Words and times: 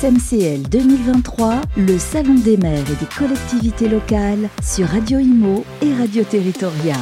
SMCL 0.00 0.68
2023, 0.70 1.62
le 1.78 1.96
Salon 1.96 2.34
des 2.34 2.58
maires 2.58 2.84
et 2.90 3.02
des 3.02 3.08
collectivités 3.18 3.88
locales 3.88 4.50
sur 4.62 4.86
Radio 4.88 5.18
Imo 5.18 5.64
et 5.80 5.94
Radio 5.94 6.22
Territoria. 6.22 6.96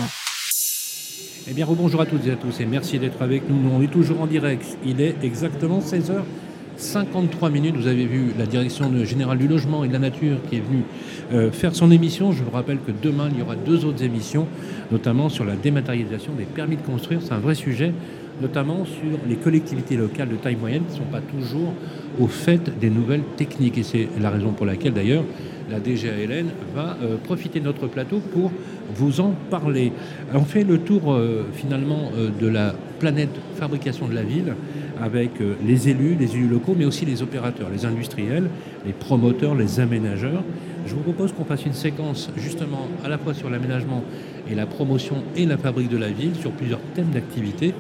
Eh 1.49 1.53
bien, 1.53 1.67
rebonjour 1.67 2.03
à 2.03 2.07
toutes 2.07 2.25
et 2.29 2.30
à 2.30 2.37
tous 2.37 2.61
et 2.61 2.67
merci 2.67 3.01
d'être 3.01 3.21
avec 3.21 3.49
nous. 3.49 3.57
On 3.75 3.83
est 3.83 3.91
toujours 3.91 4.21
en 4.21 4.29
direct. 4.29 4.79
Il 4.87 5.01
est 5.01 5.17
exactement 5.25 5.80
16h53 5.80 7.51
minutes. 7.51 7.74
Vous 7.76 7.88
avez 7.88 8.06
vu 8.06 8.33
la 8.38 8.46
direction 8.46 8.92
générale 9.04 9.38
du 9.38 9.49
logement 9.49 9.83
et 9.83 9.88
de 9.88 9.92
la 9.92 9.99
nature 9.99 10.37
qui 10.49 10.58
est 10.58 10.61
venue 10.61 10.85
euh, 11.33 11.51
faire 11.51 11.74
son 11.74 11.90
émission. 11.90 12.31
Je 12.31 12.45
vous 12.45 12.51
rappelle 12.53 12.79
que 12.79 12.92
demain, 12.92 13.29
il 13.33 13.40
y 13.40 13.42
aura 13.42 13.56
deux 13.56 13.85
autres 13.87 14.04
émissions, 14.04 14.47
notamment 14.92 15.29
sur 15.29 15.45
la 15.45 15.56
dématérialisation 15.56 16.33
des 16.34 16.45
permis 16.45 16.77
de 16.77 16.83
construire. 16.83 17.19
C'est 17.23 17.33
un 17.33 17.41
vrai 17.41 17.56
sujet 17.56 17.92
notamment 18.41 18.84
sur 18.84 19.19
les 19.28 19.37
collectivités 19.37 19.96
locales 19.96 20.28
de 20.28 20.37
taille 20.37 20.56
moyenne 20.56 20.82
qui 20.88 20.95
ne 20.95 21.05
sont 21.05 21.10
pas 21.10 21.20
toujours 21.20 21.73
au 22.20 22.27
fait 22.27 22.78
des 22.78 22.91
nouvelles 22.91 23.23
techniques. 23.37 23.78
Et 23.78 23.82
c'est 23.82 24.09
la 24.20 24.30
raison 24.30 24.52
pour 24.52 24.66
laquelle 24.66 24.92
d'ailleurs 24.92 25.24
la 25.70 25.80
DGALN 25.80 26.46
va 26.74 26.96
euh, 27.02 27.16
profiter 27.16 27.60
de 27.60 27.64
notre 27.64 27.86
plateau 27.86 28.18
pour 28.18 28.50
vous 28.95 29.20
en 29.20 29.34
parler. 29.50 29.92
On 30.34 30.45
fait 30.45 30.64
le 30.64 30.78
tour 30.78 31.12
euh, 31.12 31.46
finalement 31.54 32.10
euh, 32.16 32.28
de 32.38 32.46
la 32.46 32.74
planète 32.98 33.30
fabrication 33.56 34.06
de 34.06 34.14
la 34.14 34.23
ville 34.23 34.54
avec 35.01 35.32
les 35.66 35.88
élus, 35.88 36.16
les 36.18 36.37
élus 36.37 36.46
locaux, 36.46 36.76
mais 36.78 36.84
aussi 36.84 37.04
les 37.04 37.20
opérateurs, 37.20 37.68
les 37.68 37.84
industriels, 37.84 38.48
les 38.87 38.92
promoteurs, 38.92 39.56
les 39.56 39.80
aménageurs. 39.80 40.45
Je 40.87 40.95
vous 40.95 41.01
propose 41.01 41.32
qu'on 41.32 41.45
fasse 41.45 41.66
une 41.66 41.74
séquence 41.74 42.30
justement 42.37 42.87
à 43.04 43.09
la 43.09 43.18
fois 43.18 43.34
sur 43.34 43.51
l'aménagement 43.51 44.04
et 44.48 44.54
la 44.54 44.66
promotion 44.66 45.16
et 45.37 45.46
la 45.46 45.59
fabrique 45.59 45.88
de 45.88 45.96
la 45.96 46.10
ville 46.10 46.37
sur 46.37 46.52
plusieurs 46.52 46.80
thèmes 46.95 47.10
d'activité. 47.10 47.74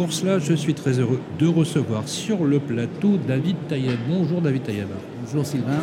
Pour 0.00 0.14
cela, 0.14 0.38
je 0.38 0.54
suis 0.54 0.72
très 0.72 0.98
heureux 0.98 1.20
de 1.38 1.46
recevoir 1.46 2.08
sur 2.08 2.46
le 2.46 2.58
plateau 2.58 3.18
David 3.28 3.56
Taïeb. 3.68 3.98
Bonjour 4.08 4.40
David 4.40 4.62
Taïeb. 4.62 4.86
Bonjour 5.22 5.44
Sylvain. 5.44 5.82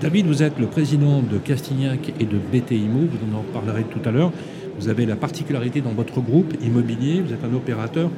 David, 0.00 0.26
vous 0.26 0.44
êtes 0.44 0.60
le 0.60 0.68
président 0.68 1.22
de 1.22 1.38
Castignac 1.38 2.12
et 2.20 2.24
de 2.24 2.36
BTIMO, 2.36 3.08
vous 3.10 3.36
en 3.36 3.42
parlerez 3.52 3.82
tout 3.82 4.08
à 4.08 4.12
l'heure. 4.12 4.30
Vous 4.78 4.88
avez 4.88 5.06
la 5.06 5.16
particularité 5.16 5.80
dans 5.80 5.90
votre 5.90 6.20
groupe 6.20 6.54
immobilier, 6.62 7.20
vous 7.20 7.32
êtes 7.32 7.42
un 7.42 7.52
opérateur 7.52 8.10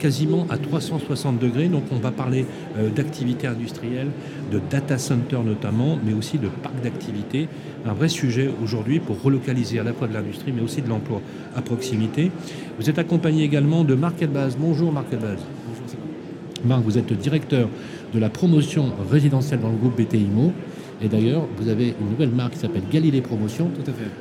quasiment 0.00 0.46
à 0.50 0.58
360 0.58 1.38
degrés. 1.38 1.68
Donc 1.68 1.84
on 1.92 1.96
va 1.96 2.10
parler 2.10 2.46
euh, 2.76 2.88
d'activités 2.90 3.46
industrielles, 3.46 4.08
de 4.50 4.60
data 4.70 4.98
center 4.98 5.38
notamment, 5.44 5.98
mais 6.04 6.12
aussi 6.12 6.38
de 6.38 6.48
parcs 6.48 6.80
d'activités. 6.82 7.48
Un 7.86 7.92
vrai 7.92 8.08
sujet 8.08 8.50
aujourd'hui 8.62 8.98
pour 8.98 9.22
relocaliser 9.22 9.78
à 9.78 9.84
la 9.84 9.92
fois 9.92 10.08
de 10.08 10.14
l'industrie, 10.14 10.52
mais 10.52 10.62
aussi 10.62 10.82
de 10.82 10.88
l'emploi 10.88 11.20
à 11.54 11.62
proximité. 11.62 12.32
Vous 12.78 12.90
êtes 12.90 12.98
accompagné 12.98 13.44
également 13.44 13.84
de 13.84 13.94
Marc 13.94 14.20
Elbaz. 14.22 14.56
Bonjour 14.58 14.90
Marc 14.90 15.12
Elbaz. 15.12 15.38
Bonjour 15.68 15.86
Marc, 16.64 16.82
vous 16.82 16.98
êtes 16.98 17.12
directeur 17.12 17.68
de 18.12 18.18
la 18.18 18.28
promotion 18.28 18.92
résidentielle 19.10 19.60
dans 19.60 19.70
le 19.70 19.76
groupe 19.76 20.00
BTIMO. 20.00 20.52
Et 21.02 21.08
d'ailleurs, 21.08 21.46
vous 21.56 21.68
avez 21.68 21.94
une 22.00 22.10
nouvelle 22.10 22.30
marque 22.30 22.52
qui 22.52 22.58
s'appelle 22.58 22.82
Galilée 22.90 23.22
Promotion, 23.22 23.70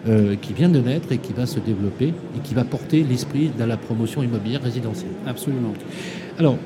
euh, 0.07 0.35
qui 0.41 0.53
vient 0.53 0.69
de 0.69 0.79
naître 0.79 1.11
et 1.11 1.17
qui 1.17 1.33
va 1.33 1.45
se 1.45 1.59
développer 1.59 2.07
et 2.07 2.39
qui 2.43 2.53
va 2.53 2.63
porter 2.63 3.03
l'esprit 3.03 3.49
de 3.57 3.63
la 3.63 3.75
promotion 3.75 4.23
immobilière 4.23 4.63
résidentielle. 4.63 5.11
Absolument. 5.27 5.73
Alors, 6.37 6.57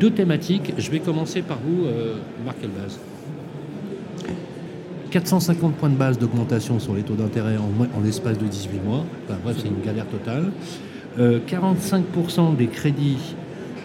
deux 0.00 0.10
thématiques. 0.10 0.72
Je 0.78 0.90
vais 0.90 1.00
commencer 1.00 1.42
par 1.42 1.58
vous, 1.58 1.84
euh, 1.84 2.16
Marc 2.44 2.56
Elbaz. 2.62 2.98
450 5.10 5.74
points 5.74 5.90
de 5.90 5.94
base 5.94 6.18
d'augmentation 6.18 6.80
sur 6.80 6.94
les 6.94 7.02
taux 7.02 7.14
d'intérêt 7.14 7.56
en, 7.56 8.00
l'espace 8.02 8.38
de 8.38 8.46
18 8.46 8.82
mois. 8.84 9.04
bref, 9.44 9.58
c'est 9.60 9.68
une 9.68 9.84
galère 9.84 10.06
totale. 10.06 10.50
45% 11.18 11.20
euh, 11.20 12.56
des 12.56 12.66
crédits 12.66 13.36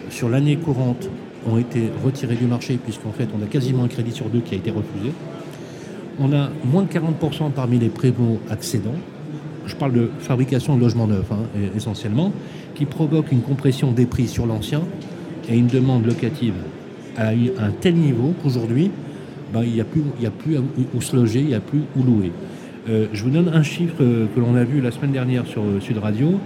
sur 0.08 0.28
l'année 0.28 0.56
courante 0.56 1.08
ont 1.46 1.58
été 1.58 1.88
retirés 2.04 2.34
du 2.34 2.46
marché, 2.46 2.78
puisqu'en 2.82 3.12
fait, 3.12 3.28
on 3.38 3.42
a 3.42 3.46
quasiment 3.46 3.84
un 3.84 3.88
crédit 3.88 4.12
sur 4.12 4.28
deux 4.28 4.40
qui 4.40 4.54
a 4.54 4.58
été 4.58 4.70
refusé. 4.70 5.12
On 6.20 6.32
a 6.34 6.50
moins 6.64 6.82
de 6.82 6.88
40% 6.88 7.50
parmi 7.52 7.78
les 7.78 7.88
prévaux-accédants. 7.88 8.94
Je 9.66 9.74
parle 9.74 9.92
de 9.92 10.10
fabrication 10.18 10.76
de 10.76 10.80
logements 10.82 11.06
neufs, 11.06 11.32
hein, 11.32 11.60
essentiellement, 11.74 12.32
qui 12.74 12.84
provoque 12.84 13.32
une 13.32 13.40
compression 13.40 13.92
des 13.92 14.04
prix 14.04 14.28
sur 14.28 14.44
l'ancien 14.44 14.82
et 15.48 15.56
une 15.56 15.66
demande 15.66 16.04
locative 16.04 16.54
à 17.16 17.28
un 17.28 17.70
tel 17.80 17.94
niveau 17.94 18.34
qu'aujourd'hui, 18.42 18.90
ben, 19.52 19.62
il 19.64 19.72
n'y 19.72 19.80
a, 19.80 19.84
plus, 19.84 20.02
où 20.94 21.00
se 21.00 21.16
loger, 21.16 21.40
il 21.40 21.46
n'y 21.46 21.54
a 21.54 21.60
plus 21.60 21.82
où 21.96 22.02
louer. 22.02 22.32
Euh, 22.88 23.06
je 23.12 23.24
vous 23.24 23.30
donne 23.30 23.48
un 23.48 23.62
chiffre 23.62 23.96
que 23.98 24.40
l'on 24.40 24.54
a 24.54 24.64
vu 24.64 24.80
la 24.80 24.90
semaine 24.90 25.12
dernière 25.12 25.46
sur 25.46 25.62
euh, 25.62 25.80
Sud 25.80 25.98
Radio. 25.98 26.38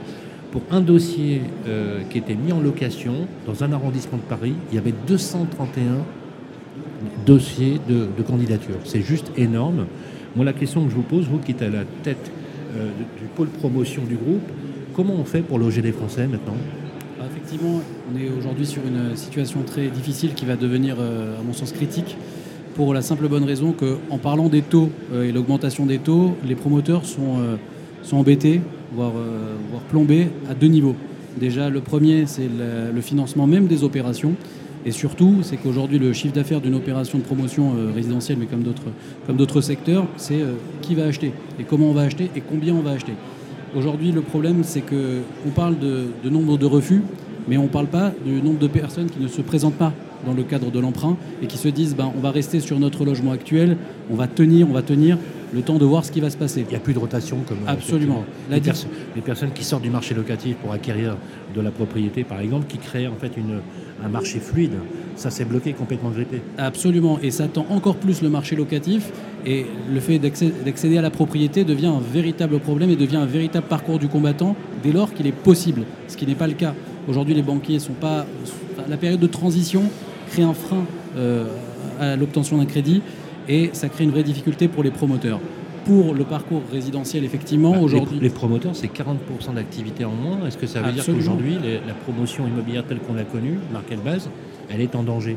Pour 0.52 0.62
un 0.70 0.80
dossier 0.80 1.42
euh, 1.66 2.02
qui 2.10 2.18
était 2.18 2.34
mis 2.34 2.52
en 2.52 2.60
location 2.60 3.26
dans 3.46 3.64
un 3.64 3.72
arrondissement 3.72 4.18
de 4.18 4.22
Paris, 4.22 4.54
il 4.70 4.76
y 4.76 4.78
avait 4.78 4.94
231 5.06 6.04
dossiers 7.26 7.80
de, 7.88 8.22
candidature. 8.22 8.76
C'est 8.84 9.02
juste 9.02 9.30
énorme. 9.36 9.86
Moi, 10.36 10.44
la 10.44 10.52
question 10.52 10.84
que 10.84 10.90
je 10.90 10.96
vous 10.96 11.02
pose, 11.02 11.26
vous 11.26 11.38
qui 11.38 11.52
êtes 11.52 11.62
à 11.62 11.68
la 11.68 11.84
tête 12.02 12.30
du 12.74 13.26
pôle 13.36 13.48
promotion 13.48 14.02
du 14.02 14.16
groupe, 14.16 14.42
comment 14.94 15.14
on 15.14 15.24
fait 15.24 15.42
pour 15.42 15.58
loger 15.58 15.80
les 15.80 15.92
Français 15.92 16.26
maintenant? 16.26 16.56
Bah, 17.18 17.26
Effectivement, 17.30 17.80
on 18.12 18.18
est 18.18 18.28
aujourd'hui 18.36 18.66
sur 18.66 18.82
une 18.84 19.16
situation 19.16 19.62
très 19.62 19.88
difficile 19.88 20.34
qui 20.34 20.44
va 20.44 20.56
devenir, 20.56 20.96
à 20.98 21.42
mon 21.46 21.52
sens, 21.52 21.72
critique 21.72 22.16
pour 22.74 22.92
la 22.92 23.02
simple 23.02 23.28
bonne 23.28 23.44
raison 23.44 23.72
qu'en 23.72 24.18
parlant 24.18 24.48
des 24.48 24.62
taux 24.62 24.90
euh, 25.12 25.28
et 25.28 25.32
l'augmentation 25.32 25.86
des 25.86 25.98
taux, 25.98 26.36
les 26.44 26.54
promoteurs 26.54 27.04
sont, 27.04 27.38
euh, 27.38 27.56
sont 28.02 28.16
embêtés, 28.16 28.60
voire, 28.92 29.12
euh, 29.16 29.54
voire, 29.70 29.82
plombés 29.82 30.28
à 30.50 30.54
deux 30.54 30.66
niveaux. 30.66 30.96
Déjà, 31.38 31.70
le 31.70 31.80
premier, 31.80 32.26
c'est 32.26 32.48
le, 32.94 33.00
financement 33.00 33.46
même 33.46 33.66
des 33.66 33.82
opérations. 33.82 34.34
Et 34.86 34.90
surtout, 34.90 35.38
c'est 35.42 35.56
qu'aujourd'hui, 35.56 35.98
le 35.98 36.12
chiffre 36.12 36.34
d'affaires 36.34 36.60
d'une 36.60 36.74
opération 36.74 37.18
de 37.18 37.24
promotion 37.24 37.72
résidentielle, 37.94 38.38
mais 38.38 38.46
comme 38.46 38.62
d'autres, 39.36 39.60
secteurs, 39.60 40.06
c'est 40.16 40.40
qui 40.82 40.94
va 40.94 41.04
acheter 41.04 41.32
et 41.58 41.64
comment 41.64 41.86
on 41.86 41.94
va 41.94 42.02
acheter 42.02 42.30
et 42.36 42.40
combien 42.42 42.74
on 42.74 42.82
va 42.82 42.90
acheter. 42.90 43.14
Aujourd'hui, 43.74 44.12
le 44.12 44.20
problème, 44.20 44.62
c'est 44.62 44.82
qu'on 44.82 45.50
parle 45.54 45.78
de, 45.78 46.08
de 46.22 46.30
nombre 46.30 46.58
de 46.58 46.66
refus, 46.66 47.02
mais 47.48 47.56
on 47.56 47.64
ne 47.64 47.68
parle 47.68 47.86
pas 47.86 48.12
du 48.24 48.42
nombre 48.42 48.58
de 48.58 48.68
personnes 48.68 49.10
qui 49.10 49.20
ne 49.20 49.28
se 49.28 49.40
présentent 49.40 49.74
pas 49.74 49.92
dans 50.24 50.32
le 50.32 50.42
cadre 50.42 50.70
de 50.70 50.78
l'emprunt 50.78 51.16
et 51.42 51.46
qui 51.46 51.58
se 51.58 51.68
disent 51.68 51.94
ben, 51.94 52.10
on 52.16 52.20
va 52.20 52.30
rester 52.30 52.60
sur 52.60 52.78
notre 52.78 53.04
logement 53.04 53.32
actuel, 53.32 53.76
on 54.10 54.14
va 54.14 54.26
tenir, 54.26 54.68
on 54.68 54.72
va 54.72 54.82
tenir 54.82 55.18
le 55.54 55.62
temps 55.62 55.78
de 55.78 55.84
voir 55.84 56.04
ce 56.04 56.10
qui 56.10 56.20
va 56.20 56.30
se 56.30 56.36
passer. 56.36 56.60
Il 56.60 56.68
n'y 56.68 56.76
a 56.76 56.80
plus 56.80 56.94
de 56.94 56.98
rotation 56.98 57.38
comme 57.46 57.58
euh, 57.66 57.72
absolument. 57.72 58.24
Les, 58.50 58.60
les, 59.14 59.22
personnes 59.22 59.52
qui 59.52 59.64
sortent 59.64 59.82
du 59.82 59.90
marché 59.90 60.14
locatif 60.14 60.56
pour 60.56 60.72
acquérir 60.72 61.16
de 61.54 61.60
la 61.60 61.70
propriété, 61.70 62.24
par 62.24 62.40
exemple, 62.40 62.66
qui 62.66 62.78
créent 62.78 63.06
en 63.06 63.14
fait 63.14 63.32
une, 63.36 63.60
un 64.04 64.08
marché 64.08 64.40
fluide, 64.40 64.74
ça 65.16 65.30
s'est 65.30 65.44
bloqué 65.44 65.72
complètement 65.72 66.10
grippé. 66.10 66.42
Absolument, 66.58 67.18
et 67.22 67.30
ça 67.30 67.46
tend 67.46 67.66
encore 67.70 67.96
plus 67.96 68.22
le 68.22 68.28
marché 68.28 68.56
locatif. 68.56 69.12
Et 69.46 69.66
le 69.92 70.00
fait 70.00 70.18
d'accéder 70.18 70.98
à 70.98 71.02
la 71.02 71.10
propriété 71.10 71.64
devient 71.64 71.86
un 71.86 72.00
véritable 72.00 72.58
problème 72.58 72.90
et 72.90 72.96
devient 72.96 73.16
un 73.16 73.26
véritable 73.26 73.66
parcours 73.66 73.98
du 73.98 74.08
combattant 74.08 74.56
dès 74.82 74.90
lors 74.90 75.12
qu'il 75.12 75.26
est 75.26 75.32
possible, 75.32 75.82
ce 76.08 76.16
qui 76.16 76.26
n'est 76.26 76.34
pas 76.34 76.46
le 76.46 76.54
cas. 76.54 76.74
Aujourd'hui, 77.08 77.34
les 77.34 77.42
banquiers 77.42 77.78
sont 77.78 77.92
pas. 77.92 78.26
La 78.88 78.96
période 78.96 79.20
de 79.20 79.26
transition 79.26 79.84
crée 80.30 80.42
un 80.42 80.54
frein 80.54 80.84
euh, 81.16 81.46
à 82.00 82.16
l'obtention 82.16 82.58
d'un 82.58 82.64
crédit 82.64 83.02
et 83.48 83.70
ça 83.72 83.88
crée 83.88 84.04
une 84.04 84.10
vraie 84.10 84.22
difficulté 84.22 84.68
pour 84.68 84.82
les 84.82 84.90
promoteurs. 84.90 85.40
Pour 85.84 86.14
le 86.14 86.24
parcours 86.24 86.62
résidentiel, 86.72 87.24
effectivement, 87.24 87.72
bah, 87.72 87.80
aujourd'hui. 87.80 88.18
Les, 88.20 88.30
promoteurs, 88.30 88.74
c'est 88.74 88.86
40% 88.86 89.54
d'activité 89.54 90.04
en 90.04 90.12
moins. 90.12 90.46
Est-ce 90.46 90.56
que 90.56 90.66
ça 90.66 90.80
veut 90.80 90.92
dire 90.92 91.04
qu'aujourd'hui, 91.04 91.58
la 91.86 91.94
promotion 91.94 92.46
immobilière 92.46 92.84
telle 92.86 93.00
qu'on 93.00 93.14
l'a 93.14 93.24
connue, 93.24 93.58
Marc 93.72 93.86
base, 94.02 94.30
elle 94.70 94.80
est 94.80 94.94
en 94.94 95.02
danger? 95.02 95.36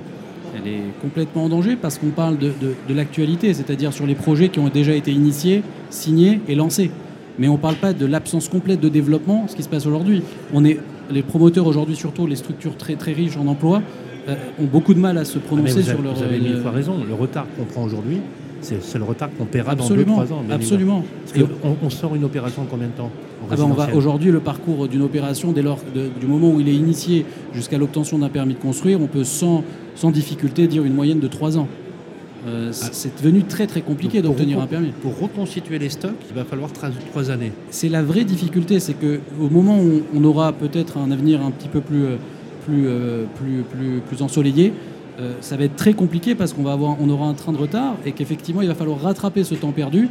Elle 0.55 0.71
est 0.71 1.01
complètement 1.01 1.43
en 1.43 1.49
danger 1.49 1.75
parce 1.75 1.97
qu'on 1.97 2.11
parle 2.11 2.37
de, 2.37 2.53
de 2.61 2.93
l'actualité, 2.93 3.53
c'est-à-dire 3.53 3.91
sur 3.91 4.07
les 4.07 4.15
projets 4.15 4.47
qui 4.47 4.59
ont 4.59 4.69
déjà 4.69 4.93
été 4.93 5.11
initiés, 5.11 5.61
signés 5.89 6.39
et 6.47 6.55
lancés. 6.55 6.91
Mais 7.37 7.47
on 7.49 7.53
ne 7.53 7.57
parle 7.57 7.75
pas 7.75 7.93
de 7.93 8.05
l'absence 8.05 8.47
complète 8.47 8.79
de 8.79 8.89
développement, 8.89 9.47
ce 9.47 9.55
qui 9.55 9.63
se 9.63 9.69
passe 9.69 9.85
aujourd'hui. 9.85 10.23
On 10.53 10.65
est 10.65 10.79
les 11.11 11.23
promoteurs 11.23 11.67
aujourd'hui, 11.67 11.95
surtout 11.95 12.27
les 12.27 12.35
structures 12.35 12.77
très 12.77 12.95
très 12.95 13.13
riches 13.13 13.37
en 13.37 13.47
emploi, 13.47 13.81
ont 14.59 14.65
beaucoup 14.65 14.93
de 14.93 14.99
mal 14.99 15.17
à 15.17 15.25
se 15.25 15.39
prononcer 15.39 15.83
sur 15.83 16.01
leur. 16.01 16.15
Vous 16.15 16.23
avez 16.23 16.39
mille 16.39 16.57
fois 16.57 16.71
raison. 16.71 16.95
Le 17.07 17.13
retard 17.13 17.45
qu'on 17.57 17.65
prend 17.65 17.83
aujourd'hui, 17.83 18.19
c'est 18.61 18.97
le 18.97 19.03
retard 19.03 19.29
qu'on 19.37 19.45
paiera 19.45 19.75
dans 19.75 19.87
2-3 19.87 20.33
ans. 20.33 20.43
Absolument. 20.49 21.03
on, 21.83 21.89
sort 21.89 22.15
une 22.15 22.23
opération 22.23 22.63
en 22.63 22.65
combien 22.65 22.87
de 22.87 22.93
temps 22.93 23.11
ah 23.49 23.55
ben, 23.55 23.93
Aujourd'hui, 23.93 24.31
le 24.31 24.39
parcours 24.39 24.87
d'une 24.87 25.01
opération, 25.01 25.51
dès 25.51 25.61
lors 25.61 25.79
du 26.19 26.27
moment 26.27 26.51
où 26.51 26.59
il 26.59 26.67
est 26.69 26.75
initié 26.75 27.25
jusqu'à 27.53 27.77
l'obtention 27.77 28.19
d'un 28.19 28.29
permis 28.29 28.55
de 28.55 28.59
construire, 28.59 29.01
on 29.01 29.07
peut 29.07 29.23
sans, 29.23 29.63
sans 29.95 30.11
difficulté 30.11 30.67
dire 30.67 30.83
une 30.83 30.93
moyenne 30.93 31.19
de 31.19 31.27
3 31.27 31.57
ans. 31.57 31.67
Euh, 32.47 32.71
ah. 32.71 32.89
c'est 32.91 33.21
devenu 33.21 33.43
très 33.43 33.67
très 33.67 33.81
compliqué 33.81 34.21
d'obtenir 34.21 34.61
un 34.61 34.67
permis. 34.67 34.91
Pour 35.01 35.19
reconstituer 35.19 35.79
les 35.79 35.89
stocks, 35.89 36.15
il 36.29 36.35
va 36.35 36.45
falloir 36.45 36.71
3 36.71 37.31
années. 37.31 37.51
C'est 37.71 37.89
la 37.89 38.03
vraie 38.03 38.23
difficulté, 38.23 38.79
c'est 38.79 38.93
qu'au 38.93 39.49
moment 39.49 39.79
où 39.79 40.03
on 40.15 40.23
aura 40.23 40.53
peut-être 40.53 40.97
un 40.97 41.11
avenir 41.11 41.41
un 41.41 41.51
petit 41.51 41.67
peu 41.67 41.81
plus 41.81 42.05
euh, 42.69 42.87
euh, 42.87 43.25
plus, 43.35 43.63
plus, 43.63 44.01
plus, 44.01 44.21
ensoleillé, 44.21 44.73
euh, 45.19 45.33
ça 45.41 45.57
va 45.57 45.63
être 45.63 45.75
très 45.75 45.93
compliqué 45.93 46.35
parce 46.35 46.53
qu'on 46.53 46.63
va 46.63 46.73
avoir, 46.73 46.97
on 47.01 47.09
aura 47.09 47.27
un 47.27 47.33
train 47.33 47.51
de 47.51 47.57
retard 47.57 47.95
et 48.05 48.11
qu'effectivement 48.11 48.61
il 48.61 48.67
va 48.67 48.75
falloir 48.75 48.99
rattraper 49.01 49.43
ce 49.43 49.55
temps 49.55 49.71
perdu. 49.71 50.09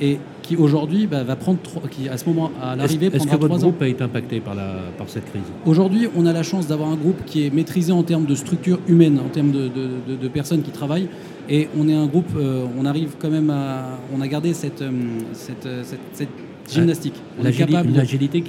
Et 0.00 0.18
qui 0.42 0.56
aujourd'hui 0.56 1.06
bah, 1.06 1.22
va 1.22 1.36
prendre, 1.36 1.60
qui 1.90 2.08
à 2.08 2.16
ce 2.16 2.28
moment, 2.28 2.50
à 2.60 2.74
l'arrivée, 2.74 3.06
Est-ce 3.06 3.26
que 3.26 3.36
votre 3.36 3.58
groupe 3.58 3.80
a 3.82 3.86
été 3.86 4.02
impacté 4.02 4.40
par, 4.40 4.56
la, 4.56 4.74
par 4.98 5.08
cette 5.08 5.26
crise? 5.26 5.42
Aujourd'hui, 5.64 6.08
on 6.16 6.26
a 6.26 6.32
la 6.32 6.42
chance 6.42 6.66
d'avoir 6.66 6.90
un 6.90 6.96
groupe 6.96 7.24
qui 7.24 7.46
est 7.46 7.54
maîtrisé 7.54 7.92
en 7.92 8.02
termes 8.02 8.24
de 8.24 8.34
structure 8.34 8.80
humaine, 8.88 9.20
en 9.24 9.28
termes 9.28 9.52
de, 9.52 9.68
de, 9.68 10.28
personnes 10.28 10.62
qui 10.62 10.72
travaillent. 10.72 11.08
Et 11.48 11.68
on 11.78 11.88
est 11.88 11.94
un 11.94 12.06
groupe, 12.06 12.30
euh, 12.36 12.64
on 12.76 12.84
arrive 12.84 13.10
quand 13.18 13.30
même 13.30 13.50
à. 13.50 13.98
On 14.16 14.20
a 14.20 14.26
gardé 14.26 14.54
cette, 14.54 14.82
euh, 14.82 14.90
cette, 15.32 15.68
cette 16.12 16.28
gymnastique. 16.70 17.14
On, 17.38 17.42
qui, 17.50 17.62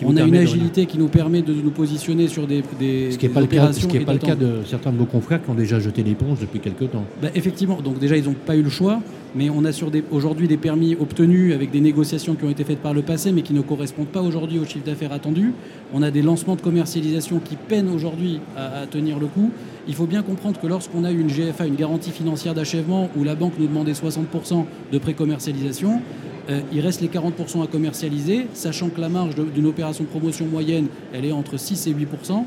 on 0.06 0.18
a 0.18 0.22
une 0.22 0.36
agilité 0.36 0.86
qui 0.86 0.98
nous 0.98 1.08
permet 1.08 1.42
de 1.42 1.54
nous 1.54 1.72
positionner 1.72 2.28
sur 2.28 2.48
des, 2.48 2.64
des 2.80 3.12
ce 3.12 3.18
qui 3.18 3.28
n'est 3.28 3.34
pas, 3.34 3.42
le 3.42 3.48
cas, 3.48 3.74
ce 3.74 3.88
qui 3.88 3.98
est 3.98 4.02
pas 4.02 4.14
le 4.14 4.20
cas 4.20 4.36
de 4.36 4.60
certains 4.66 4.92
de 4.92 4.98
vos 4.98 5.06
confrères 5.06 5.44
qui 5.44 5.50
ont 5.50 5.56
déjà 5.56 5.80
jeté 5.80 6.04
l'éponge 6.04 6.40
depuis 6.40 6.60
quelques 6.60 6.92
temps. 6.92 7.06
Bah, 7.22 7.30
effectivement, 7.36 7.82
donc 7.82 8.00
déjà 8.00 8.18
ils 8.18 8.26
n'ont 8.26 8.34
pas 8.34 8.56
eu 8.56 8.62
le 8.62 8.70
choix, 8.70 9.02
mais 9.36 9.50
on 9.50 9.66
a 9.66 9.72
sur 9.72 9.92
aujourd'hui 10.12 10.48
des 10.48 10.58
permis 10.58 10.96
obtenus 11.00 11.54
avec 11.54 11.72
des 11.72 11.82
négociations 11.82 12.36
qui 12.36 12.46
ont 12.46 12.50
été 12.50 12.64
faites 12.64 12.80
par 12.80 12.94
le 12.94 13.02
passé, 13.02 13.32
mais 13.32 13.42
qui 13.42 13.54
ne 13.54 13.62
correspondent 13.62 14.08
pas 14.08 14.22
aujourd'hui 14.22 14.60
au 14.60 14.66
chiffre 14.66 14.86
d'affaires 14.86 15.12
attendu. 15.12 15.54
On 15.94 16.02
a 16.02 16.12
des 16.12 16.22
lancements 16.22 16.56
de 16.56 16.62
commercialisation 16.62 17.40
qui 17.40 17.56
peinent 17.56 17.90
aujourd'hui 17.90 18.40
à, 18.56 18.82
à 18.82 18.88
tenir 18.88 19.20
le 19.20 19.28
coup. 19.28 19.52
Il 19.88 19.96
faut 19.96 20.06
bien 20.06 20.22
comprendre 20.22 20.60
que 20.60 20.68
lorsqu'on 20.68 21.04
a 21.04 21.12
eu 21.12 21.20
une 21.20 21.28
GFA, 21.28 21.68
une 21.68 21.76
garantie 21.76 22.12
financière 22.12 22.54
d'achèvement, 22.54 23.10
où 23.18 23.24
la 23.24 23.36
banque 23.36 23.54
nous 23.60 23.68
demandait 23.68 23.92
60% 23.92 24.66
de 24.92 24.98
pré-commercialisation, 24.98 26.02
euh, 26.50 26.60
il 26.74 26.82
reste 26.82 27.02
les 27.02 27.08
40% 27.08 27.64
à 27.64 27.68
commercialiser, 27.68 28.48
sachant 28.54 28.90
que 28.90 29.00
la 29.00 29.10
marge 29.10 29.36
d'une 29.36 29.66
opération 29.66 30.04
de 30.04 30.10
promotion 30.10 30.46
moyenne, 30.46 30.88
elle 31.14 31.26
est 31.26 31.32
entre 31.32 31.58
6 31.58 31.88
et 31.88 31.94
8%. 31.94 32.44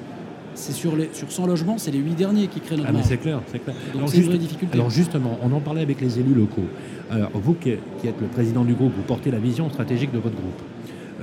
C'est 0.55 0.73
sur, 0.73 0.97
les, 0.97 1.11
sur 1.13 1.31
100 1.31 1.47
logements, 1.47 1.77
c'est 1.77 1.91
les 1.91 1.99
8 1.99 2.15
derniers 2.15 2.47
qui 2.47 2.61
créent 2.61 2.77
notre 2.77 2.91
ah 2.95 3.03
C'est 3.03 3.19
clair, 3.19 3.43
c'est 3.53 3.59
clair. 3.59 3.77
Donc 3.95 4.09
c'est 4.09 4.19
une 4.19 4.25
vraie 4.25 4.39
difficulté. 4.39 4.73
Alors 4.75 4.89
justement, 4.89 5.39
on 5.43 5.53
en 5.53 5.61
parlait 5.61 5.83
avec 5.83 6.01
les 6.01 6.19
élus 6.19 6.35
locaux. 6.35 6.65
Alors 7.11 7.31
vous 7.35 7.55
qui, 7.55 7.71
êtes 7.71 8.21
le 8.21 8.27
président 8.27 8.65
du 8.65 8.73
groupe, 8.73 8.93
vous 8.97 9.03
portez 9.03 9.31
la 9.31 9.39
vision 9.39 9.69
stratégique 9.69 10.13
de 10.13 10.19
votre 10.19 10.35
groupe. 10.35 10.63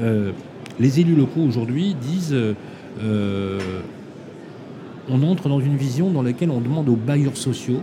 Euh, 0.01 0.31
les 0.79 0.99
élus 0.99 1.15
locaux 1.15 1.41
aujourd'hui 1.41 1.95
disent 1.99 2.35
euh, 3.01 3.59
on 5.09 5.23
entre 5.23 5.49
dans 5.49 5.59
une 5.59 5.77
vision 5.77 6.11
dans 6.11 6.21
laquelle 6.21 6.51
on 6.51 6.61
demande 6.61 6.89
aux 6.89 6.95
bailleurs 6.95 7.37
sociaux, 7.37 7.81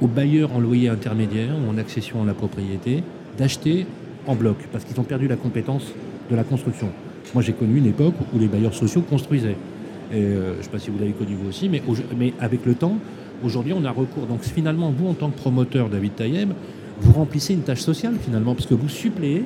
aux 0.00 0.06
bailleurs 0.06 0.54
en 0.54 0.60
loyer 0.60 0.88
intermédiaire 0.88 1.54
ou 1.56 1.70
en 1.70 1.78
accession 1.78 2.22
à 2.22 2.26
la 2.26 2.34
propriété, 2.34 3.02
d'acheter 3.38 3.86
en 4.26 4.34
bloc, 4.34 4.56
parce 4.72 4.84
qu'ils 4.84 4.98
ont 5.00 5.04
perdu 5.04 5.28
la 5.28 5.36
compétence 5.36 5.92
de 6.30 6.36
la 6.36 6.44
construction. 6.44 6.88
Moi, 7.34 7.42
j'ai 7.42 7.52
connu 7.52 7.78
une 7.78 7.86
époque 7.86 8.14
où 8.32 8.38
les 8.38 8.46
bailleurs 8.46 8.74
sociaux 8.74 9.02
construisaient. 9.02 9.56
Euh, 10.12 10.52
je 10.54 10.58
ne 10.58 10.62
sais 10.62 10.70
pas 10.70 10.78
si 10.78 10.90
vous 10.90 10.98
l'avez 10.98 11.12
connu 11.12 11.34
vous 11.34 11.48
aussi, 11.48 11.68
mais, 11.68 11.82
avec 12.40 12.64
le 12.64 12.74
temps, 12.74 12.98
aujourd'hui, 13.42 13.72
on 13.72 13.84
a 13.84 13.90
recours. 13.90 14.26
Donc 14.26 14.42
finalement, 14.42 14.92
vous, 14.96 15.08
en 15.08 15.14
tant 15.14 15.30
que 15.30 15.36
promoteur, 15.36 15.88
David 15.88 16.14
Tayeb, 16.14 16.52
vous 17.00 17.12
remplissez 17.12 17.54
une 17.54 17.62
tâche 17.62 17.80
sociale, 17.80 18.14
finalement, 18.22 18.54
parce 18.54 18.66
que 18.66 18.74
vous 18.74 18.88
suppléez 18.88 19.44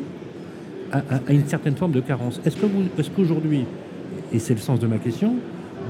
à, 0.92 1.02
une 1.30 1.46
certaine 1.46 1.76
forme 1.76 1.92
de 1.92 2.00
carence. 2.00 2.40
Est-ce 2.44 2.56
que 2.56 2.66
vous, 2.66 2.82
est 2.98 3.14
qu'aujourd'hui, 3.14 3.64
et 4.32 4.38
c'est 4.38 4.54
le 4.54 4.60
sens 4.60 4.80
de 4.80 4.86
ma 4.86 4.98
question, 4.98 5.36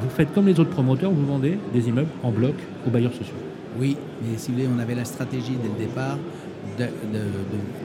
vous 0.00 0.11
faites 0.11 0.33
comme 0.33 0.47
les 0.47 0.61
autres 0.61 0.71
promoteurs, 0.71 1.11
vous 1.11 1.27
vendez 1.27 1.59
des 1.75 1.89
immeubles 1.89 2.11
en 2.23 2.31
bloc 2.31 2.55
aux 2.87 2.91
bailleurs 2.91 3.12
sociaux? 3.12 3.35
Oui, 3.81 3.97
mais 4.23 4.39
si 4.39 4.50
vous 4.50 4.59
voulez, 4.59 4.69
on 4.75 4.79
avait 4.79 4.95
la 4.95 5.05
stratégie 5.05 5.56
dès 5.61 5.69
le 5.69 5.89
départ 5.89 6.19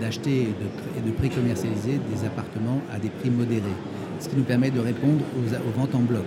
d'acheter 0.02 0.42
et 0.42 1.02
de, 1.02 1.12
pré-commercialiser 1.12 2.00
des 2.12 2.26
appartements 2.26 2.82
à 2.94 3.00
des 3.00 3.10
prix 3.10 3.30
modérés, 3.30 3.62
ce 4.20 4.30
qui 4.30 4.36
nous 4.36 4.44
permet 4.44 4.72
de 4.72 4.80
répondre 4.80 5.24
aux, 5.38 5.80
ventes 5.80 5.96
en 5.96 6.00
bloc. 6.00 6.26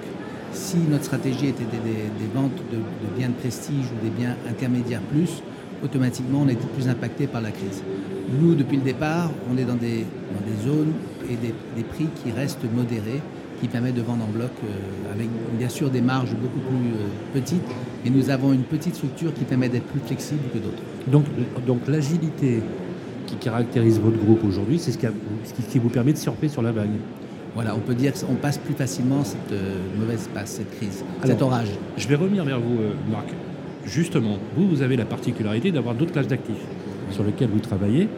Si 0.53 0.79
notre 0.79 1.05
stratégie 1.05 1.49
était 1.49 1.65
des, 1.65 2.29
ventes 2.35 2.57
de, 2.73 2.79
biens 3.19 3.29
de 3.29 3.35
prestige 3.35 3.87
ou 3.87 4.05
des 4.05 4.11
biens 4.11 4.37
intermédiaires 4.49 5.03
plus, 5.03 5.43
automatiquement 5.85 6.43
on 6.45 6.49
était 6.49 6.67
plus 6.75 6.89
impacté 6.89 7.27
par 7.27 7.43
la 7.43 7.51
crise. 7.51 7.83
Nous, 8.41 8.55
depuis 8.55 8.77
le 8.77 8.83
départ, 8.83 9.31
on 9.53 9.57
est 9.59 9.65
dans 9.65 9.75
des, 9.75 10.05
zones 10.65 10.93
et 11.31 11.37
des, 11.37 11.83
prix 11.85 12.09
qui 12.23 12.33
restent 12.33 12.65
modérés, 12.75 13.21
qui 13.61 13.69
permettent 13.69 13.95
de 13.95 14.03
vendre 14.03 14.25
en 14.25 14.29
bloc 14.29 14.51
euh, 14.65 15.15
avec 15.15 15.29
bien 15.59 15.69
sûr 15.69 15.89
des 15.89 16.03
marges 16.03 16.35
beaucoup 16.35 16.59
plus 16.59 16.93
euh, 16.93 17.07
petites, 17.33 17.63
et 18.07 18.11
nous 18.11 18.31
avons 18.31 18.53
une 18.53 18.63
petite 18.63 18.95
structure 18.95 19.35
qui 19.35 19.45
permet 19.45 19.69
d'être 19.69 19.87
plus 19.87 20.01
flexible 20.01 20.43
que 20.55 20.59
d'autres. 20.59 20.83
Donc, 21.09 21.25
donc 21.67 21.81
l'agilité 21.89 22.63
qui 23.27 23.35
caractérise 23.37 23.99
votre 23.99 24.17
groupe 24.17 24.45
aujourd'hui, 24.45 24.79
c'est 24.79 24.93
ce, 24.93 24.99
qui 24.99 25.79
vous 25.81 25.89
permet 25.89 26.13
de 26.13 26.19
surfer 26.19 26.49
sur 26.49 26.63
la 26.63 26.71
vague. 26.71 26.91
Voilà, 27.55 27.75
on 27.75 27.81
peut 27.81 27.95
dire 27.95 28.13
qu'on 28.13 28.35
passe 28.35 28.59
plus 28.59 28.75
facilement 28.75 29.25
cette 29.25 29.51
euh, 29.51 29.79
mauvaise 29.99 30.29
passe, 30.33 30.51
cette 30.51 30.77
crise, 30.77 31.05
cet 31.25 31.43
orage. 31.43 31.71
Je 31.97 32.07
vais 32.07 32.15
revenir 32.15 32.45
vers 32.45 32.61
vous, 32.61 32.77
euh, 32.81 32.93
Marc. 33.11 33.29
Justement, 33.85 34.39
vous, 34.57 34.69
vous 34.69 34.83
avez 34.83 34.97
la 34.97 35.05
particularité 35.05 35.73
d'avoir 35.73 35.95
d'autres 35.95 36.13
classes 36.13 36.29
d'actifs 36.29 36.55
sur 37.11 37.25
lesquelles 37.25 37.49
vous 37.49 37.61
travaillez. 37.61 38.09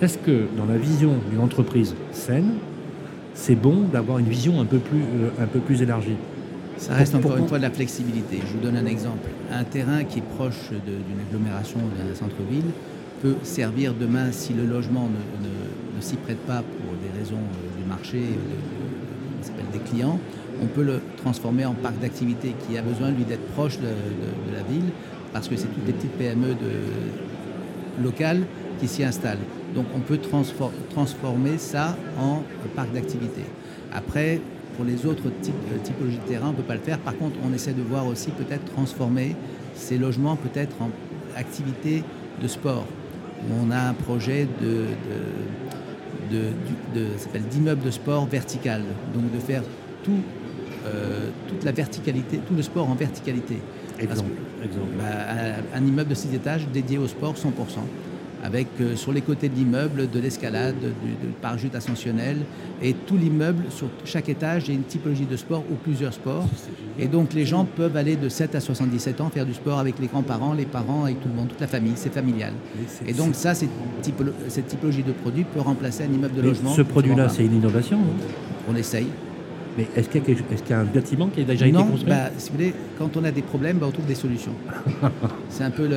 Est-ce 0.00 0.16
que 0.18 0.46
dans 0.56 0.66
la 0.66 0.76
vision 0.76 1.14
d'une 1.30 1.40
entreprise 1.40 1.94
saine, 2.12 2.54
c'est 3.34 3.56
bon 3.56 3.82
d'avoir 3.92 4.18
une 4.18 4.28
vision 4.28 4.60
un 4.60 4.64
peu 4.64 4.78
plus, 4.78 5.00
euh, 5.00 5.42
un 5.42 5.46
peu 5.46 5.58
plus 5.58 5.82
élargie? 5.82 6.16
Ça 6.84 6.92
reste 6.92 7.14
encore 7.14 7.38
une 7.38 7.48
fois 7.48 7.56
de 7.56 7.62
la 7.62 7.70
flexibilité. 7.70 8.40
Je 8.46 8.52
vous 8.52 8.60
donne 8.60 8.76
un 8.76 8.84
exemple. 8.84 9.30
Un 9.50 9.64
terrain 9.64 10.04
qui 10.04 10.18
est 10.18 10.28
proche 10.36 10.68
d'une 10.70 11.20
agglomération 11.28 11.78
d'un 11.78 12.14
centre-ville 12.14 12.70
peut 13.22 13.36
servir 13.42 13.94
demain, 13.94 14.32
si 14.32 14.52
le 14.52 14.66
logement 14.66 15.08
ne, 15.08 16.00
s'y 16.02 16.16
prête 16.16 16.40
pas 16.40 16.58
pour 16.62 16.92
des 17.00 17.18
raisons 17.18 17.36
euh, 17.36 17.80
du 17.80 17.88
marché, 17.88 18.18
de, 18.18 19.72
des 19.72 19.78
clients, 19.78 20.18
on 20.62 20.66
peut 20.66 20.82
le 20.82 21.00
transformer 21.16 21.64
en 21.64 21.72
parc 21.72 21.98
d'activité 22.00 22.54
qui 22.66 22.76
a 22.76 22.82
besoin, 22.82 23.10
lui, 23.10 23.24
d'être 23.24 23.46
proche 23.52 23.78
de, 23.78 23.86
la 24.54 24.62
ville, 24.62 24.90
parce 25.32 25.48
que 25.48 25.56
c'est 25.56 25.68
toutes 25.68 25.84
des 25.84 25.94
petites 25.94 26.12
PME 26.12 26.54
locales 28.02 28.42
qui 28.78 28.88
s'y 28.88 29.04
installent. 29.04 29.38
Donc 29.74 29.86
on 29.96 30.00
peut 30.00 30.18
transformer 30.90 31.56
ça 31.56 31.96
en 32.20 32.42
parc 32.76 32.92
d'activité. 32.92 33.42
Après, 33.94 34.40
pour 34.76 34.84
les 34.84 35.06
autres 35.06 35.30
types, 35.40 35.54
euh, 35.72 35.78
typologies 35.82 36.18
de 36.18 36.28
terrain, 36.28 36.48
on 36.48 36.52
ne 36.52 36.56
peut 36.56 36.62
pas 36.62 36.74
le 36.74 36.80
faire. 36.80 36.98
Par 36.98 37.16
contre, 37.16 37.36
on 37.44 37.52
essaie 37.52 37.72
de 37.72 37.82
voir 37.82 38.06
aussi 38.06 38.30
peut-être 38.30 38.64
transformer 38.72 39.36
ces 39.74 39.98
logements 39.98 40.36
peut-être 40.36 40.76
en 40.80 40.90
activités 41.36 42.04
de 42.40 42.48
sport. 42.48 42.86
On 43.60 43.70
a 43.70 43.78
un 43.78 43.94
projet 43.94 44.48
de, 44.62 44.86
d'immeuble 47.50 47.82
de 47.82 47.90
sport 47.90 48.26
vertical, 48.26 48.82
donc 49.14 49.30
de 49.32 49.38
faire 49.38 49.62
tout, 50.02 50.12
euh, 50.86 51.28
toute 51.48 51.64
la 51.64 51.72
verticalité, 51.72 52.38
tout 52.38 52.54
le 52.54 52.62
sport 52.62 52.88
en 52.88 52.94
verticalité. 52.94 53.58
Exemple. 53.98 54.30
Bah, 54.98 55.04
un 55.74 55.86
immeuble 55.86 56.10
de 56.10 56.14
6 56.14 56.34
étages 56.34 56.66
dédié 56.72 56.98
au 56.98 57.06
sport 57.06 57.34
100% 57.34 57.48
avec 58.44 58.68
euh, 58.80 58.94
sur 58.94 59.10
les 59.10 59.22
côtés 59.22 59.48
de 59.48 59.54
l'immeuble 59.54 60.08
de 60.10 60.20
l'escalade, 60.20 60.76
du, 60.78 61.28
parachute 61.40 61.74
ascensionnel, 61.74 62.36
et 62.82 62.92
tout 62.92 63.16
l'immeuble, 63.16 63.64
sur 63.70 63.88
chaque 64.04 64.28
étage, 64.28 64.64
il 64.66 64.68
y 64.68 64.72
a 64.72 64.76
une 64.76 64.84
typologie 64.84 65.24
de 65.24 65.36
sport 65.36 65.64
ou 65.70 65.74
plusieurs 65.76 66.12
sports. 66.12 66.46
Et 66.98 67.08
donc 67.08 67.32
les 67.32 67.46
gens 67.46 67.64
peuvent 67.64 67.96
aller 67.96 68.16
de 68.16 68.28
7 68.28 68.54
à 68.54 68.60
77 68.60 69.22
ans 69.22 69.30
faire 69.30 69.46
du 69.46 69.54
sport 69.54 69.78
avec 69.78 69.98
les 69.98 70.08
grands-parents, 70.08 70.52
les 70.52 70.66
parents, 70.66 71.04
avec 71.04 71.20
tout 71.22 71.28
le 71.28 71.34
monde, 71.34 71.48
toute 71.48 71.60
la 71.60 71.66
famille, 71.66 71.94
c'est 71.96 72.12
familial. 72.12 72.52
Et 73.06 73.14
donc 73.14 73.34
ça, 73.34 73.54
cette, 73.54 73.70
typologie 74.02 75.02
de 75.02 75.12
produit 75.12 75.44
peut 75.44 75.60
remplacer 75.60 76.04
un 76.04 76.12
immeuble 76.12 76.36
de 76.36 76.42
logement. 76.42 76.74
Ce 76.74 76.82
produit-là, 76.82 77.30
c'est 77.30 77.46
une 77.46 77.56
innovation 77.56 77.98
hein 77.98 78.24
On 78.70 78.76
essaye. 78.76 79.06
Mais 79.76 79.88
est-ce 79.96 80.08
qu'il 80.08 80.22
y, 80.22 80.72
a 80.72 80.80
un 80.80 80.84
bâtiment 80.84 81.28
qui 81.28 81.40
a 81.40 81.44
déjà 81.44 81.66
été 81.66 81.76
construit 81.76 82.08
bah, 82.08 82.30
si 82.38 82.50
vous 82.50 82.56
voulez, 82.56 82.74
quand 82.96 83.16
on 83.16 83.24
a 83.24 83.32
des 83.32 83.42
problèmes, 83.42 83.78
bah, 83.78 83.86
on 83.88 83.90
trouve 83.90 84.06
des 84.06 84.14
solutions. 84.14 84.52
c'est 85.48 85.64
un 85.64 85.70
peu 85.70 85.88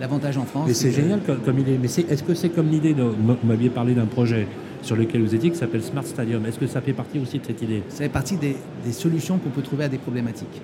l'avantage 0.00 0.38
en 0.38 0.44
France. 0.44 0.68
Mais 0.68 0.74
c'est 0.74 0.90
génial 0.90 1.20
comme, 1.20 1.58
idée. 1.58 1.78
Mais 1.80 1.86
est-ce 1.86 2.22
que 2.22 2.34
c'est 2.34 2.48
comme 2.48 2.68
l'idée, 2.68 2.94
vous 2.94 3.36
m'aviez 3.44 3.68
parlé 3.68 3.94
d'un 3.94 4.06
projet 4.06 4.46
sur 4.82 4.96
lequel 4.96 5.22
vous 5.22 5.34
étiez 5.34 5.50
qui 5.50 5.56
s'appelle 5.56 5.82
Smart 5.82 6.06
Stadium. 6.06 6.46
Est-ce 6.46 6.58
que 6.58 6.66
ça 6.66 6.80
fait 6.80 6.92
partie 6.92 7.18
aussi 7.18 7.38
de 7.38 7.44
cette 7.46 7.60
idée? 7.60 7.82
Ça 7.88 7.98
fait 7.98 8.08
partie 8.08 8.36
des, 8.36 8.56
solutions 8.92 9.38
qu'on 9.38 9.50
peut 9.50 9.62
trouver 9.62 9.84
à 9.84 9.88
des 9.88 9.98
problématiques. 9.98 10.62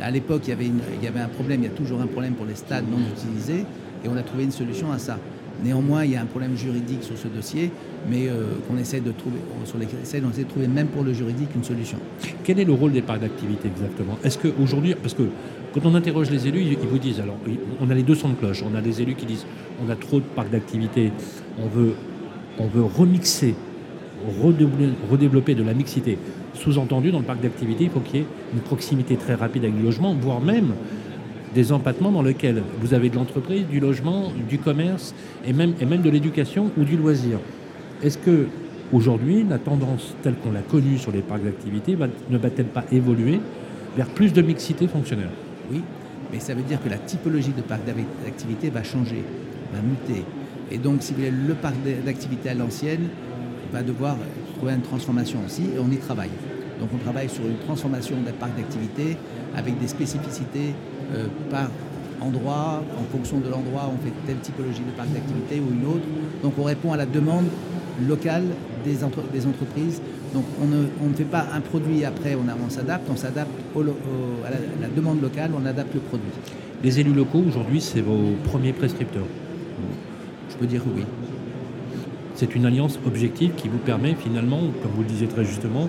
À 0.00 0.10
l'époque, 0.10 0.42
il, 0.48 0.56
il 0.60 1.04
y 1.04 1.08
avait 1.08 1.20
un 1.20 1.28
problème, 1.28 1.60
il 1.62 1.64
y 1.64 1.72
a 1.72 1.74
toujours 1.74 2.00
un 2.00 2.06
problème 2.06 2.34
pour 2.34 2.46
les 2.46 2.54
stades 2.54 2.84
non 2.90 2.98
utilisés, 2.98 3.64
et 4.04 4.08
on 4.08 4.16
a 4.16 4.22
trouvé 4.22 4.44
une 4.44 4.50
solution 4.50 4.90
à 4.92 4.98
ça. 4.98 5.18
Néanmoins, 5.64 6.04
il 6.04 6.12
y 6.12 6.16
a 6.16 6.22
un 6.22 6.26
problème 6.26 6.56
juridique 6.56 7.02
sur 7.02 7.16
ce 7.16 7.28
dossier, 7.28 7.70
mais 8.08 8.28
euh, 8.28 8.54
qu'on 8.66 8.78
essaie 8.78 9.00
de 9.00 9.12
trouver, 9.12 9.38
sur 9.64 9.76
on 9.76 10.02
essaie 10.30 10.44
de 10.44 10.48
trouver 10.48 10.68
même 10.68 10.86
pour 10.86 11.04
le 11.04 11.12
juridique 11.12 11.50
une 11.54 11.64
solution. 11.64 11.98
Quel 12.44 12.58
est 12.60 12.64
le 12.64 12.72
rôle 12.72 12.92
des 12.92 13.02
parcs 13.02 13.20
d'activité 13.20 13.68
exactement? 13.68 14.18
Est-ce 14.24 14.38
qu'aujourd'hui, 14.38 14.94
parce 14.94 15.14
que 15.14 15.24
quand 15.74 15.80
on 15.84 15.94
interroge 15.94 16.30
les 16.30 16.48
élus, 16.48 16.62
ils 16.62 16.88
vous 16.88 16.98
disent, 16.98 17.20
alors 17.20 17.36
on 17.80 17.90
a 17.90 17.94
les 17.94 18.02
deux 18.02 18.14
sons 18.14 18.30
de 18.30 18.34
cloche, 18.34 18.64
on 18.68 18.74
a 18.74 18.80
des 18.80 19.02
élus 19.02 19.14
qui 19.14 19.26
disent 19.26 19.46
on 19.86 19.90
a 19.90 19.96
trop 19.96 20.18
de 20.18 20.24
parcs 20.24 20.50
d'activité, 20.50 21.12
on 21.58 21.68
veut, 21.68 21.94
on 22.58 22.66
veut 22.66 22.82
remixer, 22.82 23.54
redévelopper 25.10 25.54
de 25.54 25.62
la 25.62 25.74
mixité. 25.74 26.18
Sous-entendu, 26.54 27.10
dans 27.10 27.20
le 27.20 27.24
parc 27.24 27.40
d'activité, 27.40 27.84
il 27.84 27.90
faut 27.90 28.00
qu'il 28.00 28.20
y 28.20 28.22
ait 28.22 28.26
une 28.52 28.60
proximité 28.60 29.16
très 29.16 29.34
rapide 29.34 29.64
avec 29.64 29.76
le 29.76 29.84
logement, 29.84 30.14
voire 30.14 30.40
même 30.40 30.72
des 31.54 31.72
empattements 31.72 32.12
dans 32.12 32.22
lesquels 32.22 32.62
vous 32.80 32.94
avez 32.94 33.10
de 33.10 33.16
l'entreprise, 33.16 33.66
du 33.66 33.80
logement, 33.80 34.32
du 34.48 34.58
commerce 34.58 35.14
et 35.44 35.52
même, 35.52 35.74
de 35.74 36.10
l'éducation 36.10 36.70
ou 36.78 36.84
du 36.84 36.96
loisir. 36.96 37.38
Est-ce 38.02 38.18
que 38.18 38.46
aujourd'hui, 38.92 39.44
la 39.48 39.58
tendance 39.58 40.14
telle 40.22 40.34
qu'on 40.36 40.52
l'a 40.52 40.62
connue 40.62 40.98
sur 40.98 41.12
les 41.12 41.22
parcs 41.22 41.42
d'activité 41.42 41.96
ne 42.30 42.38
va-t-elle 42.38 42.66
pas 42.66 42.84
évoluer 42.92 43.40
vers 43.96 44.06
plus 44.06 44.32
de 44.32 44.42
mixité 44.42 44.86
fonctionnelle? 44.86 45.30
Oui, 45.70 45.82
mais 46.32 46.40
ça 46.40 46.54
veut 46.54 46.62
dire 46.62 46.82
que 46.82 46.88
la 46.88 46.98
typologie 46.98 47.52
de 47.56 47.62
parc 47.62 47.80
d'activité 48.24 48.70
va 48.70 48.82
changer, 48.82 49.24
va 49.72 49.80
muter. 49.80 50.24
Et 50.70 50.78
donc, 50.78 51.02
si 51.02 51.12
vous 51.12 51.18
voulez, 51.18 51.32
le 51.32 51.54
parc 51.54 51.74
d'activité 52.04 52.50
à 52.50 52.54
l'ancienne 52.54 53.08
va 53.72 53.82
devoir 53.82 54.16
trouver 54.56 54.74
une 54.74 54.82
transformation 54.82 55.40
aussi, 55.44 55.62
et 55.62 55.78
on 55.78 55.90
y 55.90 55.96
travaille. 55.96 56.30
Donc 56.78 56.88
on 56.94 56.98
travaille 56.98 57.28
sur 57.28 57.44
une 57.44 57.58
transformation 57.58 58.16
d'un 58.24 58.32
parc 58.32 58.56
d'activité 58.56 59.16
avec 59.56 59.78
des 59.78 59.88
spécificités 59.88 60.74
euh, 61.14 61.26
par 61.50 61.70
endroit, 62.20 62.82
en 62.98 63.16
fonction 63.16 63.38
de 63.38 63.48
l'endroit, 63.48 63.90
on 63.92 64.04
fait 64.04 64.12
telle 64.26 64.38
typologie 64.38 64.80
de 64.80 64.96
parc 64.96 65.08
d'activité 65.08 65.60
ou 65.60 65.72
une 65.72 65.86
autre. 65.86 66.04
Donc 66.42 66.54
on 66.58 66.64
répond 66.64 66.92
à 66.92 66.96
la 66.96 67.06
demande 67.06 67.46
locale 68.06 68.44
des, 68.84 68.98
des 69.32 69.46
entreprises. 69.46 70.00
Donc 70.34 70.44
on 70.62 70.66
ne, 70.66 71.14
fait 71.14 71.24
pas 71.24 71.46
un 71.52 71.60
produit 71.60 72.04
après 72.04 72.36
on, 72.36 72.44
on 72.64 72.70
s'adapte, 72.70 73.08
on 73.10 73.16
s'adapte 73.16 73.50
à 73.76 74.50
la, 74.50 74.88
demande 74.88 75.20
locale, 75.20 75.50
on 75.60 75.66
adapte 75.66 75.94
le 75.94 76.00
produit. 76.00 76.30
Les 76.84 77.00
élus 77.00 77.12
locaux 77.12 77.42
aujourd'hui, 77.46 77.80
c'est 77.80 78.00
vos 78.00 78.36
premiers 78.44 78.72
prescripteurs? 78.72 79.26
Je 80.50 80.56
peux 80.56 80.66
dire 80.66 80.82
oui. 80.94 81.02
C'est 82.34 82.54
une 82.54 82.64
alliance 82.64 82.98
objective 83.06 83.52
qui 83.56 83.68
vous 83.68 83.78
permet 83.78 84.14
finalement, 84.14 84.60
comme 84.82 84.92
vous 84.94 85.02
le 85.02 85.08
disiez 85.08 85.26
très 85.26 85.44
justement, 85.44 85.88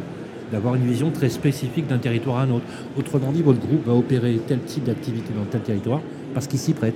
d'avoir 0.51 0.75
une 0.75 0.86
vision 0.86 1.12
très 1.12 1.29
spécifique 1.29 1.88
d'un 1.88 1.98
territoire 1.98 2.38
à 2.38 2.43
un 2.43 2.51
autre. 2.51 2.65
Autrement 2.98 3.31
dit, 3.31 3.41
votre 3.41 3.60
groupe 3.60 3.86
va 3.86 3.93
opérer 3.93 4.39
tel 4.48 4.60
type 4.60 4.84
d'activité 4.84 5.34
dans 5.34 5.46
tel 5.46 5.62
territoire 5.62 6.01
parce 6.34 6.48
qu'il 6.48 6.60
s'y 6.60 6.74
prête. 6.74 6.96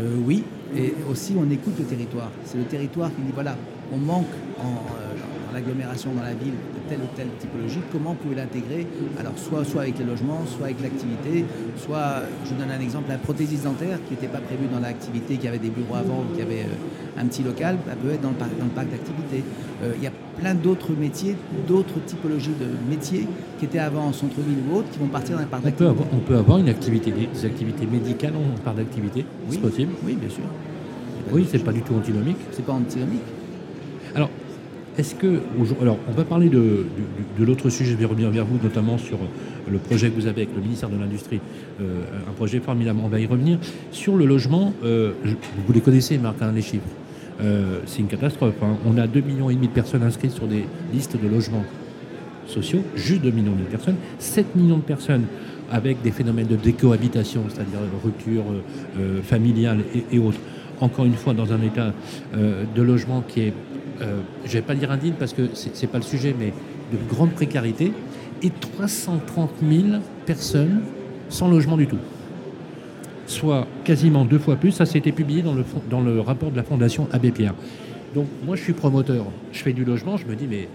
Euh, 0.00 0.16
oui, 0.24 0.42
et 0.76 0.94
aussi 1.10 1.34
on 1.38 1.50
écoute 1.50 1.74
le 1.78 1.84
territoire. 1.84 2.30
C'est 2.44 2.58
le 2.58 2.64
territoire 2.64 3.10
qui 3.10 3.22
dit 3.22 3.32
voilà, 3.34 3.56
on 3.92 3.98
manque 3.98 4.24
en, 4.58 4.62
euh, 4.62 5.52
l'agglomération 5.52 6.12
dans 6.14 6.22
la 6.22 6.32
ville 6.32 6.54
telle 6.88 6.98
ou 6.98 7.16
telle 7.16 7.28
typologie, 7.38 7.80
comment 7.90 8.10
vous 8.10 8.16
pouvez 8.16 8.36
l'intégrer? 8.36 8.86
Alors 9.18 9.32
soit, 9.36 9.64
soit 9.64 9.82
avec 9.82 9.98
les 9.98 10.04
logements, 10.04 10.42
soit 10.46 10.66
avec 10.66 10.82
l'activité, 10.82 11.44
soit, 11.76 12.22
je 12.44 12.50
vous 12.50 12.60
donne 12.60 12.70
un 12.70 12.80
exemple, 12.80 13.08
la 13.08 13.18
prothésie 13.18 13.58
dentaire 13.58 13.98
qui 14.06 14.14
n'était 14.14 14.28
pas 14.28 14.38
prévue 14.38 14.66
dans 14.72 14.80
l'activité, 14.80 15.36
qui 15.36 15.48
avait 15.48 15.58
des 15.58 15.70
bureaux 15.70 15.96
avant, 15.96 16.24
qui 16.34 16.42
avait 16.42 16.62
euh, 16.62 17.20
un 17.20 17.26
petit 17.26 17.42
local, 17.42 17.76
elle 17.90 17.96
peut 17.98 18.14
être 18.14 18.22
dans 18.22 18.30
le 18.30 18.36
parc, 18.36 18.50
dans 18.58 18.64
le 18.64 18.70
parc 18.70 18.90
d'activité. 18.90 19.44
Euh, 19.82 19.92
il 19.96 20.02
y 20.02 20.06
a 20.06 20.12
plein 20.38 20.54
d'autres 20.54 20.92
métiers, 20.92 21.36
d'autres 21.68 22.00
typologies 22.04 22.54
de 22.58 22.66
métiers 22.90 23.26
qui 23.58 23.64
étaient 23.64 23.78
avant 23.78 24.06
en 24.06 24.12
centre-ville 24.12 24.58
ou 24.70 24.76
autre, 24.78 24.90
qui 24.90 24.98
vont 24.98 25.08
partir 25.08 25.36
dans 25.36 25.42
un 25.42 25.46
parc 25.46 25.62
d'activité. 25.64 26.04
On 26.12 26.18
peut 26.18 26.36
avoir 26.36 26.58
une 26.58 26.68
activité, 26.68 27.12
des 27.12 27.44
activités 27.44 27.86
médicales 27.86 28.34
en 28.36 28.58
parc 28.60 28.76
d'activité, 28.76 29.24
oui, 29.48 29.50
c'est 29.50 29.60
possible? 29.60 29.92
Oui, 30.04 30.14
bien 30.14 30.30
sûr. 30.30 30.44
Oui, 31.30 31.46
c'est 31.50 31.64
pas 31.64 31.72
du 31.72 31.82
tout 31.82 31.94
antinomique. 31.94 32.36
C'est 32.50 32.64
pas 32.64 32.72
antinomique. 32.72 33.22
Alors, 34.14 34.28
est-ce 34.98 35.14
que. 35.14 35.40
Alors, 35.80 35.98
on 36.08 36.12
va 36.12 36.24
parler 36.24 36.48
de, 36.48 36.84
l'autre 37.38 37.70
sujet, 37.70 37.92
je 37.92 37.96
vais 37.96 38.04
revenir 38.04 38.30
vers 38.30 38.44
vous, 38.44 38.58
notamment 38.62 38.98
sur 38.98 39.18
le 39.70 39.78
projet 39.78 40.10
que 40.10 40.16
vous 40.16 40.26
avez 40.26 40.42
avec 40.42 40.54
le 40.54 40.60
ministère 40.60 40.90
de 40.90 40.98
l'Industrie, 40.98 41.40
euh, 41.80 42.02
un 42.28 42.32
projet 42.32 42.60
formidable, 42.60 43.00
on 43.02 43.08
va 43.08 43.18
y 43.18 43.26
revenir. 43.26 43.58
Sur 43.90 44.16
le 44.16 44.26
logement, 44.26 44.74
euh, 44.84 45.12
vous 45.66 45.72
les 45.72 45.80
connaissez, 45.80 46.18
Marc, 46.18 46.36
hein, 46.42 46.52
les 46.54 46.62
chiffres. 46.62 46.84
Euh, 47.40 47.78
c'est 47.86 48.00
une 48.00 48.06
catastrophe. 48.06 48.54
Hein. 48.62 48.76
On 48.86 48.98
a 48.98 49.06
2,5 49.06 49.24
millions 49.24 49.48
de 49.48 49.66
personnes 49.68 50.02
inscrites 50.02 50.32
sur 50.32 50.46
des 50.46 50.64
listes 50.92 51.16
de 51.20 51.28
logements 51.28 51.64
sociaux, 52.46 52.84
juste 52.94 53.22
2 53.22 53.30
millions 53.30 53.56
de 53.56 53.62
personnes, 53.62 53.96
7 54.18 54.54
millions 54.56 54.76
de 54.76 54.82
personnes 54.82 55.24
avec 55.70 56.02
des 56.02 56.10
phénomènes 56.10 56.48
de 56.48 56.56
décohabitation, 56.56 57.44
c'est-à-dire 57.48 57.78
rupture 58.04 58.44
familiale 59.22 59.78
et, 60.12 60.18
autres. 60.18 60.38
Encore 60.80 61.06
une 61.06 61.14
fois, 61.14 61.32
dans 61.32 61.50
un 61.50 61.62
état 61.62 61.94
de 62.34 62.82
logement 62.82 63.24
qui 63.26 63.40
est 63.40 63.54
euh, 64.02 64.20
je 64.44 64.48
ne 64.48 64.52
vais 64.54 64.62
pas 64.62 64.74
dire 64.74 64.90
indigne 64.90 65.14
parce 65.18 65.32
que 65.32 65.48
ce 65.54 65.68
n'est 65.68 65.88
pas 65.88 65.98
le 65.98 66.04
sujet, 66.04 66.34
mais 66.38 66.52
de 66.92 66.98
grande 67.08 67.32
précarité, 67.32 67.92
et 68.42 68.50
330 68.50 69.50
000 69.62 69.82
personnes 70.26 70.80
sans 71.28 71.48
logement 71.48 71.76
du 71.76 71.86
tout. 71.86 71.98
Soit 73.26 73.66
quasiment 73.84 74.24
deux 74.24 74.38
fois 74.38 74.56
plus. 74.56 74.72
Ça, 74.72 74.84
été 74.84 75.12
publié 75.12 75.42
dans 75.42 75.54
le, 75.54 75.64
dans 75.88 76.00
le 76.00 76.20
rapport 76.20 76.50
de 76.50 76.56
la 76.56 76.62
Fondation 76.62 77.08
Abbé 77.12 77.30
Pierre. 77.30 77.54
Donc, 78.14 78.26
moi, 78.44 78.56
je 78.56 78.62
suis 78.62 78.72
promoteur. 78.72 79.26
Je 79.52 79.60
fais 79.60 79.72
du 79.72 79.84
logement. 79.84 80.16
Je 80.16 80.26
me 80.26 80.34
dis, 80.34 80.46
mais 80.48 80.68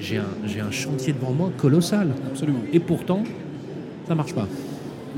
j'ai 0.00 0.16
un, 0.16 0.66
un 0.66 0.70
chantier 0.70 1.12
devant 1.12 1.32
moi 1.32 1.52
colossal. 1.56 2.08
Absolument. 2.26 2.60
Et 2.72 2.80
pourtant, 2.80 3.22
ça 4.06 4.14
ne 4.14 4.16
marche 4.16 4.34
pas. 4.34 4.48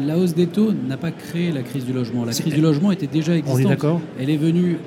La 0.00 0.18
hausse 0.18 0.34
des 0.34 0.46
taux 0.46 0.72
n'a 0.72 0.96
pas 0.96 1.10
créé 1.10 1.52
la 1.52 1.62
crise 1.62 1.84
du 1.84 1.92
logement. 1.92 2.24
La 2.24 2.32
crise 2.32 2.54
du 2.54 2.60
logement 2.60 2.92
était 2.92 3.06
déjà 3.06 3.36
existante. 3.36 3.60
On 3.64 3.66
est 3.66 3.70
d'accord 3.70 4.00
Elle 4.18 4.30
est 4.30 4.36
venue 4.36 4.78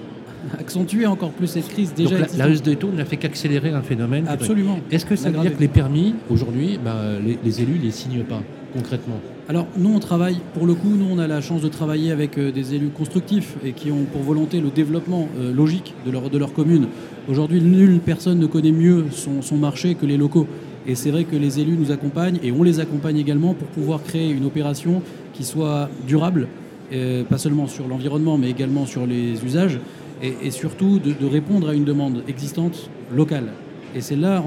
accentuer 0.60 1.06
encore 1.06 1.32
plus 1.32 1.48
cette 1.48 1.68
crise 1.68 1.94
déjà 1.94 2.20
Donc 2.20 2.38
la, 2.38 2.50
hausse 2.50 2.62
des 2.62 2.76
taux 2.76 2.92
n'a 2.92 3.06
fait 3.06 3.18
qu'accélérer 3.18 3.72
un 3.72 3.82
phénomène. 3.82 4.26
Absolument. 4.28 4.80
Est-ce 4.92 5.06
que 5.06 5.16
ça 5.16 5.30
veut 5.30 5.40
dire 5.40 5.56
que 5.56 5.62
les 5.62 5.68
permis, 5.68 6.16
aujourd'hui, 6.30 6.80
bah, 6.84 6.96
les, 7.44 7.62
élus 7.62 7.80
ne 7.80 7.84
les 7.84 7.92
signent 7.92 8.24
pas 8.24 8.42
concrètement? 8.74 9.20
Alors 9.48 9.68
nous 9.78 9.94
on 9.94 10.00
travaille, 10.00 10.38
pour 10.56 10.66
le 10.66 10.74
coup, 10.74 10.90
nous 10.90 11.06
on 11.10 11.20
a 11.20 11.28
la 11.28 11.40
chance 11.40 11.62
de 11.62 11.68
travailler 11.68 12.12
avec 12.12 12.40
euh, 12.40 12.52
des 12.52 12.74
élus 12.74 12.90
constructifs 12.90 13.56
et 13.64 13.74
qui 13.74 13.92
ont 13.92 14.06
pour 14.12 14.24
volonté 14.24 14.60
le 14.60 14.70
développement 14.70 15.30
euh, 15.38 15.54
logique 15.54 15.94
de 16.04 16.12
leur, 16.12 16.32
de 16.32 16.38
leur 16.38 16.52
commune. 16.52 16.88
Aujourd'hui, 17.30 17.62
nulle 17.62 18.00
personne 18.00 18.40
ne 18.40 18.48
connaît 18.48 18.72
mieux 18.72 19.06
son, 19.12 19.56
marché 19.56 19.94
que 19.94 20.06
les 20.06 20.18
locaux. 20.18 20.48
Et 20.88 20.96
c'est 20.96 21.12
vrai 21.12 21.24
que 21.24 21.36
les 21.36 21.60
élus 21.60 21.78
nous 21.78 21.92
accompagnent 21.92 22.40
et 22.44 22.52
on 22.52 22.64
les 22.64 22.80
accompagne 22.80 23.18
également 23.18 23.54
pour 23.54 23.68
pouvoir 23.68 24.04
créer 24.04 24.32
une 24.32 24.46
opération 24.46 25.02
qui 25.34 25.44
soit 25.44 25.90
durable, 26.08 26.48
euh, 26.94 27.24
pas 27.24 27.38
seulement 27.38 27.68
sur 27.68 27.88
l'environnement 27.88 28.38
mais 28.38 28.50
également 28.50 28.86
sur 28.86 29.06
les 29.06 29.44
usages 29.44 29.80
et, 30.22 30.52
surtout 30.52 31.00
de, 31.00 31.26
répondre 31.26 31.70
à 31.70 31.74
une 31.74 31.86
demande 31.86 32.24
existante 32.28 32.90
locale. 33.14 33.50
Et 33.96 34.02
c'est 34.02 34.16
là, 34.16 34.44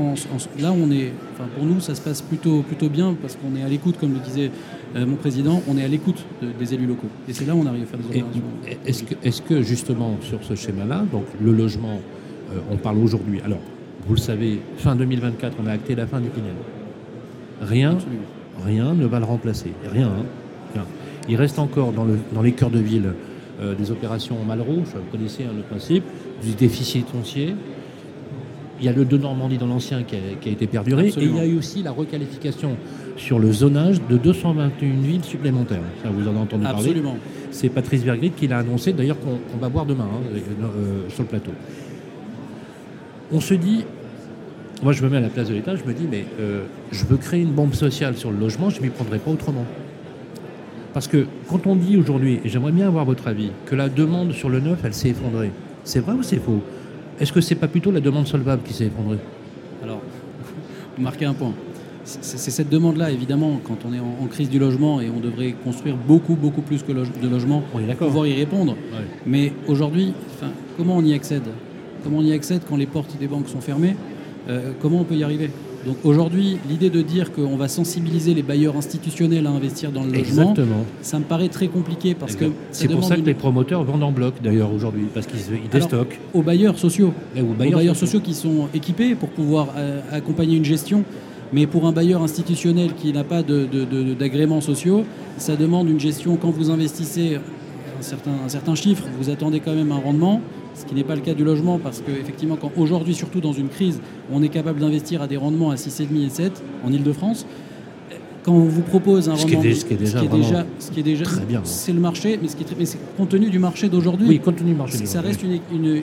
là 0.61 0.73
on 0.73 0.91
est, 0.91 1.11
enfin 1.33 1.49
pour 1.57 1.65
nous, 1.65 1.81
ça 1.81 1.95
se 1.95 2.03
passe 2.03 2.21
plutôt, 2.21 2.61
plutôt 2.63 2.89
bien 2.89 3.17
parce 3.21 3.37
qu'on 3.37 3.57
est 3.57 3.63
à 3.63 3.69
l'écoute, 3.69 3.97
comme 3.99 4.13
le 4.13 4.21
disait 4.21 4.51
euh, 4.97 5.07
mon 5.07 5.17
président, 5.17 5.63
on 5.69 5.79
est 5.79 5.85
à 5.85 5.89
l'écoute 5.89 6.25
des 6.59 6.75
élus 6.75 6.87
locaux. 6.87 7.09
Et 7.29 7.33
c'est 7.33 7.47
là 7.47 7.55
où 7.55 7.61
on 7.61 7.67
arrive 7.67 7.83
à 7.83 7.87
faire 7.87 7.99
des 7.99 8.07
opérations. 8.07 8.43
Est-ce 8.87 9.03
que, 9.05 9.15
est 9.23 9.45
que, 9.45 9.63
justement 9.63 10.17
sur 10.21 10.43
ce 10.45 10.55
schéma-là, 10.55 11.05
donc 11.11 11.25
le 11.41 11.53
logement, 11.53 12.01
euh, 12.53 12.59
on 12.71 12.77
parle 12.77 12.99
aujourd'hui, 12.99 13.41
alors 13.43 13.61
vous 14.07 14.15
le 14.15 14.21
savez, 14.21 14.61
fin 14.79 14.97
2024, 14.97 15.57
on 15.63 15.67
a 15.67 15.73
acté 15.73 15.95
la 15.95 16.07
fin 16.07 16.21
du 16.21 16.29
Pinel. 16.29 16.53
Rien, 17.61 17.99
rien 18.65 18.95
ne 18.95 19.07
va 19.07 19.19
le 19.19 19.25
remplacer. 19.25 19.73
Rien, 19.91 20.09
hein. 20.09 20.25
rien. 20.75 20.85
Il 21.29 21.37
reste 21.37 21.59
encore 21.59 21.93
dans, 21.93 22.05
le, 22.05 22.19
dans 22.33 22.43
les 22.43 22.53
cœurs 22.53 22.71
de 22.71 22.79
ville 22.79 23.13
euh, 23.61 23.75
des 23.75 23.91
opérations 23.91 24.41
en 24.41 24.45
Malraux, 24.45 24.83
vous 24.85 25.01
connaissez 25.11 25.45
hein, 25.45 25.53
le 25.57 25.63
principe, 25.63 26.05
du 26.43 26.53
déficit 26.53 27.09
foncier. 27.09 27.55
Il 28.81 28.87
y 28.87 28.89
a 28.89 28.93
le 28.93 29.05
de 29.05 29.19
Normandie 29.19 29.59
dans 29.59 29.67
l'ancien 29.67 30.05
qui, 30.05 30.15
a 30.15 30.53
été 30.53 30.69
perduré. 30.69 31.09
Et 31.09 31.15
il 31.17 31.35
y 31.35 31.41
a 31.41 31.47
eu 31.47 31.59
aussi 31.59 31.83
la 31.83 31.91
requalification 31.91 32.77
sur 33.17 33.41
le 33.41 33.53
zonage 33.53 34.01
de 34.09 34.17
221 34.17 35.01
villes 35.01 35.25
supplémentaires. 35.25 35.83
Ça, 36.03 36.11
vous 36.11 36.27
en 36.29 36.31
avez 36.31 36.39
entendu 36.39 36.63
parler. 36.63 36.79
Absolument. 36.79 37.17
C'est 37.51 37.71
Patrice 37.71 38.03
Vergrit 38.03 38.31
qui 38.31 38.47
l'a 38.47 38.59
annoncé, 38.59 38.93
d'ailleurs, 38.93 39.17
qu'on 39.19 39.59
va 39.59 39.69
voir 39.69 39.85
demain 39.85 40.07
hein, 40.07 40.37
euh, 40.63 41.09
sur 41.09 41.25
le 41.25 41.29
plateau. 41.29 41.51
On 43.33 43.41
se 43.41 43.55
dit, 43.55 43.85
moi 44.83 44.93
je 44.93 45.03
me 45.03 45.09
mets 45.09 45.17
à 45.17 45.21
la 45.21 45.29
place 45.29 45.49
de 45.49 45.55
l'État, 45.55 45.75
je 45.77 45.85
me 45.85 45.93
dis, 45.93 46.07
mais 46.11 46.25
euh, 46.41 46.65
je 46.93 47.05
veux 47.05 47.17
créer 47.17 47.43
une 47.43 47.53
bombe 47.53 47.75
sociale 47.75 48.17
sur 48.17 48.31
le 48.31 48.39
logement, 48.39 48.71
je 48.71 48.79
ne 48.79 48.85
m'y 48.85 48.91
prendrai 48.91 49.19
pas 49.19 49.31
autrement. 49.31 49.67
Parce 50.95 51.07
que 51.07 51.27
quand 51.49 51.67
on 51.67 51.77
dit 51.77 51.97
aujourd'hui, 51.97 52.41
et 52.45 52.49
j'aimerais 52.49 52.73
bien 52.73 52.87
avoir 52.87 53.05
votre 53.05 53.29
avis, 53.29 53.51
que 53.67 53.75
la 53.75 53.89
demande 53.89 54.33
sur 54.33 54.49
le 54.49 54.61
neuf, 54.61 54.81
elle 54.85 54.95
s'est 54.95 55.11
effondrée, 55.11 55.51
c'est 55.85 56.01
vrai 56.01 56.15
ou 56.15 56.23
c'est 56.23 56.39
faux? 56.39 56.63
Est-ce 57.21 57.33
que 57.33 57.41
c'est 57.41 57.55
pas 57.55 57.69
plutôt 57.69 57.91
la 57.91 58.01
demande 58.01 58.27
solvable 58.27 58.63
qui 58.63 58.73
s'est 58.73 58.87
effondrée? 58.87 59.19
Alors, 59.83 60.01
vous 60.97 61.03
marquez 61.03 61.25
un 61.25 61.35
point. 61.35 61.53
C'est 62.05 62.51
cette 62.51 62.71
demande-là, 62.71 63.11
évidemment, 63.11 63.61
quand 63.63 63.81
on 63.87 63.93
est 63.93 64.01
en, 64.01 64.27
crise 64.29 64.49
du 64.49 64.59
logement 64.59 64.99
et 64.99 65.11
on 65.15 65.21
devrait 65.21 65.55
construire 65.63 65.95
beaucoup, 65.95 66.37
beaucoup 66.37 66.63
plus 66.63 66.83
que 66.83 66.93
de 66.93 67.29
logements 67.29 67.63
pour 67.71 67.81
pouvoir 67.81 68.27
y 68.27 68.33
répondre. 68.33 68.77
Mais 69.27 69.53
aujourd'hui, 69.67 70.15
comment 70.79 70.97
on 70.97 71.05
y 71.05 71.13
accède? 71.13 71.43
Comment 72.03 72.19
on 72.19 72.23
y 72.23 72.33
accède 72.33 72.63
quand 72.67 72.77
les 72.77 72.87
portes 72.87 73.19
des 73.19 73.27
banques 73.27 73.49
sont 73.49 73.61
fermées? 73.61 73.95
Euh, 74.49 74.73
Comment 74.81 75.01
on 75.01 75.05
peut 75.05 75.17
y 75.17 75.23
arriver? 75.23 75.51
Donc 75.87 75.97
aujourd'hui, 76.05 76.59
l'idée 76.69 76.91
de 76.91 77.03
dire 77.03 77.33
qu'on 77.33 77.57
va 77.57 77.69
sensibiliser 77.69 78.35
les 78.35 78.43
bailleurs 78.43 78.77
institutionnels 78.77 79.47
à 79.47 79.51
investir 79.51 79.93
dans 79.93 80.05
le 80.05 80.13
logement, 80.13 80.55
ça 81.03 81.19
me 81.19 81.25
paraît 81.25 81.49
très 81.49 81.69
compliqué 81.69 82.15
parce 82.15 82.35
que 82.35 82.47
c'est 82.73 82.89
pour 82.89 83.05
ça 83.05 83.17
que 83.17 83.23
les 83.23 83.35
promoteurs 83.35 83.85
vendent 83.85 84.03
en 84.03 84.13
bloc 84.13 84.35
d'ailleurs 84.43 84.73
aujourd'hui 84.73 85.07
parce 85.13 85.27
qu'ils 85.27 85.41
déstockent. 85.71 86.19
Aux 86.35 86.43
bailleurs 86.43 86.79
sociaux, 86.79 87.13
aux 87.37 87.55
bailleurs, 87.55 87.97
sociaux. 87.97 88.21
qui 88.21 88.35
sont 88.35 88.69
équipés 88.75 89.15
pour 89.15 89.29
pouvoir 89.29 89.69
euh, 89.77 90.01
accompagner 90.13 90.57
une 90.57 90.65
gestion. 90.65 91.05
Mais 91.53 91.67
pour 91.67 91.87
un 91.87 91.93
bailleur 91.93 92.23
institutionnel 92.23 92.93
qui 92.95 93.11
n'a 93.13 93.25
pas 93.25 93.43
d'agréments 93.43 94.61
sociaux, 94.61 95.05
ça 95.39 95.57
demande 95.57 95.89
une 95.89 96.01
gestion. 96.01 96.37
Quand 96.37 96.51
vous 96.51 96.71
investissez 96.71 97.37
un 97.37 98.03
certain, 98.03 98.33
un 98.45 98.49
certain 98.49 98.75
chiffre, 98.75 99.05
vous 99.19 99.31
attendez 99.31 99.61
quand 99.61 99.75
même 99.75 99.93
un 99.93 99.97
rendement 99.99 100.43
ce 100.79 100.85
qui 100.87 100.95
n'est 100.95 101.05
pas 101.05 101.15
le 101.15 101.21
cas 101.21 101.35
du 101.35 101.45
logement 101.45 101.79
parce 101.79 102.01
qu'effectivement, 102.01 102.57
quand 102.57 102.71
aujourd'hui, 102.77 103.15
surtout 103.15 103.41
dans 103.41 103.53
une 103.53 103.69
crise, 103.69 104.01
on 104.33 104.43
est 104.43 104.49
capable 104.49 104.81
d'investir 104.81 105.23
à 105.23 105.27
des 105.27 105.37
rendements 105.37 105.71
à 105.71 105.75
6,5 105.75 106.27
et 106.27 106.29
7 106.31 106.63
en 106.85 106.93
Ile-de-France, 106.93 107.47
quand 108.45 108.53
on 108.53 108.61
vous 108.61 108.83
propose 108.83 109.29
un 109.29 109.35
rendement. 109.35 109.63
ce 109.63 109.85
qui 109.85 109.95
est 109.95 109.97
déjà, 109.97 110.67
ce 110.79 110.91
qui 110.91 111.01
est 111.01 111.03
déjà, 111.03 111.25
très 111.25 111.45
bien. 111.45 111.61
C'est 111.65 111.93
le 111.93 112.01
marché, 112.01 112.39
mais 112.41 112.49
ce 112.49 112.57
qui 112.57 112.63
est, 112.63 112.79
mais 112.79 112.85
compte 113.17 113.29
tenu 113.29 113.51
du 113.51 113.59
marché 113.59 113.89
d'aujourd'hui. 113.89 114.29
Oui, 114.29 114.39
compte 114.39 114.57
tenu 114.57 114.71
du 114.71 114.77
marché. 114.77 115.05
Ça 115.07 115.21
reste, 115.21 115.43
une, 115.43 116.03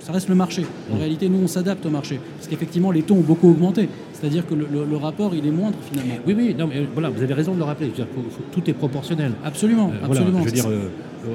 ça 0.00 0.12
reste 0.12 0.28
le 0.28 0.34
marché. 0.34 0.64
En 0.92 0.98
réalité, 0.98 1.28
nous, 1.28 1.38
on 1.42 1.46
s'adapte 1.46 1.86
au 1.86 1.90
marché. 1.90 2.20
Parce 2.36 2.48
qu'effectivement, 2.48 2.90
les 2.90 3.02
taux 3.02 3.14
ont 3.14 3.20
beaucoup 3.20 3.50
augmenté. 3.50 3.88
C'est-à-dire 4.12 4.46
que 4.46 4.54
le, 4.54 4.96
rapport, 4.96 5.34
il 5.34 5.46
est 5.46 5.50
moindre 5.50 5.76
finalement. 5.90 6.14
Oui, 6.26 6.34
oui, 6.36 6.54
non, 6.58 6.66
mais 6.66 6.86
voilà, 6.92 7.10
vous 7.10 7.22
avez 7.22 7.34
raison 7.34 7.54
de 7.54 7.58
le 7.58 7.64
rappeler. 7.64 7.90
tout 8.52 8.70
est 8.70 8.74
proportionnel. 8.74 9.32
Absolument, 9.44 9.92
euh, 9.94 10.06
absolument. 10.06 10.40
je 10.40 10.44
veux 10.44 10.50
dire, 10.50 10.68
euh, 10.68 10.88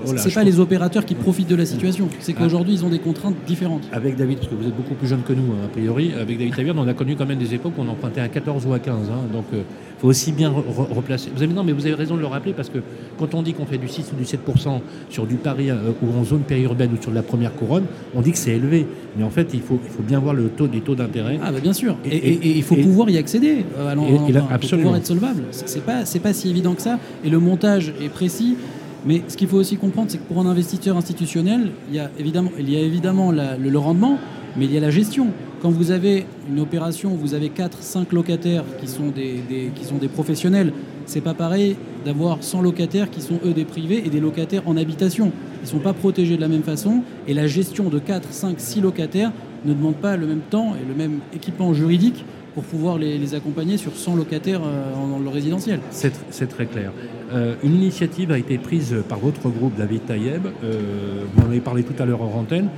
Ce 0.06 0.18
c'est 0.18 0.34
pas 0.34 0.44
les 0.44 0.60
opérateurs 0.60 1.06
qui 1.06 1.16
profitent 1.16 1.50
de 1.50 1.56
la 1.56 1.66
situation. 1.66 2.08
C'est 2.20 2.34
qu'aujourd'hui, 2.34 2.74
ils 2.76 2.86
ont 2.86 2.90
des 2.90 3.00
contraintes 3.00 3.36
différentes. 3.46 3.84
Avec 3.92 4.16
David, 4.16 4.38
parce 4.38 4.50
que 4.50 4.56
vous 4.56 4.68
êtes 4.68 4.76
beaucoup 4.76 4.96
plus 4.96 5.08
jeune 5.08 5.24
que 5.24 5.34
nous, 5.34 5.52
hein, 5.54 5.66
a 5.66 5.68
priori, 5.68 6.14
avec 6.14 6.38
David 6.38 6.56
Tavierne, 6.56 6.80
on 6.80 6.88
a 6.88 6.94
connu 6.94 7.16
quand 7.16 7.26
même 7.26 7.40
des 7.40 7.54
époques 7.54 7.74
où 7.78 7.82
on 7.82 7.88
empruntait 7.88 8.22
à 8.22 8.28
14 8.28 8.66
ou 8.66 8.74
à 8.74 8.80
15. 8.80 9.10
Hein. 9.10 9.14
donc, 9.32 9.46
il 9.52 9.60
euh, 9.60 9.64
faut 10.00 10.08
aussi 10.08 10.32
bien 10.32 10.52
replacer. 10.52 11.30
Vous 11.36 11.44
avez, 11.44 11.54
non, 11.54 11.64
mais 11.64 11.72
vous 11.72 11.86
avez 11.86 11.96
raison 11.96 12.16
de 12.16 12.22
le 12.22 12.28
rappeler, 12.28 12.54
parce 12.54 12.70
que 12.70 12.80
quand 13.18 13.34
on 13.34 13.42
dit 13.42 13.54
qu'on 13.54 13.66
fait 13.66 13.78
du 13.78 13.88
6 13.88 14.12
ou 14.14 14.16
du 14.16 14.24
7% 14.24 14.80
sur 15.10 15.26
du 15.26 15.36
Paris 15.36 15.70
euh, 15.70 15.92
ou 16.02 16.18
en 16.18 16.24
zone 16.24 16.42
périurbaine 16.42 16.92
ou 16.98 17.02
sur 17.02 17.12
la 17.12 17.24
première 17.24 17.54
couronne, 17.54 17.86
on 18.16 18.22
dit 18.22 18.32
que 18.32 18.38
c'est 18.38 18.52
élevé. 18.52 18.88
Mais 19.18 19.24
en 19.24 19.30
fait, 19.30 19.50
il 19.54 19.62
faut, 19.62 19.80
il 19.84 19.92
faut 19.92 20.04
bien 20.04 20.20
voir 20.20 20.34
le 20.34 20.50
taux, 20.50 20.68
les 20.72 20.82
taux 20.82 20.96
d'intérêt. 20.96 21.40
Ah, 21.44 21.52
bah 21.52 21.60
bien 21.60 21.74
sûr. 21.74 21.98
Et, 22.06 22.58
il 22.58 22.64
faut 22.64 22.76
pouvoir 22.76 23.10
y 23.10 23.18
accéder. 23.18 23.66
Alors, 23.78 24.06
absolument. 24.52 24.84
pouvoir 24.84 24.98
être 24.98 25.08
solvable. 25.08 25.44
C'est 25.52 25.84
pas, 25.84 26.04
pas 26.24 26.34
si 26.34 26.50
évident 26.50 26.74
que 26.74 26.82
ça. 26.82 27.00
Et 27.24 27.30
le 27.30 27.40
montage 27.40 27.94
est 28.02 28.10
précis. 28.10 28.56
Mais 29.06 29.24
ce 29.28 29.36
qu'il 29.36 29.48
faut 29.48 29.58
aussi 29.58 29.78
comprendre, 29.78 30.12
c'est 30.12 30.20
que 30.20 30.28
pour 30.28 30.40
un 30.40 30.46
investisseur 30.46 30.96
institutionnel, 30.96 31.72
il 31.90 31.96
y 31.96 32.00
a 32.00 32.12
évidemment, 32.20 32.52
il 32.60 32.70
y 32.70 32.78
a 32.78 32.82
évidemment 32.82 33.32
le, 33.32 33.78
rendement, 33.78 34.18
mais 34.56 34.66
il 34.66 34.74
y 34.74 34.78
a 34.78 34.82
la 34.82 34.92
gestion. 34.92 35.28
Quand 35.62 35.70
vous 35.70 35.92
avez 35.92 36.26
une 36.50 36.60
opération 36.60 37.10
vous 37.10 37.34
avez 37.34 37.50
4, 37.50 37.82
5 37.82 38.12
locataires 38.14 38.64
qui 38.80 38.88
sont 38.88 39.08
des, 39.08 39.72
qui 39.76 39.86
sont 39.86 39.98
des 39.98 40.08
professionnels, 40.08 40.74
c'est 41.06 41.22
pas 41.22 41.34
pareil 41.34 41.76
d'avoir 42.06 42.44
100 42.44 42.62
locataires 42.62 43.10
qui 43.10 43.22
sont 43.22 43.40
eux 43.46 43.54
des 43.54 43.66
privés 43.66 44.04
et 44.06 44.10
des 44.10 44.20
locataires 44.20 44.64
en 44.68 44.78
habitation. 44.78 45.32
Ils 45.62 45.66
ne 45.66 45.70
sont 45.70 45.80
pas 45.80 45.94
protégés 45.94 46.36
de 46.36 46.42
la 46.42 46.48
même 46.48 46.64
façon 46.64 47.04
et 47.28 47.34
la 47.34 47.48
gestion 47.48 47.90
de 47.90 48.00
4, 48.00 48.32
5, 48.32 48.60
6 48.60 48.82
locataires 48.82 49.32
ne 49.66 49.74
demande 49.74 49.96
pas 49.96 50.16
le 50.16 50.28
même 50.28 50.42
temps 50.50 50.74
et 50.76 50.88
le 50.88 50.96
même 50.96 51.20
équipement 51.34 51.74
juridique 51.74 52.24
pour 52.54 52.64
pouvoir 52.64 52.98
les, 52.98 53.34
accompagner 53.34 53.78
sur 53.78 53.96
100 53.96 54.16
locataires 54.16 54.62
euh, 54.64 54.94
dans 54.94 55.20
le 55.20 55.30
résidentiel. 55.30 55.80
C'est 55.92 56.48
très 56.48 56.66
clair. 56.66 56.92
Euh, 57.32 57.56
une 57.64 57.76
initiative 57.76 58.32
a 58.32 58.38
été 58.38 58.58
prise 58.58 58.96
par 59.08 59.20
votre 59.20 59.50
groupe, 59.50 59.78
David 59.78 60.06
Tayeb, 60.06 60.48
euh, 60.64 61.24
vous 61.34 61.44
en 61.44 61.50
avez 61.50 61.62
parlé 61.62 61.84
tout 61.84 62.02
à 62.02 62.06
l'heure 62.06 62.22
en 62.22 62.40
antenne. 62.40 62.70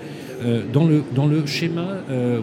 dans, 0.73 0.85
le, 0.85 1.45
schéma, 1.45 1.87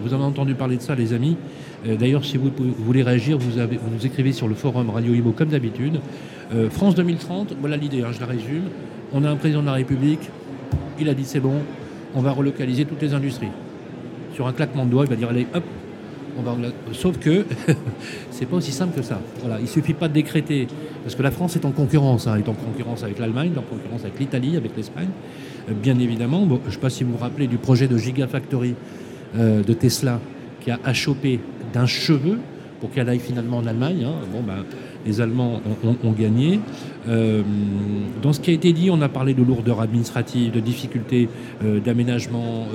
vous 0.02 0.14
avez 0.14 0.24
entendu 0.24 0.54
parler 0.54 0.76
de 0.76 0.82
ça, 0.82 0.94
les 0.94 1.12
amis. 1.12 1.36
D'ailleurs, 1.84 2.24
si 2.24 2.36
vous, 2.36 2.50
voulez 2.78 3.02
réagir, 3.02 3.38
vous, 3.38 3.60
nous 3.60 4.06
écrivez 4.06 4.32
sur 4.32 4.48
le 4.48 4.54
forum 4.54 4.90
Radio 4.90 5.14
Ibo 5.14 5.32
comme 5.32 5.50
d'habitude. 5.50 6.00
France 6.70 6.94
2030, 6.94 7.54
voilà 7.60 7.76
l'idée, 7.76 8.02
hein, 8.02 8.12
je 8.12 8.20
la 8.20 8.26
résume. 8.26 8.64
On 9.12 9.24
a 9.24 9.30
un 9.30 9.36
président 9.36 9.60
de 9.60 9.66
la 9.66 9.74
République, 9.74 10.30
il 10.98 11.08
a 11.08 11.14
dit 11.14 11.24
c'est 11.24 11.40
bon, 11.40 11.56
on 12.14 12.22
va 12.22 12.32
relocaliser 12.32 12.86
toutes 12.86 13.02
les 13.02 13.12
industries. 13.12 13.52
Sur 14.34 14.46
un 14.46 14.52
claquement 14.52 14.86
de 14.86 14.90
doigts, 14.90 15.04
il 15.04 15.10
va 15.10 15.16
dire 15.16 15.28
allez, 15.28 15.46
hop, 15.54 15.64
Sauf 16.92 17.18
que 17.18 17.44
c'est 18.30 18.46
pas 18.46 18.56
aussi 18.56 18.72
simple 18.72 18.96
que 18.96 19.02
ça. 19.02 19.20
Voilà, 19.40 19.60
il 19.60 19.68
suffit 19.68 19.94
pas 19.94 20.08
de 20.08 20.14
décréter, 20.14 20.66
parce 21.02 21.14
que 21.14 21.22
la 21.22 21.30
France 21.30 21.56
est 21.56 21.64
en 21.64 21.70
concurrence, 21.70 22.26
hein, 22.26 22.36
est 22.36 22.48
en 22.48 22.54
concurrence 22.54 23.02
avec 23.02 23.18
l'Allemagne, 23.18 23.52
en 23.56 23.62
concurrence 23.62 24.02
avec 24.02 24.18
l'Italie, 24.18 24.56
avec 24.56 24.76
l'Espagne, 24.76 25.08
euh, 25.68 25.72
bien 25.74 25.98
évidemment. 25.98 26.46
je 26.48 26.66
ne 26.66 26.72
sais 26.72 26.78
pas 26.78 26.90
si 26.90 27.04
vous 27.04 27.12
vous 27.12 27.18
rappelez 27.18 27.46
du 27.46 27.58
projet 27.58 27.88
de 27.88 27.96
Gigafactory 27.96 28.74
euh, 29.36 29.62
de 29.62 29.72
Tesla 29.72 30.20
qui 30.60 30.70
a 30.70 30.78
achoppé 30.84 31.40
d'un 31.72 31.86
cheveu 31.86 32.38
pour 32.80 32.90
qu'elle 32.90 33.08
aille 33.08 33.20
finalement 33.20 33.58
en 33.58 33.66
Allemagne. 33.66 34.04
Hein. 34.04 34.14
Ben, 34.46 34.64
les 35.06 35.22
Allemands 35.22 35.62
ont, 36.04 36.12
gagné. 36.12 36.60
Euh, 37.08 37.42
dans 38.20 38.34
ce 38.34 38.40
qui 38.40 38.50
a 38.50 38.52
été 38.52 38.74
dit, 38.74 38.90
on 38.90 39.00
a 39.00 39.08
parlé 39.08 39.32
de 39.32 39.42
lourdeur 39.42 39.80
administrative, 39.80 40.52
de 40.52 40.60
difficultés 40.60 41.30
d'aménagement, 41.62 42.66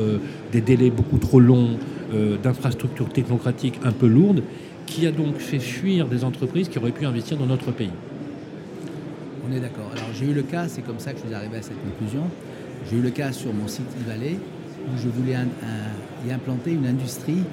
des 0.51 0.61
délais 0.61 0.89
beaucoup 0.89 1.19
trop 1.19 1.39
longs, 1.39 1.77
euh, 2.13 2.37
d'infrastructures 2.37 3.09
technocratiques 3.09 3.79
un 3.83 3.91
peu 3.91 4.07
lourdes, 4.07 4.43
qui 4.85 5.07
a 5.07 5.11
donc 5.11 5.37
fait 5.37 5.59
fuir 5.59 6.07
des 6.07 6.23
entreprises 6.23 6.69
qui 6.69 6.77
auraient 6.77 6.91
pu 6.91 7.05
investir 7.05 7.37
dans 7.37 7.47
notre 7.47 7.71
pays. 7.71 7.91
On 9.47 9.51
est 9.51 9.59
d'accord. 9.59 9.89
Alors 9.91 10.09
j'ai 10.13 10.25
eu 10.25 10.33
le 10.33 10.43
cas, 10.43 10.67
c'est 10.67 10.81
comme 10.81 10.99
ça 10.99 11.13
que 11.13 11.19
je 11.19 11.25
suis 11.25 11.33
arrivé 11.33 11.57
à 11.57 11.61
cette 11.61 11.81
conclusion. 11.83 12.23
J'ai 12.89 12.97
eu 12.97 13.01
le 13.01 13.09
cas 13.09 13.31
sur 13.31 13.53
mon 13.53 13.67
site 13.67 13.85
Valley 14.07 14.37
où 14.87 14.97
je 15.01 15.07
voulais 15.09 15.35
y 16.27 16.31
implanter 16.31 16.71
une 16.71 16.85
industrie 16.85 17.43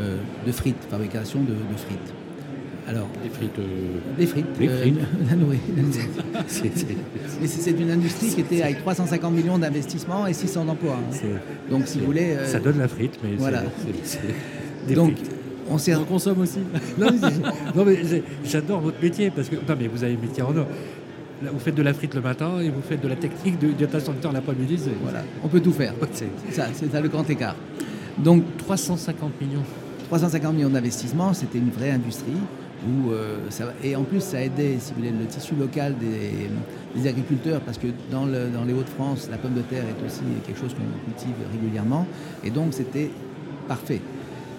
euh, 0.00 0.16
de 0.46 0.52
frites, 0.52 0.82
fabrication 0.90 1.40
de, 1.42 1.54
frites. 1.76 2.14
Alors, 2.88 3.08
des 3.22 3.30
frites. 3.30 3.58
Euh, 3.58 3.98
des 4.18 4.26
frites. 4.26 4.58
Des 4.58 4.68
frites. 4.68 4.98
c'est 7.46 7.70
une 7.70 7.90
industrie 7.90 8.28
qui 8.28 8.40
était 8.40 8.62
avec 8.62 8.80
350 8.80 9.32
millions 9.32 9.58
d'investissements 9.58 10.26
et 10.26 10.32
600 10.32 10.68
emplois. 10.68 10.98
Hein. 10.98 11.38
Donc, 11.70 11.86
si 11.86 12.00
vous 12.00 12.06
voulez. 12.06 12.36
ça 12.44 12.58
donne 12.58 12.78
la 12.78 12.88
frite, 12.88 13.18
mais 13.22 13.36
voilà. 13.36 13.62
c'est. 14.02 14.94
Donc, 14.94 15.14
on, 15.70 15.76
on 15.76 16.04
consomme 16.04 16.40
aussi. 16.40 16.58
non, 16.98 17.84
mais 17.84 17.98
j'adore 18.44 18.80
votre 18.80 19.00
métier 19.00 19.30
parce 19.30 19.48
que. 19.48 19.56
Non, 19.56 19.76
mais 19.78 19.86
vous 19.86 20.02
avez 20.02 20.14
un 20.14 20.20
métier 20.20 20.42
en 20.42 20.56
or. 20.56 20.66
Vous 21.52 21.58
faites 21.58 21.74
de 21.74 21.82
la 21.82 21.92
frite 21.92 22.14
le 22.14 22.20
matin 22.20 22.60
et 22.60 22.70
vous 22.70 22.82
faites 22.88 23.00
de 23.00 23.08
la 23.08 23.16
technique 23.16 23.58
de 23.58 23.72
data 23.72 23.98
center 23.98 24.28
l'après-midi. 24.32 24.78
Voilà, 25.02 25.24
on 25.42 25.48
peut 25.48 25.60
tout 25.60 25.72
faire. 25.72 25.92
C'est 26.12 26.28
ça, 26.50 26.66
c'est 26.72 26.90
ça 26.90 27.00
le 27.00 27.08
grand 27.08 27.28
écart. 27.28 27.56
Donc 28.18 28.44
350 28.58 29.40
millions. 29.40 29.64
350 30.08 30.54
millions 30.54 30.68
d'investissements, 30.68 31.32
c'était 31.32 31.58
une 31.58 31.70
vraie 31.70 31.90
industrie. 31.90 32.36
Euh, 32.86 33.36
et 33.82 33.96
en 33.96 34.02
plus, 34.02 34.20
ça 34.20 34.42
aidait, 34.42 34.76
si 34.78 34.92
vous 34.92 34.98
voulez, 35.00 35.12
le 35.12 35.26
tissu 35.26 35.54
local 35.54 35.94
des, 35.98 37.08
agriculteurs, 37.08 37.60
parce 37.60 37.78
que 37.78 37.88
dans, 38.10 38.26
les 38.26 38.72
Hauts-de-France, 38.72 39.28
la 39.30 39.38
pomme 39.38 39.54
de 39.54 39.62
terre 39.62 39.84
est 39.84 40.06
aussi 40.06 40.22
quelque 40.46 40.58
chose 40.58 40.74
qu'on 40.74 41.10
cultive 41.10 41.34
régulièrement. 41.52 42.06
Et 42.44 42.50
donc, 42.50 42.74
c'était 42.74 43.10
parfait. 43.66 44.00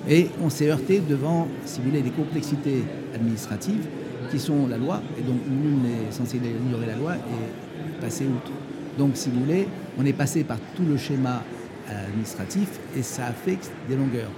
Et 0.09 0.27
on 0.43 0.49
s'est 0.49 0.69
heurté 0.69 1.01
devant, 1.07 1.47
si 1.65 1.79
vous 1.79 1.89
voulez, 1.89 2.01
des 2.01 2.09
complexités 2.09 2.83
administratives 3.13 3.85
qui 4.31 4.39
sont 4.39 4.67
la 4.67 4.77
loi, 4.77 5.01
et 5.17 5.21
donc 5.21 5.37
nul 5.47 5.75
n'est 5.83 6.11
censé 6.11 6.37
ignorer 6.37 6.87
la 6.87 6.95
loi 6.95 7.15
et 7.15 8.01
passer 8.01 8.25
outre. 8.25 8.51
Donc, 8.97 9.11
si 9.13 9.29
vous 9.29 9.41
voulez, 9.41 9.67
on 9.97 10.05
est 10.05 10.13
passé 10.13 10.43
par 10.43 10.57
tout 10.75 10.83
le 10.83 10.97
schéma 10.97 11.43
administratif 11.89 12.67
et 12.97 13.03
ça 13.03 13.27
a 13.27 13.31
fait 13.31 13.59
des 13.87 13.95
longueurs. 13.95 14.31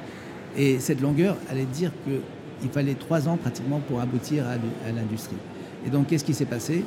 Et 0.58 0.80
cette 0.80 1.02
longueur 1.02 1.38
allait 1.50 1.66
dire 1.66 1.92
que 2.06 2.22
il 2.64 2.70
fallait 2.70 2.96
trois 2.96 3.28
ans 3.28 3.38
pratiquement 3.38 3.80
pour 3.80 4.02
aboutir 4.02 4.46
à, 4.48 4.92
l'industrie. 4.92 5.38
Et 5.86 5.90
donc, 5.90 6.08
qu'est-ce 6.08 6.26
qui 6.26 6.34
s'est 6.34 6.46
passé? 6.46 6.84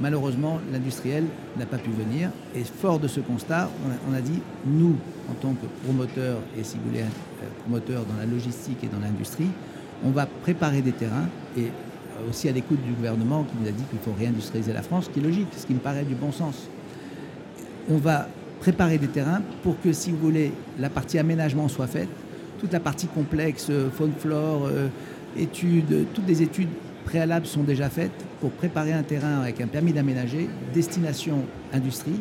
Malheureusement, 0.00 0.60
l'industriel 0.72 1.24
n'a 1.58 1.66
pas 1.66 1.78
pu 1.78 1.90
venir. 1.90 2.30
Et 2.54 2.62
fort 2.62 3.00
de 3.00 3.08
ce 3.08 3.20
constat, 3.20 3.68
on 4.08 4.14
a, 4.14 4.20
dit, 4.20 4.40
nous, 4.66 4.96
en 5.28 5.34
tant 5.34 5.54
que 5.54 5.66
promoteurs, 5.84 6.38
et 6.58 6.62
si 6.62 6.76
vous 6.76 6.90
voulez, 6.90 7.02
euh, 7.02 7.46
promoteurs 7.64 8.04
dans 8.04 8.16
la 8.16 8.26
logistique 8.26 8.78
et 8.84 8.86
dans 8.86 9.00
l'industrie, 9.00 9.50
on 10.04 10.10
va 10.10 10.26
préparer 10.26 10.82
des 10.82 10.92
terrains 10.92 11.28
et 11.56 11.68
aussi 12.28 12.48
à 12.48 12.52
l'écoute 12.52 12.82
du 12.84 12.92
gouvernement 12.92 13.44
qui 13.44 13.56
nous 13.60 13.68
a 13.68 13.72
dit 13.72 13.82
qu'il 13.90 13.98
faut 13.98 14.14
réindustrialiser 14.18 14.72
la 14.72 14.82
France, 14.82 15.06
ce 15.06 15.10
qui 15.10 15.20
est 15.20 15.22
logique, 15.22 15.48
ce 15.56 15.66
qui 15.66 15.74
me 15.74 15.78
paraît 15.80 16.04
du 16.04 16.14
bon 16.14 16.32
sens. 16.32 16.68
On 17.90 17.96
va 17.96 18.28
préparer 18.60 18.98
des 18.98 19.08
terrains 19.08 19.42
pour 19.62 19.80
que, 19.80 19.92
si 19.92 20.10
vous 20.10 20.18
voulez, 20.18 20.52
la 20.78 20.90
partie 20.90 21.18
aménagement 21.18 21.68
soit 21.68 21.86
faite, 21.86 22.08
toute 22.58 22.72
la 22.72 22.80
partie 22.80 23.06
complexe, 23.06 23.68
euh, 23.70 23.88
faune, 23.90 24.12
flore, 24.18 24.66
euh, 24.66 24.88
études, 25.36 26.06
toutes 26.12 26.26
les 26.26 26.42
études 26.42 26.68
préalables 27.04 27.46
sont 27.46 27.62
déjà 27.62 27.88
faites 27.88 28.12
pour 28.40 28.50
préparer 28.50 28.92
un 28.92 29.02
terrain 29.02 29.40
avec 29.40 29.60
un 29.60 29.66
permis 29.66 29.92
d'aménager, 29.92 30.48
destination 30.74 31.44
industrie, 31.72 32.20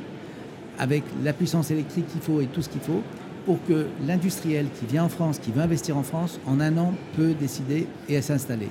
avec 0.79 1.03
la 1.23 1.33
puissance 1.33 1.71
électrique 1.71 2.07
qu'il 2.07 2.21
faut 2.21 2.39
et 2.39 2.45
tout 2.45 2.61
ce 2.61 2.69
qu'il 2.69 2.81
faut, 2.81 3.01
pour 3.45 3.63
que 3.65 3.87
l'industriel 4.05 4.67
qui 4.79 4.85
vient 4.85 5.05
en 5.05 5.09
France, 5.09 5.39
qui 5.39 5.51
veut 5.51 5.61
investir 5.61 5.97
en 5.97 6.03
France, 6.03 6.39
en 6.45 6.59
un 6.59 6.77
an 6.77 6.93
peut 7.15 7.33
décider 7.33 7.87
et 8.07 8.21
s'installer. 8.21 8.69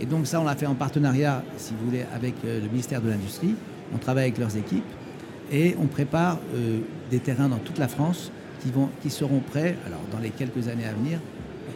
Et 0.00 0.06
donc 0.06 0.26
ça, 0.26 0.40
on 0.40 0.44
l'a 0.44 0.56
fait 0.56 0.66
en 0.66 0.74
partenariat, 0.74 1.42
si 1.56 1.74
vous 1.78 1.86
voulez, 1.86 2.04
avec 2.14 2.34
euh, 2.44 2.60
le 2.60 2.68
ministère 2.68 3.00
de 3.00 3.08
l'Industrie. 3.08 3.54
On 3.94 3.98
travaille 3.98 4.24
avec 4.24 4.38
leurs 4.38 4.56
équipes 4.56 4.84
et 5.50 5.74
on 5.80 5.86
prépare 5.86 6.38
des 7.10 7.20
terrains 7.20 7.48
dans 7.48 7.56
toute 7.56 7.78
la 7.78 7.88
France 7.88 8.30
qui, 8.60 8.70
vont, 8.70 8.88
qui 9.02 9.10
seront 9.10 9.40
prêts, 9.40 9.76
alors 9.86 10.00
dans 10.12 10.18
les 10.18 10.30
quelques 10.30 10.68
années 10.68 10.86
à 10.86 10.92
venir, 10.92 11.18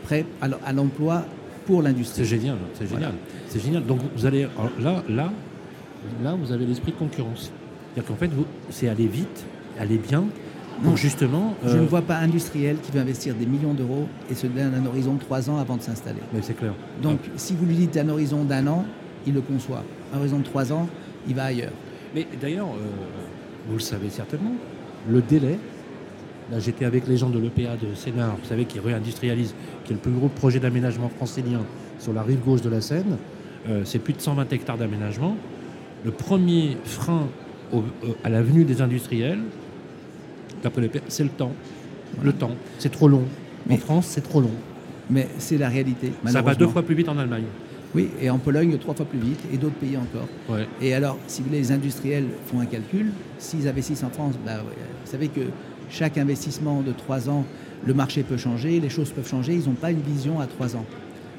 prêts 0.04 0.24
à, 0.40 0.72
l'emploi 0.72 1.24
pour 1.66 1.82
l'industrie. 1.82 2.24
C'est 2.24 2.38
génial, 2.38 2.56
c'est 2.74 2.88
génial. 2.88 3.12
C'est 3.48 3.60
génial. 3.60 3.84
Donc 3.84 4.00
vous 4.16 4.26
allez 4.26 4.48
là, 4.80 5.02
là, 5.08 5.32
là, 6.22 6.34
vous 6.34 6.52
avez 6.52 6.66
l'esprit 6.66 6.92
de 6.92 6.96
concurrence. 6.96 7.52
C'est-à-dire 7.94 8.08
qu'en 8.08 8.16
fait, 8.16 8.30
c'est 8.70 8.88
aller 8.88 9.06
vite, 9.06 9.44
aller 9.78 9.98
bien. 9.98 10.24
Donc 10.82 10.96
justement, 10.96 11.54
je 11.64 11.76
ne 11.76 11.82
euh, 11.82 11.86
vois 11.86 12.02
pas 12.02 12.16
industriel 12.16 12.76
qui 12.82 12.90
veut 12.90 13.00
investir 13.00 13.34
des 13.34 13.46
millions 13.46 13.74
d'euros 13.74 14.08
et 14.30 14.34
se 14.34 14.46
donne 14.46 14.74
un 14.74 14.86
horizon 14.86 15.14
de 15.14 15.20
trois 15.20 15.48
ans 15.48 15.58
avant 15.58 15.76
de 15.76 15.82
s'installer. 15.82 16.20
Mais 16.32 16.40
c'est 16.42 16.54
clair. 16.54 16.72
Donc, 17.02 17.20
si 17.36 17.54
vous 17.54 17.66
lui 17.66 17.76
dites 17.76 17.96
un 17.96 18.08
horizon 18.08 18.44
d'un 18.44 18.66
an, 18.66 18.84
il 19.26 19.34
le 19.34 19.42
conçoit. 19.42 19.84
Un 20.12 20.18
horizon 20.18 20.38
de 20.38 20.44
trois 20.44 20.72
ans, 20.72 20.88
il 21.28 21.34
va 21.34 21.44
ailleurs. 21.44 21.72
Mais 22.14 22.26
d'ailleurs, 22.40 22.68
euh, 22.68 22.88
vous 23.68 23.74
le 23.74 23.80
savez 23.80 24.10
certainement, 24.10 24.54
le 25.08 25.20
délai 25.20 25.58
Là, 26.52 26.58
j'étais 26.58 26.84
avec 26.84 27.08
les 27.08 27.16
gens 27.16 27.30
de 27.30 27.38
l'EPA 27.38 27.76
de 27.76 27.94
Sénart, 27.94 28.36
vous 28.36 28.46
savez, 28.46 28.66
qui 28.66 28.78
réindustrialise, 28.78 29.54
qui 29.84 29.92
est 29.92 29.96
le 29.96 30.00
plus 30.00 30.12
gros 30.12 30.28
projet 30.28 30.60
d'aménagement 30.60 31.08
francilien 31.08 31.60
sur 31.98 32.12
la 32.12 32.22
rive 32.22 32.40
gauche 32.40 32.60
de 32.60 32.68
la 32.68 32.82
Seine. 32.82 33.16
Euh, 33.70 33.82
c'est 33.86 33.98
plus 33.98 34.12
de 34.12 34.20
120 34.20 34.52
hectares 34.52 34.76
d'aménagement. 34.76 35.34
Le 36.04 36.10
premier 36.10 36.76
frein 36.84 37.26
euh, 37.72 37.80
à 38.22 38.28
l'avenue 38.28 38.64
des 38.64 38.82
industriels, 38.82 39.38
d'après 40.62 40.82
l'EPA, 40.82 40.98
c'est 41.08 41.22
le 41.24 41.30
temps. 41.30 41.52
Le 42.22 42.34
temps. 42.34 42.50
C'est 42.78 42.92
trop 42.92 43.08
long. 43.08 43.24
en 43.70 43.76
France, 43.78 44.08
c'est 44.08 44.20
trop 44.20 44.42
long. 44.42 44.52
Mais 45.08 45.28
c'est 45.38 45.56
la 45.56 45.70
réalité. 45.70 46.12
Ça 46.26 46.42
va 46.42 46.54
deux 46.54 46.68
fois 46.68 46.82
plus 46.82 46.94
vite 46.94 47.08
en 47.08 47.16
Allemagne. 47.16 47.46
Oui, 47.94 48.10
et 48.20 48.28
en 48.28 48.38
Pologne, 48.38 48.76
trois 48.78 48.94
fois 48.94 49.06
plus 49.06 49.18
vite, 49.18 49.40
et 49.52 49.56
d'autres 49.56 49.76
pays 49.76 49.96
encore. 49.96 50.28
Et 50.82 50.92
alors, 50.92 51.16
si 51.26 51.42
les 51.50 51.72
industriels 51.72 52.26
font 52.46 52.60
un 52.60 52.66
calcul, 52.66 53.10
s'ils 53.38 53.68
investissent 53.68 54.04
en 54.04 54.10
France, 54.10 54.34
bah, 54.44 54.58
vous 54.62 55.10
savez 55.10 55.28
que 55.28 55.40
chaque 55.92 56.18
investissement 56.18 56.80
de 56.80 56.92
trois 56.92 57.28
ans, 57.28 57.44
le 57.86 57.94
marché 57.94 58.22
peut 58.22 58.36
changer, 58.36 58.80
les 58.80 58.88
choses 58.88 59.10
peuvent 59.10 59.28
changer, 59.28 59.54
ils 59.54 59.68
n'ont 59.68 59.74
pas 59.74 59.90
une 59.90 60.00
vision 60.00 60.40
à 60.40 60.46
trois 60.46 60.74
ans. 60.74 60.84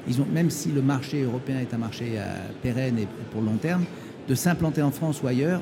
Ils 0.08 0.20
ont, 0.20 0.26
même 0.32 0.50
si 0.50 0.70
le 0.70 0.82
marché 0.82 1.22
européen 1.22 1.58
est 1.58 1.74
un 1.74 1.78
marché 1.78 2.12
euh, 2.16 2.24
pérenne 2.62 2.98
et 2.98 3.08
pour 3.32 3.42
long 3.42 3.56
terme, 3.56 3.84
de 4.28 4.34
s'implanter 4.34 4.82
en 4.82 4.90
France 4.90 5.22
ou 5.22 5.26
ailleurs, 5.26 5.60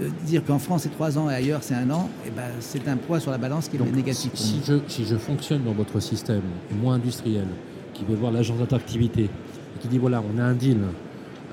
de 0.00 0.08
dire 0.26 0.42
qu'en 0.44 0.58
France 0.58 0.82
c'est 0.82 0.90
trois 0.90 1.18
ans 1.18 1.28
et 1.28 1.34
ailleurs 1.34 1.62
c'est 1.62 1.74
un 1.74 1.90
an, 1.90 2.08
et 2.24 2.28
eh 2.28 2.30
ben, 2.30 2.50
c'est 2.60 2.88
un 2.88 2.96
poids 2.96 3.20
sur 3.20 3.30
la 3.30 3.38
balance 3.38 3.68
qui 3.68 3.76
est 3.76 3.92
négatif. 3.92 4.32
Si, 4.34 4.60
je, 4.66 4.74
si 4.88 5.04
je 5.04 5.16
fonctionne 5.16 5.62
dans 5.62 5.72
votre 5.72 6.00
système, 6.00 6.42
moins 6.80 6.94
industriel, 6.94 7.46
qui 7.92 8.04
veut 8.04 8.16
voir 8.16 8.32
l'agence 8.32 8.58
d'attractivité, 8.58 9.24
et 9.24 9.78
qui 9.80 9.88
dit 9.88 9.98
voilà, 9.98 10.22
on 10.34 10.38
a 10.38 10.44
un 10.44 10.54
deal, 10.54 10.78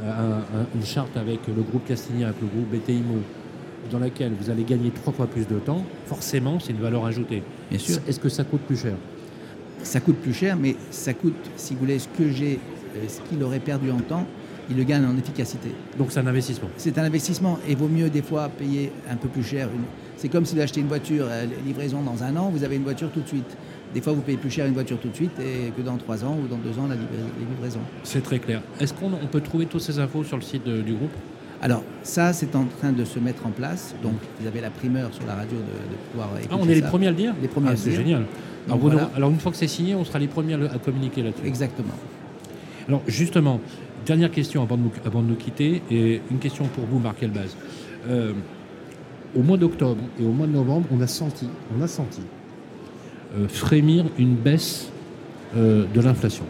euh, 0.04 0.40
une 0.74 0.86
charte 0.86 1.18
avec 1.18 1.42
le 1.48 1.62
groupe 1.62 1.86
Castignac, 1.86 2.36
le 2.42 2.48
groupe 2.48 2.70
BTIMO, 2.72 3.20
dans 3.90 4.00
laquelle 4.00 4.34
vous 4.40 4.50
allez 4.50 4.64
gagner 4.64 4.92
trois 4.92 5.14
fois 5.14 5.28
plus 5.28 5.48
de 5.48 5.60
temps, 5.60 5.84
forcément 6.06 6.60
c'est 6.60 6.72
une 6.72 6.82
valeur 6.82 7.06
ajoutée. 7.06 7.44
Bien 7.70 7.80
sûr. 7.80 7.98
Est-ce 8.08 8.20
que 8.20 8.30
ça 8.30 8.44
coûte 8.44 8.62
plus 8.62 8.78
cher? 8.78 8.94
Ça 9.84 10.00
coûte 10.00 10.18
plus 10.18 10.34
cher, 10.34 10.58
mais 10.58 10.76
ça 10.92 11.14
coûte, 11.14 11.34
si 11.56 11.74
vous 11.74 11.80
voulez, 11.80 11.98
ce 12.00 12.08
que 12.08 12.30
j'ai, 12.30 12.60
euh, 12.96 13.08
ce 13.08 13.20
qu'il 13.28 13.44
aurait 13.44 13.60
perdu 13.60 13.90
en 13.90 14.00
temps, 14.00 14.26
il 14.70 14.78
le 14.78 14.84
gagne 14.84 15.04
en 15.06 15.18
efficacité. 15.18 15.70
Donc 15.98 16.12
c'est 16.12 16.20
un 16.20 16.28
investissement 16.28 16.70
C'est 16.78 16.98
un 16.98 17.04
investissement 17.04 17.58
et 17.68 17.76
vaut 17.76 17.88
mieux 17.88 18.10
des 18.10 18.22
fois 18.22 18.48
payer 18.50 18.92
un 19.10 19.16
peu 19.16 19.28
plus 19.28 19.44
cher. 19.44 19.68
C'est 20.16 20.30
comme 20.30 20.46
si 20.46 20.56
vous 20.56 20.62
achetez 20.62 20.82
une 20.82 20.88
voiture 20.88 21.26
à 21.26 21.46
livraison 21.66 22.02
dans 22.04 22.24
un 22.24 22.38
an, 22.38 22.50
vous 22.50 22.64
avez 22.64 22.76
une 22.76 22.84
voiture 22.84 23.10
tout 23.12 23.22
de 23.22 23.28
suite. 23.28 23.58
Des 23.94 24.00
fois, 24.00 24.14
vous 24.14 24.22
payez 24.22 24.38
plus 24.38 24.52
cher 24.52 24.66
une 24.68 24.74
voiture 24.74 24.98
tout 25.00 25.10
de 25.10 25.16
suite 25.16 25.38
et 25.40 25.72
que 25.76 25.82
dans 25.82 25.98
trois 25.98 26.24
ans 26.24 26.38
ou 26.42 26.48
dans 26.48 26.58
deux 26.58 26.80
ans, 26.80 26.88
la 26.88 26.96
livraison. 26.96 27.80
C'est 28.04 28.24
très 28.24 28.40
clair. 28.40 28.62
Est-ce 28.80 28.94
qu'on 28.94 29.10
peut 29.30 29.42
trouver 29.42 29.66
toutes 29.66 29.82
ces 29.82 30.00
infos 30.00 30.24
sur 30.24 30.38
le 30.38 30.44
site 30.44 30.64
du 30.64 30.94
groupe? 30.94 31.12
Alors 31.62 31.84
ça, 32.02 32.34
c'est 32.34 32.56
en 32.56 32.66
train 32.66 32.92
de 32.92 33.06
se 33.06 33.20
mettre 33.20 33.46
en 33.46 33.52
place. 33.52 33.94
Donc 34.02 34.16
vous 34.40 34.48
avez 34.48 34.62
la 34.62 34.72
primeur 34.72 35.14
sur 35.14 35.26
la 35.28 35.36
radio 35.36 35.58
de, 35.58 35.96
pouvoir 36.12 36.30
écouter 36.38 36.50
Ah, 36.52 36.58
on 36.60 36.68
est 36.68 36.74
les 36.74 36.82
premiers 36.82 37.08
à 37.08 37.12
le 37.12 37.16
dire 37.16 37.34
Les 37.40 37.48
premiers 37.48 37.70
ah, 37.72 37.76
C'est 37.76 37.92
génial. 37.92 38.26
Alors, 39.16 39.30
une 39.30 39.40
fois 39.40 39.52
que 39.52 39.58
c'est 39.58 39.68
signé, 39.68 39.96
on 39.96 40.04
sera 40.04 40.20
les 40.20 40.28
premiers 40.28 40.56
à, 40.56 40.80
communiquer 40.80 41.22
là-dessus. 41.22 41.46
Exactement. 41.46 41.94
Alors 42.88 43.04
justement, 43.08 43.60
dernière 44.06 44.32
question 44.32 44.64
avant 44.64 44.76
de, 44.76 44.84
nous, 44.84 44.92
avant 45.06 45.22
de 45.22 45.28
nous 45.28 45.36
quitter, 45.36 45.84
et 45.92 46.22
une 46.32 46.40
question 46.40 46.66
pour 46.66 46.86
vous, 46.86 46.98
Marc 46.98 47.22
Elbaz. 47.22 47.56
Euh, 48.10 48.34
au 49.36 49.44
mois 49.44 49.58
d'octobre 49.58 50.02
et 50.20 50.26
au 50.26 50.32
mois 50.32 50.48
de 50.48 50.52
novembre, 50.52 50.88
on 50.92 51.00
a 51.00 51.08
senti, 51.08 51.48
on 51.78 51.82
a 51.82 51.88
senti 51.88 52.22
euh, 53.38 53.48
frémir 53.48 54.06
une 54.18 54.36
baisse 54.36 54.90
euh, 55.56 55.86
de 55.94 56.02
l'inflation, 56.02 56.44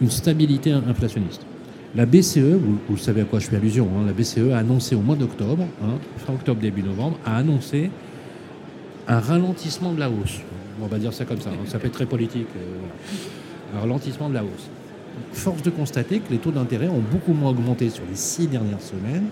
une 0.00 0.10
stabilité 0.10 0.72
inflationniste. 0.72 1.42
La 1.96 2.04
BCE, 2.04 2.58
vous, 2.90 2.98
savez 2.98 3.22
à 3.22 3.24
quoi 3.24 3.38
je 3.38 3.46
fais 3.46 3.56
allusion, 3.56 3.88
hein, 3.96 4.04
la 4.06 4.12
BCE 4.12 4.52
a 4.52 4.58
annoncé 4.58 4.94
au 4.94 5.00
mois 5.00 5.16
d'octobre, 5.16 5.64
hein, 5.82 5.94
fin 6.18 6.34
octobre, 6.34 6.60
début 6.60 6.82
novembre, 6.82 7.18
a 7.24 7.38
annoncé 7.38 7.90
un 9.08 9.18
ralentissement 9.18 9.94
de 9.94 10.00
la 10.00 10.10
hausse. 10.10 10.40
On 10.82 10.88
va 10.88 10.98
dire 10.98 11.14
ça 11.14 11.24
comme 11.24 11.40
ça, 11.40 11.48
hein, 11.48 11.64
ça 11.64 11.78
fait 11.78 11.88
très 11.88 12.04
politique. 12.04 12.48
Euh, 12.54 13.76
un 13.78 13.80
ralentissement 13.80 14.28
de 14.28 14.34
la 14.34 14.44
hausse. 14.44 14.68
Force 15.32 15.62
de 15.62 15.70
constater 15.70 16.18
que 16.18 16.30
les 16.30 16.36
taux 16.36 16.50
d'intérêt 16.50 16.88
ont 16.88 17.00
beaucoup 17.00 17.32
moins 17.32 17.50
augmenté 17.50 17.88
sur 17.88 18.04
les 18.10 18.16
six 18.16 18.46
dernières 18.46 18.82
semaines 18.82 19.28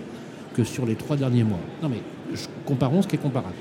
que 0.55 0.63
sur 0.63 0.87
les 0.87 0.95
trois 0.95 1.17
derniers 1.17 1.43
mois. 1.43 1.59
Non 1.83 1.89
mais 1.89 2.01
comparons 2.65 3.03
ce 3.03 3.07
qui 3.07 3.15
est 3.15 3.19
comparable. 3.19 3.53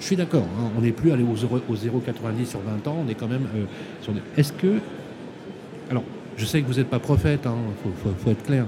Je 0.00 0.06
suis 0.06 0.16
d'accord, 0.16 0.46
on 0.74 0.80
n'est 0.80 0.92
plus 0.92 1.12
allé 1.12 1.22
aux 1.22 1.34
0,90 1.34 2.46
sur 2.46 2.60
20 2.60 2.86
ans, 2.88 2.96
on 3.04 3.10
est 3.10 3.14
quand 3.14 3.28
même 3.28 3.46
euh, 3.54 3.64
sur... 4.00 4.14
Est-ce 4.38 4.54
que... 4.54 4.78
Alors, 5.90 6.04
je 6.38 6.44
sais 6.44 6.62
que 6.62 6.66
vous 6.66 6.74
n'êtes 6.74 6.88
pas 6.88 7.00
prophète, 7.00 7.40
il 7.44 7.48
hein, 7.48 7.56
faut, 8.02 8.30
être 8.30 8.44
clair. 8.44 8.64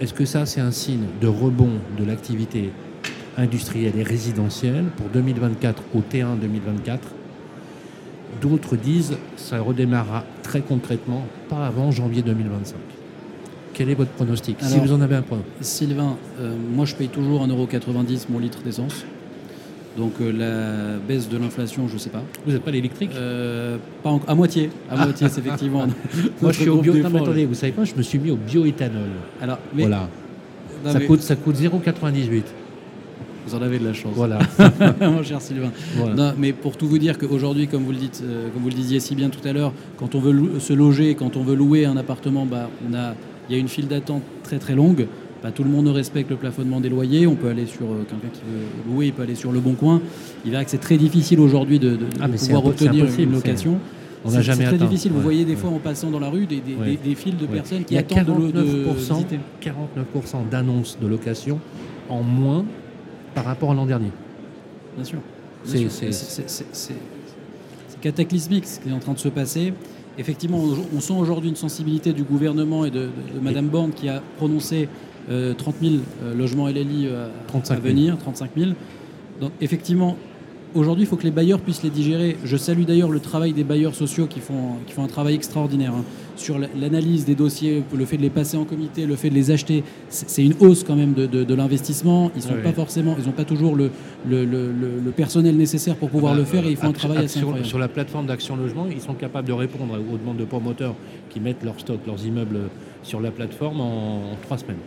Est-ce 0.00 0.14
que 0.14 0.24
ça, 0.24 0.46
c'est 0.46 0.60
un 0.60 0.70
signe 0.70 1.04
de 1.20 1.28
rebond 1.28 1.72
de 1.98 2.04
l'activité 2.04 2.72
industrielle 3.36 3.96
et 3.98 4.02
résidentielle 4.02 4.86
pour 4.96 5.08
2024 5.08 5.82
au 5.94 6.00
T1 6.00 6.38
2024 6.40 7.08
D'autres 8.40 8.76
disent 8.76 9.18
ça 9.36 9.60
redémarrera 9.60 10.24
très 10.42 10.62
concrètement, 10.62 11.26
pas 11.48 11.66
avant 11.66 11.90
janvier 11.90 12.22
2025. 12.22 12.76
Quel 13.74 13.90
est 13.90 13.94
votre 13.94 14.10
pronostic? 14.10 14.56
Si 14.60 14.78
vous 14.78 14.92
en 14.92 15.00
avez 15.00 15.16
un 15.16 15.22
point. 15.22 15.42
Sylvain, 15.60 16.16
euh, 16.40 16.56
moi 16.74 16.86
je 16.86 16.94
paye 16.94 17.08
toujours 17.08 17.46
1,90€ 17.46 18.26
mon 18.30 18.38
litre 18.38 18.62
d'essence. 18.62 19.04
Donc 19.96 20.12
euh, 20.20 20.32
la 20.32 20.98
baisse 20.98 21.28
de 21.28 21.36
l'inflation, 21.36 21.86
je 21.88 21.94
ne 21.94 21.98
sais 21.98 22.10
pas. 22.10 22.22
Vous 22.46 22.52
n'êtes 22.52 22.62
pas 22.62 22.70
l'électrique 22.70 23.10
euh, 23.14 23.76
Pas 24.02 24.18
à 24.26 24.34
moitié, 24.34 24.70
à 24.90 24.96
moitié, 24.96 25.28
c'est 25.28 25.40
effectivement. 25.40 25.86
Moi, 26.42 26.52
je 26.52 26.60
suis 26.60 26.70
au 26.70 26.80
bio. 26.80 26.94
Non, 26.94 27.22
attendez, 27.22 27.44
vous 27.44 27.54
savez 27.54 27.72
pas, 27.72 27.84
je 27.84 27.94
me 27.94 28.02
suis 28.02 28.18
mis 28.18 28.30
au 28.30 28.36
bioéthanol. 28.36 29.10
Alors, 29.40 29.58
voilà. 29.74 30.08
ça, 30.86 31.00
coûte, 31.00 31.20
ça 31.20 31.36
coûte 31.36 31.56
0,98. 31.56 32.42
Vous 33.46 33.54
en 33.56 33.62
avez 33.62 33.78
de 33.78 33.84
la 33.84 33.92
chance. 33.92 34.12
Voilà. 34.14 34.38
Mon 35.00 35.22
cher 35.22 35.40
Sylvain. 35.42 35.72
Non, 36.16 36.32
mais 36.38 36.52
pour 36.52 36.76
tout 36.76 36.86
vous 36.86 36.98
dire 36.98 37.18
qu'aujourd'hui, 37.18 37.66
comme 37.66 37.82
vous 37.82 37.92
le 37.92 37.98
dites, 37.98 38.22
euh, 38.24 38.48
comme 38.50 38.62
vous 38.62 38.68
le 38.68 38.74
disiez 38.74 39.00
si 39.00 39.14
bien 39.14 39.28
tout 39.30 39.46
à 39.46 39.52
l'heure, 39.52 39.72
quand 39.98 40.14
on 40.14 40.20
veut 40.20 40.60
se 40.60 40.72
loger, 40.72 41.14
quand 41.16 41.36
on 41.36 41.42
veut 41.42 41.56
louer 41.56 41.84
un 41.84 41.96
appartement, 41.96 42.46
bah, 42.46 42.70
on 42.88 42.94
a, 42.94 43.14
il 43.48 43.54
y 43.54 43.58
a 43.58 43.60
une 43.60 43.68
file 43.68 43.88
d'attente 43.88 44.22
très 44.44 44.58
très 44.58 44.74
longue 44.74 45.06
tout 45.50 45.64
le 45.64 45.70
monde 45.70 45.88
respecte 45.88 46.30
le 46.30 46.36
plafonnement 46.36 46.80
des 46.80 46.88
loyers. 46.88 47.26
On 47.26 47.34
peut 47.34 47.48
aller 47.48 47.66
sur 47.66 47.86
euh, 47.86 48.04
quelqu'un 48.08 48.28
qui 48.32 48.40
veut 48.40 48.92
louer, 48.92 49.06
il 49.06 49.12
peut 49.12 49.22
aller 49.22 49.34
sur 49.34 49.50
le 49.50 49.60
bon 49.60 49.74
coin. 49.74 50.00
Il 50.44 50.52
verra 50.52 50.64
que 50.64 50.70
c'est 50.70 50.78
très 50.78 50.96
difficile 50.96 51.40
aujourd'hui 51.40 51.78
de, 51.78 51.98
ah, 52.20 52.28
pouvoir 52.28 52.66
obtenir 52.66 53.06
une 53.18 53.32
location. 53.32 53.78
On 54.24 54.30
n'a 54.30 54.40
jamais 54.40 54.64
C'est 54.64 54.76
très 54.76 54.86
difficile. 54.86 55.10
Vous 55.12 55.20
voyez 55.20 55.44
des 55.44 55.56
fois 55.56 55.70
en 55.70 55.78
passant 55.78 56.10
dans 56.10 56.20
la 56.20 56.28
rue 56.28 56.46
des, 56.46 56.60
des, 56.60 57.14
files 57.16 57.36
de 57.36 57.46
personnes 57.46 57.84
qui 57.84 57.96
attendent 57.98 58.52
49%, 58.52 58.52
de, 58.52 59.38
49% 59.60 60.48
d'annonces 60.48 60.96
de 61.00 61.08
location 61.08 61.58
en 62.08 62.22
moins 62.22 62.64
par 63.34 63.44
rapport 63.44 63.72
à 63.72 63.74
l'an 63.74 63.86
dernier. 63.86 64.10
Bien 64.94 65.04
sûr. 65.04 65.18
C'est 65.64 66.94
cataclysmique 68.00 68.66
ce 68.66 68.80
qui 68.80 68.88
est 68.88 68.92
en 68.92 68.98
train 68.98 69.14
de 69.14 69.18
se 69.18 69.28
passer. 69.28 69.72
Effectivement, 70.18 70.62
on 70.94 71.00
sent 71.00 71.14
aujourd'hui 71.14 71.48
une 71.48 71.56
sensibilité 71.56 72.12
du 72.12 72.22
gouvernement 72.22 72.84
et 72.84 72.90
de, 72.90 73.08
de 73.34 73.40
Madame 73.40 73.68
Borne 73.68 73.92
qui 73.92 74.08
a 74.08 74.22
prononcé 74.36 74.88
30 75.28 75.30
euh, 75.30 75.54
000 75.80 75.94
euh, 76.22 76.34
logements 76.34 76.68
LLI 76.68 77.06
euh, 77.06 77.28
à, 77.70 77.74
venir, 77.76 78.16
35 78.18 78.50
000. 78.56 78.70
Donc 79.40 79.52
effectivement, 79.60 80.16
aujourd'hui, 80.74 81.04
il 81.04 81.06
faut 81.06 81.16
que 81.16 81.24
les 81.24 81.30
bailleurs 81.30 81.60
puissent 81.60 81.82
les 81.82 81.90
digérer. 81.90 82.36
Je 82.44 82.56
salue 82.56 82.82
d'ailleurs 82.82 83.10
le 83.10 83.20
travail 83.20 83.52
des 83.52 83.64
bailleurs 83.64 83.94
sociaux 83.94 84.26
qui 84.26 84.40
font, 84.40 84.76
qui 84.86 84.92
font 84.92 85.04
un 85.04 85.08
travail 85.08 85.34
extraordinaire 85.34 85.92
hein. 85.92 86.04
sur 86.36 86.58
l'analyse 86.58 87.24
des 87.24 87.34
dossiers, 87.34 87.82
le 87.96 88.04
fait 88.04 88.16
de 88.16 88.22
les 88.22 88.30
passer 88.30 88.56
en 88.56 88.64
comité, 88.64 89.06
le 89.06 89.16
fait 89.16 89.30
de 89.30 89.34
les 89.34 89.50
acheter. 89.50 89.84
C'est 90.08 90.44
une 90.44 90.54
hausse 90.60 90.84
quand 90.84 90.96
même 90.96 91.14
de, 91.14 91.54
l'investissement. 91.54 92.30
Ils 92.34 92.42
sont 92.42 92.54
pas 92.62 92.72
forcément, 92.72 93.16
ils 93.18 93.26
n'ont 93.26 93.32
pas 93.32 93.44
toujours 93.44 93.76
le, 93.76 93.90
le, 94.28 95.10
personnel 95.16 95.56
nécessaire 95.56 95.96
pour 95.96 96.08
pouvoir 96.10 96.32
ah 96.32 96.36
bah, 96.36 96.40
le 96.40 96.46
faire 96.46 96.66
et 96.66 96.70
ils 96.70 96.76
font 96.76 96.88
un 96.88 96.92
travail 96.92 97.24
assez 97.24 97.38
sur, 97.38 97.54
sur 97.64 97.78
la 97.78 97.88
plateforme 97.88 98.26
d'Action 98.26 98.56
Logement, 98.56 98.86
ils 98.90 99.00
sont 99.00 99.14
capables 99.14 99.46
de 99.46 99.52
répondre 99.52 99.94
aux 99.94 100.16
demandes 100.16 100.38
de 100.38 100.44
promoteurs 100.44 100.94
qui 101.28 101.38
mettent 101.38 101.62
leur 101.62 101.78
stock, 101.78 102.00
leurs 102.06 102.24
immeubles 102.24 102.58
sur 103.02 103.20
la 103.20 103.30
plateforme 103.30 103.80
en 103.80 104.20
trois 104.42 104.58
semaines. 104.58 104.78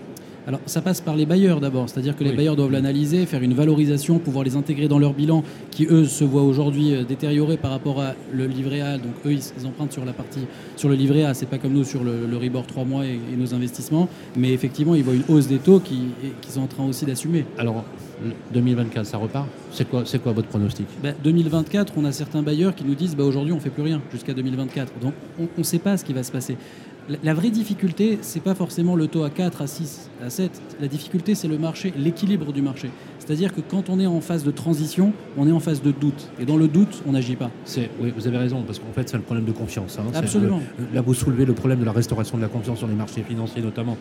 Alors 0.48 0.60
ça 0.68 0.82
passe 0.82 1.02
par 1.02 1.16
les 1.16 1.26
bailleurs 1.26 1.60
d'abord, 1.60 1.90
c'est-à-dire 1.90 2.16
que 2.16 2.24
les 2.24 2.32
bailleurs 2.32 2.56
doivent 2.56 2.72
l'analyser, 2.72 3.26
faire 3.26 3.42
une 3.42 3.56
valorisation, 3.56 4.20
pouvoir 4.20 4.44
les 4.44 4.56
intégrer 4.56 4.88
dans 4.88 5.00
leur 5.00 5.14
bilan, 5.14 5.44
qui 5.72 5.88
eux 5.90 6.06
se 6.06 6.24
voient 6.24 6.44
aujourd'hui 6.44 6.94
euh, 6.94 7.04
détériorés 7.04 7.58
par 7.58 7.72
rapport 7.72 8.00
à 8.00 8.14
le 8.32 8.46
livret 8.46 8.82
A. 8.82 8.98
Donc 8.98 9.14
eux 9.26 9.34
ils, 9.34 9.66
empruntent 9.66 9.94
sur 9.94 10.06
la 10.06 10.14
partie 10.14 10.42
sur 10.76 10.88
le 10.88 10.96
livret 10.96 11.24
A, 11.24 11.34
c'est 11.34 11.48
pas 11.48 11.58
comme 11.58 11.74
nous 11.74 11.84
sur 11.84 12.04
le, 12.04 12.28
le 12.30 12.38
Ribor 12.38 12.68
3 12.68 12.86
mois 12.86 13.06
et, 13.06 13.20
nos 13.36 13.56
investissements, 13.56 14.08
mais 14.36 14.54
effectivement 14.54 14.94
ils 14.94 15.04
voient 15.04 15.16
une 15.16 15.24
hausse 15.28 15.48
des 15.48 15.58
taux 15.58 15.80
qu'ils 15.80 16.12
qui 16.42 16.52
sont 16.52 16.62
en 16.62 16.68
train 16.68 16.86
aussi 16.86 17.06
d'assumer. 17.06 17.46
Alors 17.58 17.84
2024 18.54 19.06
ça 19.06 19.18
repart? 19.18 19.48
C'est 19.72 19.90
quoi, 19.90 20.04
c'est 20.06 20.22
quoi 20.22 20.32
votre 20.32 20.48
pronostic? 20.48 20.86
2024, 21.24 21.94
ben, 21.94 22.02
on 22.02 22.06
a 22.06 22.12
certains 22.12 22.44
bailleurs 22.44 22.76
qui 22.76 22.86
nous 22.86 22.96
disent 22.96 23.16
bah, 23.16 23.24
aujourd'hui 23.24 23.52
on 23.52 23.60
fait 23.60 23.72
plus 23.72 23.84
rien 23.84 24.02
jusqu'à 24.12 24.34
2024. 24.34 24.94
Donc 25.02 25.14
on 25.40 25.48
ne 25.58 25.64
sait 25.64 25.80
pas 25.80 25.98
ce 25.98 26.06
qui 26.06 26.14
va 26.14 26.24
se 26.24 26.32
passer. 26.32 26.56
La 27.24 27.36
vraie 27.36 27.52
difficulté, 27.52 28.18
c'est 28.22 28.42
pas 28.42 28.56
forcément 28.56 28.96
le 28.96 29.08
taux 29.08 29.24
à 29.24 29.30
4, 29.30 29.62
à 29.62 29.68
6, 29.68 30.10
à 30.24 30.30
7. 30.32 30.52
La 30.82 30.88
difficulté, 30.88 31.36
c'est 31.36 31.48
le 31.48 31.60
marché, 31.60 31.94
l'équilibre 31.96 32.52
du 32.52 32.64
marché. 32.64 32.90
C'est-à-dire 33.20 33.54
que 33.54 33.62
quand 33.62 33.90
on 33.90 34.00
est 34.00 34.08
en 34.08 34.22
phase 34.22 34.44
de 34.44 34.50
transition, 34.50 35.14
on 35.38 35.48
est 35.48 35.52
en 35.52 35.60
phase 35.60 35.84
de 35.84 35.92
doute. 35.92 36.32
Et 36.40 36.46
dans 36.46 36.58
le 36.58 36.68
doute, 36.68 37.04
on 37.06 37.12
n'agit 37.12 37.36
pas. 37.36 37.52
Oui, 38.00 38.12
vous 38.16 38.28
avez 38.28 38.38
raison, 38.38 38.64
parce 38.64 38.80
qu'en 38.80 38.92
fait, 38.92 39.08
c'est 39.08 39.18
le 39.18 39.24
problème 39.24 39.46
de 39.46 39.52
confiance. 39.52 40.00
Hein. 40.00 40.12
Absolument. 40.16 40.62
là, 40.94 41.02
vous 41.02 41.14
soulevez 41.14 41.46
le 41.46 41.54
problème 41.54 41.80
de 41.80 41.86
la 41.86 41.92
restauration 41.92 42.38
de 42.38 42.42
la 42.42 42.48
confiance 42.48 42.80
sur 42.80 42.88
les 42.88 42.96
marchés 42.96 43.22
financiers, 43.22 43.62
notamment. 43.62 43.98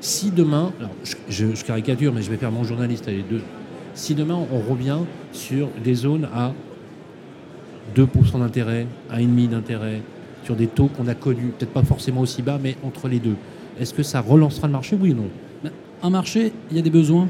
Si 0.00 0.30
demain, 0.30 0.72
alors, 0.78 0.90
je, 1.30 1.54
je, 1.54 1.64
caricature, 1.64 2.12
mais 2.12 2.20
je 2.20 2.30
vais 2.30 2.36
faire 2.36 2.52
mon 2.52 2.64
journaliste 2.64 3.08
à 3.08 3.12
les 3.12 3.22
deux. 3.22 3.40
Si 3.94 4.14
demain, 4.14 4.38
on 4.52 4.58
revient 4.70 4.98
sur 5.32 5.68
des 5.82 5.94
zones 5.94 6.28
à 6.34 6.52
2% 7.96 8.40
d'intérêt, 8.40 8.86
à 9.10 9.20
1,5% 9.20 9.48
d'intérêt, 9.48 10.02
sur 10.44 10.56
des 10.56 10.66
taux 10.66 10.86
qu'on 10.86 11.06
a 11.08 11.14
connus, 11.14 11.52
peut-être 11.58 11.72
pas 11.72 11.82
forcément 11.82 12.20
aussi 12.20 12.42
bas, 12.42 12.58
mais 12.62 12.76
entre 12.84 13.08
les 13.08 13.18
deux. 13.18 13.36
Est-ce 13.78 13.94
que 13.94 14.02
ça 14.02 14.20
relancera 14.20 14.66
le 14.66 14.72
marché, 14.72 14.96
oui 15.00 15.12
ou 15.12 15.16
non 15.16 15.28
ben, 15.62 15.70
Un 16.02 16.10
marché, 16.10 16.52
il 16.70 16.76
y 16.76 16.80
a 16.80 16.82
des 16.82 16.90
besoins 16.90 17.28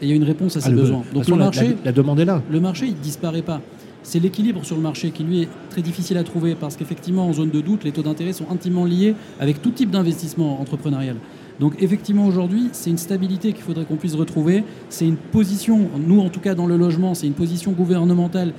et 0.00 0.06
il 0.06 0.10
y 0.10 0.12
a 0.12 0.16
une 0.16 0.24
réponse 0.24 0.56
à 0.56 0.60
ces 0.60 0.70
ah, 0.70 0.74
besoins. 0.74 1.02
Donc 1.12 1.28
le 1.28 1.36
marché, 1.36 1.76
la, 1.84 1.92
demande 1.92 2.20
est 2.20 2.24
là. 2.24 2.42
Le 2.50 2.60
marché, 2.60 2.86
il 2.86 2.94
disparaît 2.94 3.42
pas. 3.42 3.60
c'est 4.02 4.20
l'équilibre 4.20 4.64
sur 4.64 4.76
le 4.76 4.82
marché 4.82 5.10
qui 5.10 5.24
lui 5.24 5.42
est 5.42 5.48
très 5.70 5.82
difficile 5.82 6.16
à 6.18 6.24
trouver 6.24 6.54
parce 6.54 6.76
qu'effectivement 6.76 7.26
en 7.26 7.32
zone 7.32 7.50
de 7.50 7.60
doute, 7.60 7.84
les 7.84 7.92
taux 7.92 8.02
d'intérêt 8.02 8.32
sont 8.32 8.46
intimement 8.50 8.84
liés 8.84 9.14
avec 9.40 9.60
tout 9.60 9.70
type 9.70 9.90
d'investissement 9.90 10.60
entrepreneurial. 10.60 11.16
Donc 11.60 11.74
effectivement 11.82 12.26
aujourd'hui, 12.26 12.68
c'est 12.72 12.90
une 12.90 12.98
stabilité 12.98 13.52
qu'il 13.52 13.64
faudrait 13.64 13.84
qu'on 13.84 13.96
puisse 13.96 14.14
retrouver. 14.14 14.62
C'est 14.88 15.06
une 15.06 15.16
position, 15.16 15.88
nous 16.06 16.20
en 16.20 16.28
tout 16.28 16.40
cas 16.40 16.54
dans 16.54 16.66
le 16.66 16.76
logement, 16.76 17.14
c'est 17.14 17.26
une 17.26 17.32
position 17.32 17.72
gouvernementale 17.72 18.52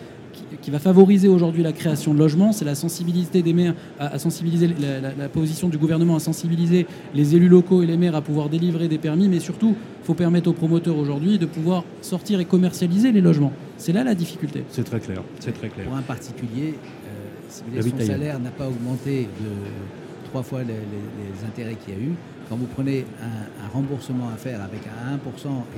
qui, 0.61 0.71
va 0.71 0.79
favoriser 0.79 1.27
aujourd'hui 1.27 1.63
la 1.63 1.73
création 1.73 2.13
de 2.13 2.19
logements, 2.19 2.51
c'est 2.51 2.65
la 2.65 2.75
sensibilité 2.75 3.41
des 3.41 3.53
maires 3.53 3.75
à, 3.99 4.19
sensibiliser 4.19 4.69
la, 5.17 5.29
position 5.29 5.69
du 5.69 5.77
gouvernement 5.77 6.15
à 6.15 6.19
sensibiliser 6.19 6.85
les 7.13 7.35
élus 7.35 7.49
locaux 7.49 7.83
et 7.83 7.85
les 7.85 7.97
maires 7.97 8.15
à 8.15 8.21
pouvoir 8.21 8.49
délivrer 8.49 8.87
des 8.87 8.97
permis, 8.97 9.27
mais 9.27 9.39
surtout, 9.39 9.75
il 10.01 10.05
faut 10.05 10.13
permettre 10.13 10.49
aux 10.49 10.53
promoteurs 10.53 10.97
aujourd'hui 10.97 11.37
de 11.37 11.45
pouvoir 11.45 11.83
sortir 12.01 12.39
et 12.39 12.45
commercialiser 12.45 13.11
les 13.11 13.21
logements. 13.21 13.53
C'est 13.77 13.93
là 13.93 14.03
la 14.03 14.15
difficulté. 14.15 14.63
C'est 14.69 14.83
très 14.83 14.99
clair. 14.99 15.21
C'est 15.39 15.53
très 15.53 15.69
clair. 15.69 15.85
Pour 15.85 15.97
un 15.97 16.01
particulier, 16.01 16.75
euh, 16.75 17.49
si 17.49 17.63
son 17.89 18.05
salaire 18.05 18.39
n'a 18.39 18.51
pas 18.51 18.67
augmenté 18.67 19.23
de 19.23 20.29
trois 20.29 20.43
fois 20.43 20.61
les, 20.61 20.73
les 20.73 21.47
intérêts 21.47 21.75
qu'il 21.75 21.93
y 21.93 21.97
a 21.97 21.99
eu, 21.99 22.13
quand 22.49 22.55
vous 22.55 22.65
prenez 22.65 23.05
un, 23.21 23.69
remboursement 23.71 24.29
à 24.33 24.37
faire 24.37 24.59
avec 24.61 24.81
un 24.87 25.15
1% 25.15 25.19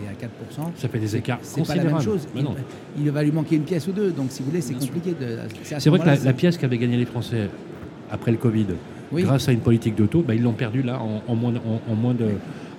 et 0.02 0.08
un 0.08 0.14
4%, 0.14 0.70
ça 0.78 0.88
fait 0.88 1.00
des 1.00 1.18
écarts 1.18 1.40
C'est 1.42 1.68
pas 1.68 1.76
la 1.76 1.84
même 1.84 2.02
chose. 2.02 2.26
Il, 2.98 3.12
va 3.12 3.22
lui 3.22 3.32
manquer 3.32 3.58
une 3.58 3.64
pièce 3.64 3.88
ou 3.88 3.92
deux. 3.92 4.12
Donc, 4.12 4.28
si 4.30 4.42
vous 4.42 4.50
voulez, 4.50 4.62
c'est 4.62 4.76
compliqué. 4.76 5.14
C'est 5.62 5.90
vrai 5.90 6.00
que 6.00 6.26
la, 6.26 6.34
pièce 6.34 6.58
qu'avaient 6.58 6.78
gagné 6.78 6.96
les 6.96 7.06
Français 7.06 7.50
après 8.10 8.32
le 8.32 8.38
Covid, 8.38 8.68
grâce 9.14 9.50
à 9.50 9.52
une 9.52 9.60
politique 9.60 9.96
d'auto, 9.96 10.24
bah, 10.26 10.34
ils 10.34 10.42
l'ont 10.42 10.54
perdu 10.54 10.82
là 10.82 11.02
en, 11.28 11.36
moins, 11.36 11.54
en, 11.90 11.96
moins 11.96 12.14
de. 12.14 12.30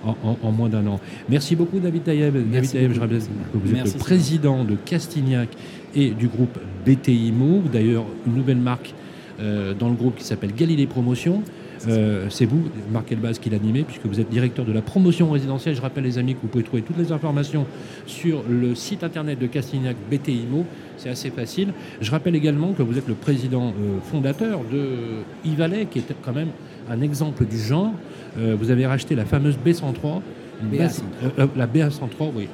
En, 0.03 0.51
moins 0.51 0.67
d'un 0.67 0.85
an. 0.87 0.99
Merci 1.29 1.55
beaucoup 1.55 1.79
David 1.79 2.03
Taïeb. 2.03 2.35
David 2.51 2.71
Taïeb, 2.71 2.91
je 2.91 2.99
rappelle 2.99 3.19
que 3.19 3.57
vous 3.57 3.73
êtes 3.73 3.93
le 3.93 3.99
président 3.99 4.65
de 4.65 4.75
Castignac 4.75 5.47
et 5.95 6.09
du 6.09 6.27
groupe 6.27 6.59
BTIMO, 6.85 7.63
d'ailleurs 7.71 8.03
une 8.27 8.35
nouvelle 8.35 8.57
marque 8.57 8.93
euh, 9.39 9.73
dans 9.73 9.87
le 9.87 9.95
groupe 9.95 10.15
qui 10.15 10.25
s'appelle 10.25 10.53
Galilée 10.53 10.87
Promotion. 10.87 11.41
Euh, 11.87 12.27
c'est 12.29 12.45
vous, 12.45 12.63
Marc 12.91 13.11
Elbaz, 13.11 13.39
qui 13.39 13.49
l'animez, 13.49 13.83
puisque 13.83 14.05
vous 14.05 14.19
êtes 14.19 14.29
directeur 14.29 14.65
de 14.65 14.71
la 14.71 14.81
promotion 14.81 15.31
résidentielle. 15.31 15.75
Je 15.75 15.81
rappelle, 15.81 16.03
les 16.03 16.17
amis, 16.17 16.35
que 16.35 16.41
vous 16.41 16.47
pouvez 16.47 16.63
trouver 16.63 16.81
toutes 16.81 16.97
les 16.97 17.11
informations 17.11 17.65
sur 18.05 18.43
le 18.47 18.75
site 18.75 19.03
internet 19.03 19.39
de 19.39 19.47
Castignac 19.47 19.95
BTIMO. 20.09 20.65
C'est 20.97 21.09
assez 21.09 21.29
facile. 21.29 21.73
Je 22.01 22.11
rappelle 22.11 22.35
également 22.35 22.73
que 22.73 22.83
vous 22.83 22.97
êtes 22.97 23.07
le 23.07 23.15
président 23.15 23.67
euh, 23.67 23.99
fondateur 24.01 24.61
de 24.71 25.23
Ivalet, 25.45 25.85
qui 25.85 25.99
est 25.99 26.15
quand 26.21 26.33
même 26.33 26.49
un 26.89 27.01
exemple 27.01 27.45
du 27.45 27.57
genre. 27.57 27.91
Euh, 28.37 28.55
vous 28.59 28.71
avez 28.71 28.85
racheté 28.85 29.15
la 29.15 29.25
fameuse 29.25 29.57
B103 29.63 30.21
la 31.55 31.67
BA103, 31.67 32.31
oui. 32.35 32.47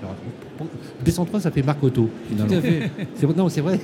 B103, 1.05 1.39
ça 1.39 1.51
fait 1.51 1.63
Marc 1.63 1.83
Auto. 1.83 2.09
Tout 2.37 2.53
à 2.53 2.61
fait. 2.61 2.91
Non, 3.37 3.49
c'est 3.49 3.61
vrai. 3.61 3.79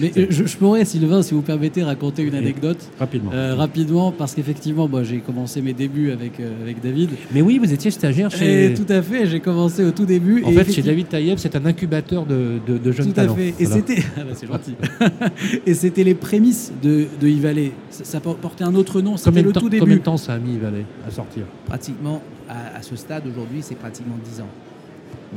Mais 0.00 0.12
je, 0.30 0.56
pourrais, 0.56 0.84
Sylvain, 0.84 1.22
si 1.22 1.34
vous 1.34 1.42
permettez, 1.42 1.82
raconter 1.82 2.22
une 2.22 2.34
anecdote. 2.34 2.78
rapidement. 2.98 3.30
Euh, 3.32 3.54
rapidement, 3.54 4.12
parce 4.12 4.34
qu'effectivement, 4.34 4.88
moi, 4.88 5.04
j'ai 5.04 5.18
commencé 5.18 5.62
mes 5.62 5.72
débuts 5.72 6.10
avec, 6.10 6.40
euh, 6.40 6.62
avec 6.62 6.82
David. 6.82 7.10
Mais 7.32 7.42
oui, 7.42 7.58
vous 7.58 7.72
étiez 7.72 7.90
stagiaire 7.90 8.30
chez. 8.30 8.74
tout 8.74 8.92
à 8.92 9.02
fait, 9.02 9.26
j'ai 9.26 9.40
commencé 9.40 9.84
au 9.84 9.92
tout 9.92 10.06
début. 10.06 10.42
En 10.44 10.50
fait, 10.50 10.72
chez 10.72 10.82
David 10.82 11.08
Taïeb, 11.08 11.38
c'est 11.38 11.54
un 11.56 11.64
incubateur 11.64 12.26
de, 12.26 12.58
de, 12.66 12.92
jeunes 12.92 13.12
talents. 13.12 13.34
Tout 13.34 13.40
à 13.40 13.42
fait. 13.42 13.54
Et 13.60 13.66
c'était. 13.66 14.02
Ah 14.16 14.20
bah, 14.20 14.34
c'est 14.34 14.46
gentil. 14.46 14.74
et 15.66 15.74
c'était 15.74 16.04
les 16.04 16.14
prémices 16.14 16.72
de, 16.82 17.06
de 17.20 17.28
Ivalet. 17.28 17.72
Ça, 17.90 18.20
portait 18.20 18.64
un 18.64 18.74
autre 18.74 19.00
nom. 19.00 19.16
C'était 19.16 19.42
le 19.42 19.52
tout 19.52 19.68
début. 19.68 19.80
Combien 19.80 19.96
de 19.96 20.02
temps 20.02 20.16
ça 20.16 20.34
a 20.34 20.38
mis 20.38 20.54
Ivalet 20.54 20.84
à 21.06 21.10
sortir 21.10 21.44
Pratiquement 21.66 22.22
à, 22.48 22.82
ce 22.82 22.96
stade 22.96 23.24
aujourd'hui, 23.26 23.60
c'est 23.62 23.74
pratiquement 23.74 24.16
10 24.24 24.40
ans. 24.40 24.48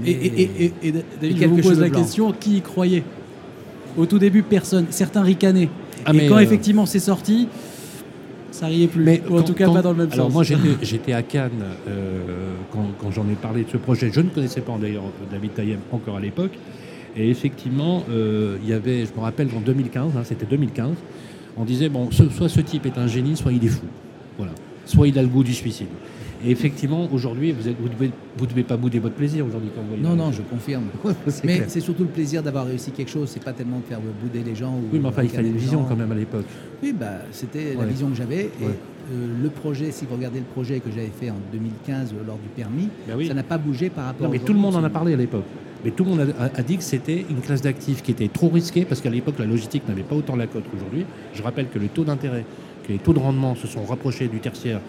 et, 0.05 0.71
David, 1.21 1.37
je 1.37 1.45
vous 1.45 1.61
pose 1.61 1.79
la 1.79 1.89
question 1.89 2.31
qui 2.31 2.57
y 2.57 2.61
croyait? 2.61 3.03
Au 3.97 4.05
tout 4.05 4.19
début, 4.19 4.43
personne. 4.43 4.85
Certains 4.89 5.23
ricanaient. 5.23 5.69
Ah, 6.05 6.13
et 6.13 6.27
quand 6.27 6.37
euh, 6.37 6.39
effectivement 6.39 6.85
c'est 6.85 6.99
sorti, 6.99 7.47
ça 8.51 8.67
riait 8.67 8.87
plus. 8.87 9.03
Mais 9.03 9.21
Ou 9.29 9.37
en 9.37 9.43
tout 9.43 9.53
cas, 9.53 9.69
pas 9.69 9.81
dans 9.81 9.91
le 9.91 9.97
même 9.97 10.09
alors 10.11 10.31
sens. 10.31 10.33
moi, 10.33 10.43
j'étais 10.81 11.13
à 11.13 11.21
Cannes 11.21 11.63
euh, 11.87 12.53
quand, 12.71 13.11
j'en 13.11 13.27
ai 13.29 13.35
parlé 13.35 13.63
de 13.63 13.69
ce 13.69 13.77
projet. 13.77 14.09
Je 14.13 14.21
ne 14.21 14.29
connaissais 14.29 14.61
pas 14.61 14.77
d'ailleurs 14.79 15.03
David 15.31 15.53
Tayem 15.53 15.79
encore 15.91 16.17
à 16.17 16.19
l'époque. 16.19 16.53
Et 17.15 17.29
effectivement, 17.29 18.03
euh, 18.09 18.57
il 18.63 18.69
y 18.69 18.73
avait, 18.73 19.05
je 19.05 19.13
me 19.13 19.19
rappelle, 19.19 19.49
en 19.57 19.61
2015, 19.61 20.11
hein, 20.15 20.21
c'était 20.23 20.45
2015, 20.45 20.91
on 21.57 21.65
disait 21.65 21.89
bon, 21.89 22.09
soit 22.11 22.49
ce 22.49 22.61
type 22.61 22.85
est 22.85 22.97
un 22.97 23.07
génie, 23.07 23.35
soit 23.35 23.51
il 23.51 23.65
est 23.65 23.69
fou. 23.69 23.85
Voilà. 24.37 24.53
Soit 24.89 25.07
il 25.07 25.19
a 25.19 25.21
le 25.21 25.27
goût 25.27 25.43
du 25.43 25.53
suicide. 25.53 25.87
Et 26.43 26.51
effectivement, 26.51 27.07
aujourd'hui, 27.11 27.51
vous 27.51 27.69
ne 27.69 27.75
vous 27.75 27.89
devez, 27.89 28.11
vous 28.37 28.47
devez 28.47 28.63
pas 28.63 28.75
bouder 28.75 28.97
votre 28.97 29.15
plaisir 29.15 29.45
aujourd'hui 29.45 29.69
quand 29.75 29.81
vous 29.81 29.89
voyez. 29.89 30.01
Non, 30.01 30.15
non, 30.15 30.31
je 30.31 30.41
confirme. 30.41 30.85
mais 31.43 31.63
c'est 31.67 31.79
surtout 31.79 32.03
le 32.03 32.09
plaisir 32.09 32.41
d'avoir 32.41 32.65
réussi 32.65 32.91
quelque 32.91 33.11
chose. 33.11 33.29
C'est 33.29 33.43
pas 33.43 33.53
tellement 33.53 33.79
de 33.79 33.83
faire 33.83 33.99
bouder 33.99 34.41
les 34.43 34.55
gens. 34.55 34.71
Ou 34.71 34.83
oui, 34.91 34.99
mais 34.99 35.09
enfin, 35.09 35.23
il 35.23 35.29
fallait 35.29 35.49
une 35.49 35.57
vision 35.57 35.83
quand 35.83 35.95
même 35.95 36.11
à 36.11 36.15
l'époque. 36.15 36.45
Oui, 36.81 36.93
bah, 36.97 37.19
c'était 37.31 37.75
la 37.77 37.85
vision 37.85 38.09
que 38.09 38.15
j'avais. 38.15 38.45
Et 38.45 38.65
euh, 38.65 39.27
le 39.43 39.49
projet, 39.49 39.91
si 39.91 40.05
vous 40.05 40.15
regardez 40.15 40.39
le 40.39 40.45
projet 40.45 40.79
que 40.79 40.89
j'avais 40.89 41.11
fait 41.19 41.29
en 41.29 41.37
2015 41.51 42.13
lors 42.25 42.37
du 42.37 42.49
permis, 42.55 42.87
bah 43.07 43.13
ça 43.27 43.33
n'a 43.33 43.43
pas 43.43 43.57
bougé 43.57 43.89
par 43.89 44.05
rapport. 44.05 44.27
Non, 44.27 44.33
mais 44.33 44.39
tout 44.39 44.53
le 44.53 44.59
monde 44.59 44.75
en 44.75 44.83
a 44.83 44.89
parlé 44.89 45.13
à 45.13 45.17
l'époque. 45.17 45.45
Mais 45.83 45.91
tout 45.91 46.03
le 46.03 46.09
monde 46.09 46.33
a, 46.39 46.61
dit 46.61 46.77
que 46.77 46.83
c'était 46.83 47.25
une 47.29 47.39
classe 47.39 47.61
d'actifs 47.61 48.01
qui 48.01 48.11
était 48.11 48.27
trop 48.27 48.49
risquée 48.49 48.83
parce 48.83 48.99
qu'à 48.99 49.09
l'époque, 49.09 49.35
la 49.39 49.45
logistique 49.45 49.87
n'avait 49.87 50.03
pas 50.03 50.15
autant 50.15 50.35
la 50.35 50.45
cote 50.45 50.63
qu'aujourd'hui. 50.69 51.05
Je 51.33 51.41
rappelle 51.41 51.69
que 51.69 51.79
le 51.79 51.87
taux 51.87 52.03
d'intérêt 52.03 52.43
les 52.89 52.97
taux 52.97 53.13
de 53.13 53.19
rendement 53.19 53.55
se 53.55 53.67
sont 53.67 53.83
rapprochés 53.85 54.27
du 54.27 54.39
tertiaire 54.39 54.81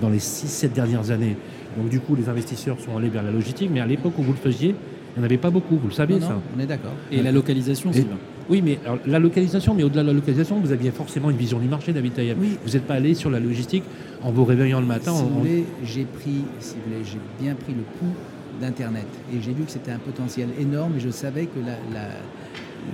dans 0.00 0.10
les 0.10 0.18
6-7 0.18 0.72
dernières 0.72 1.10
années. 1.10 1.36
Donc 1.76 1.88
du 1.88 2.00
coup, 2.00 2.14
les 2.14 2.28
investisseurs 2.28 2.78
sont 2.80 2.96
allés 2.96 3.08
vers 3.08 3.22
la 3.22 3.30
logistique, 3.30 3.70
mais 3.72 3.80
à 3.80 3.86
l'époque 3.86 4.12
où 4.18 4.22
vous 4.22 4.32
le 4.32 4.38
faisiez, 4.38 4.74
il 5.16 5.20
n'y 5.20 5.22
en 5.22 5.24
avait 5.24 5.38
pas 5.38 5.50
beaucoup, 5.50 5.76
vous 5.76 5.88
le 5.88 5.94
savez 5.94 6.20
ça. 6.20 6.38
On 6.56 6.60
est 6.60 6.66
d'accord. 6.66 6.92
Et 7.10 7.22
la 7.22 7.32
localisation, 7.32 7.90
c'est 7.92 8.04
bien. 8.04 8.18
Oui, 8.48 8.62
mais 8.62 8.78
la 9.06 9.18
localisation, 9.18 9.74
mais 9.74 9.82
au-delà 9.82 10.02
de 10.02 10.08
la 10.08 10.12
localisation, 10.12 10.60
vous 10.60 10.70
aviez 10.70 10.90
forcément 10.90 11.30
une 11.30 11.36
vision 11.36 11.58
du 11.58 11.66
marché, 11.66 11.92
David 11.92 12.14
Taïeb. 12.14 12.36
Oui. 12.40 12.58
Vous 12.64 12.72
n'êtes 12.72 12.86
pas 12.86 12.94
allé 12.94 13.14
sur 13.14 13.30
la 13.30 13.40
logistique 13.40 13.82
en 14.22 14.30
vous 14.30 14.44
réveillant 14.44 14.78
le 14.78 14.86
matin. 14.86 15.14
Si 15.14 15.22
vous 15.22 15.40
voulez, 15.40 15.64
j'ai 15.82 16.04
pris, 16.04 16.44
si 16.60 16.74
vous 16.74 16.82
voulez, 16.86 17.04
j'ai 17.04 17.18
bien 17.42 17.54
pris 17.54 17.72
le 17.72 17.82
coup 17.98 18.14
d'Internet. 18.60 19.06
Et 19.34 19.38
j'ai 19.42 19.52
vu 19.52 19.64
que 19.64 19.70
c'était 19.70 19.90
un 19.90 19.98
potentiel 19.98 20.48
énorme 20.60 20.92
et 20.96 21.00
je 21.00 21.10
savais 21.10 21.46
que 21.46 21.58
la, 21.58 22.08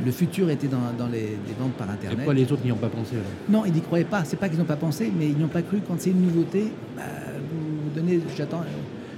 le 0.05 0.11
futur 0.11 0.51
était 0.51 0.69
dans, 0.69 1.07
les, 1.09 1.39
ventes 1.59 1.73
par 1.73 1.91
Internet. 1.91 2.19
Pourquoi 2.19 2.35
les 2.35 2.51
autres 2.51 2.65
n'y 2.65 2.73
ont 2.73 2.77
pas 2.77 2.89
pensé 2.89 3.17
Non, 3.49 3.65
ils 3.65 3.73
n'y 3.73 3.81
croyaient 3.81 4.05
pas. 4.05 4.25
C'est 4.25 4.37
pas 4.37 4.49
qu'ils 4.49 4.59
n'ont 4.59 4.65
pas 4.65 4.77
pensé, 4.77 5.13
mais 5.17 5.27
ils 5.27 5.37
n'y 5.37 5.45
ont 5.45 5.49
pas 5.49 5.63
cru. 5.63 5.81
Quand 5.87 5.95
c'est 5.99 6.11
une 6.11 6.23
nouveauté, 6.23 6.73
bah, 6.97 7.03
vous 7.51 7.91
donnez, 7.95 8.21
j'attends, 8.37 8.65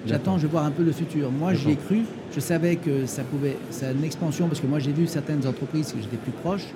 j'attends, 0.06 0.38
je 0.38 0.42
vais 0.42 0.52
voir 0.52 0.64
un 0.64 0.70
peu 0.70 0.82
le 0.82 0.92
futur. 0.92 1.30
Moi, 1.30 1.54
j'y 1.54 1.72
ai 1.72 1.76
cru. 1.76 2.02
Je 2.34 2.40
savais 2.40 2.76
que 2.76 3.06
ça 3.06 3.22
pouvait, 3.22 3.56
ça 3.70 3.92
une 3.92 4.04
expansion 4.04 4.48
parce 4.48 4.60
que 4.60 4.66
moi, 4.66 4.78
j'ai 4.78 4.92
vu 4.92 5.06
certaines 5.06 5.46
entreprises 5.46 5.92
que 5.92 6.00
j'étais 6.00 6.16
plus 6.16 6.32
proche 6.32 6.66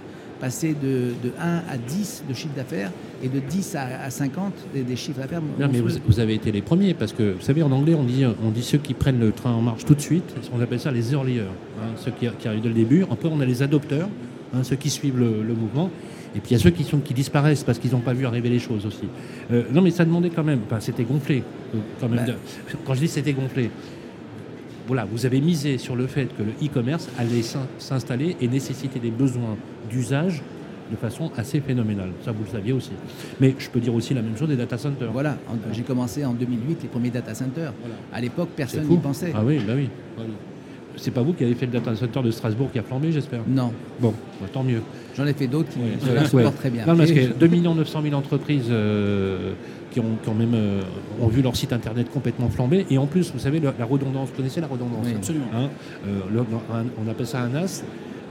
passer 0.41 0.75
de, 0.81 1.13
1 1.41 1.57
à 1.71 1.77
10 1.77 2.25
de 2.29 2.35
chiffre 2.35 2.55
d'affaires 2.55 2.91
et 3.23 3.29
de 3.29 3.41
10 3.41 3.77
à, 3.77 4.11
50 4.11 4.53
des, 4.75 4.97
chiffres 4.97 5.21
d'affaires. 5.21 5.43
Non, 5.59 5.69
mais 5.71 5.81
vous, 5.81 6.21
avez 6.21 6.35
été 6.35 6.53
les 6.53 6.63
premiers 6.63 6.95
parce 6.95 7.13
que, 7.13 7.33
vous 7.33 7.41
savez, 7.41 7.63
en 7.63 7.73
anglais, 7.73 7.95
on 7.95 8.05
dit, 8.05 8.25
on 8.25 8.51
dit 8.51 8.63
ceux 8.63 8.79
qui 8.79 8.95
prennent 8.95 9.21
le 9.21 9.33
train 9.33 9.53
en 9.53 9.63
marche 9.63 9.85
tout 9.85 9.95
de 9.95 10.01
suite, 10.01 10.35
on 10.55 10.61
appelle 10.61 10.81
ça 10.81 10.91
les 10.91 11.13
earliers, 11.13 11.41
hein, 11.41 11.95
ceux 11.97 12.13
qui, 12.13 12.27
arrivent 12.27 12.63
dès 12.63 12.69
le 12.69 12.75
début. 12.75 13.05
Après, 13.11 13.29
on 13.31 13.41
a 13.41 13.47
les 13.47 13.63
adopteurs, 13.63 14.09
hein, 14.55 14.63
ceux 14.63 14.77
qui 14.77 14.91
suivent 14.91 15.19
le, 15.19 15.55
mouvement. 15.55 15.91
Et 16.37 16.41
puis 16.41 16.51
il 16.51 16.59
y 16.59 16.61
a 16.61 16.63
ceux 16.63 16.71
qui, 16.71 16.85
sont, 16.85 16.99
qui 16.99 17.15
disparaissent 17.15 17.65
parce 17.65 17.79
qu'ils 17.79 17.93
n'ont 17.93 18.01
pas 18.01 18.13
vu 18.13 18.27
arriver 18.27 18.51
les 18.51 18.59
choses 18.59 18.85
aussi. 18.85 19.09
Euh, 19.51 19.65
non, 19.73 19.81
mais 19.81 19.91
ça 19.91 20.05
demandait 20.05 20.31
quand 20.31 20.45
même, 20.45 20.61
enfin, 20.67 20.79
c'était 20.79 21.05
gonflé. 21.05 21.43
Euh, 21.75 21.79
quand, 22.01 22.09
même 22.09 22.25
bah. 22.27 22.35
quand 22.85 22.95
je 22.95 23.01
dis 23.01 23.09
c'était 23.09 23.33
gonflé, 23.33 23.71
voilà, 24.89 25.05
vous 25.05 25.27
avez 25.27 25.43
misé 25.43 25.77
sur 25.77 25.95
le 25.95 26.07
fait 26.07 26.35
que 26.35 26.43
le 26.43 26.53
e-commerce 26.67 27.09
allait 27.19 27.43
s'installer 27.79 28.37
et 28.41 28.49
nécessiter 28.49 28.99
des 28.99 29.11
besoins 29.11 29.57
d'usage 29.91 30.43
de 30.91 30.97
façon 30.97 31.31
assez 31.37 31.61
phénoménale. 31.61 32.09
Ça, 32.25 32.33
vous 32.33 32.43
le 32.45 32.51
saviez 32.51 32.73
aussi. 32.73 32.93
Mais 33.39 33.55
je 33.59 33.69
peux 33.69 33.81
dire 33.81 33.95
aussi 33.95 34.15
la 34.15 34.23
même 34.23 34.35
chose 34.39 34.49
des 34.49 34.57
data 34.57 34.79
centers. 34.79 35.13
Voilà, 35.13 35.37
j'ai 35.75 35.83
commencé 35.83 36.25
en 36.25 36.33
2008 36.33 36.79
les 36.83 36.89
premiers 36.89 37.11
data 37.11 37.35
centers. 37.35 37.75
À 38.13 38.21
l'époque, 38.23 38.49
personne 38.57 38.87
n'y 38.89 38.97
pensait. 38.97 39.31
Ah 39.35 39.43
oui, 39.45 39.61
bah 39.67 39.75
oui. 39.77 39.91
C'est 40.97 41.11
pas 41.11 41.23
vous 41.23 41.35
qui 41.35 41.45
avez 41.45 41.55
fait 41.55 41.67
le 41.67 41.73
data 41.73 41.95
center 41.95 42.23
de 42.23 42.31
Strasbourg 42.31 42.71
qui 42.73 42.79
a 42.79 42.83
flambé, 42.83 43.13
j'espère? 43.13 43.43
Non. 43.47 43.73
Bon, 44.01 44.15
bah, 44.41 44.49
tant 44.53 44.65
mieux. 44.65 44.81
J'en 45.17 45.27
ai 45.27 45.33
fait 45.33 45.47
d'autres 45.47 45.69
qui 45.69 45.79
se 45.79 46.25
supportent 46.29 46.57
très 46.57 46.71
bien. 46.71 46.87
Non, 46.87 46.97
parce 46.97 47.13
que 47.13 47.33
2 47.35 47.47
900 47.47 48.03
000 48.03 48.15
entreprises 48.15 48.67
euh, 48.71 49.53
qui, 49.91 50.01
ont, 50.01 50.35
même, 50.35 50.55
euh, 50.55 50.83
ont 51.21 51.29
vu 51.29 51.43
leur 51.43 51.57
site 51.57 51.73
internet 51.73 52.11
complètement 52.11 52.49
flamber. 52.49 52.87
Et 52.91 52.99
en 52.99 53.07
plus, 53.07 53.33
vous 53.33 53.39
savez, 53.39 53.61
la, 53.61 53.73
redondance, 53.85 54.31
vous 54.31 54.37
connaissez 54.37 54.61
la 54.61 54.67
redondance 54.67 55.07
oui, 55.07 55.15
Absolument. 55.17 55.47
Hein, 55.55 55.69
euh, 56.07 56.43
on 57.05 57.11
appelle 57.11 57.27
ça 57.27 57.41
un 57.41 57.49
NAS. 57.49 57.85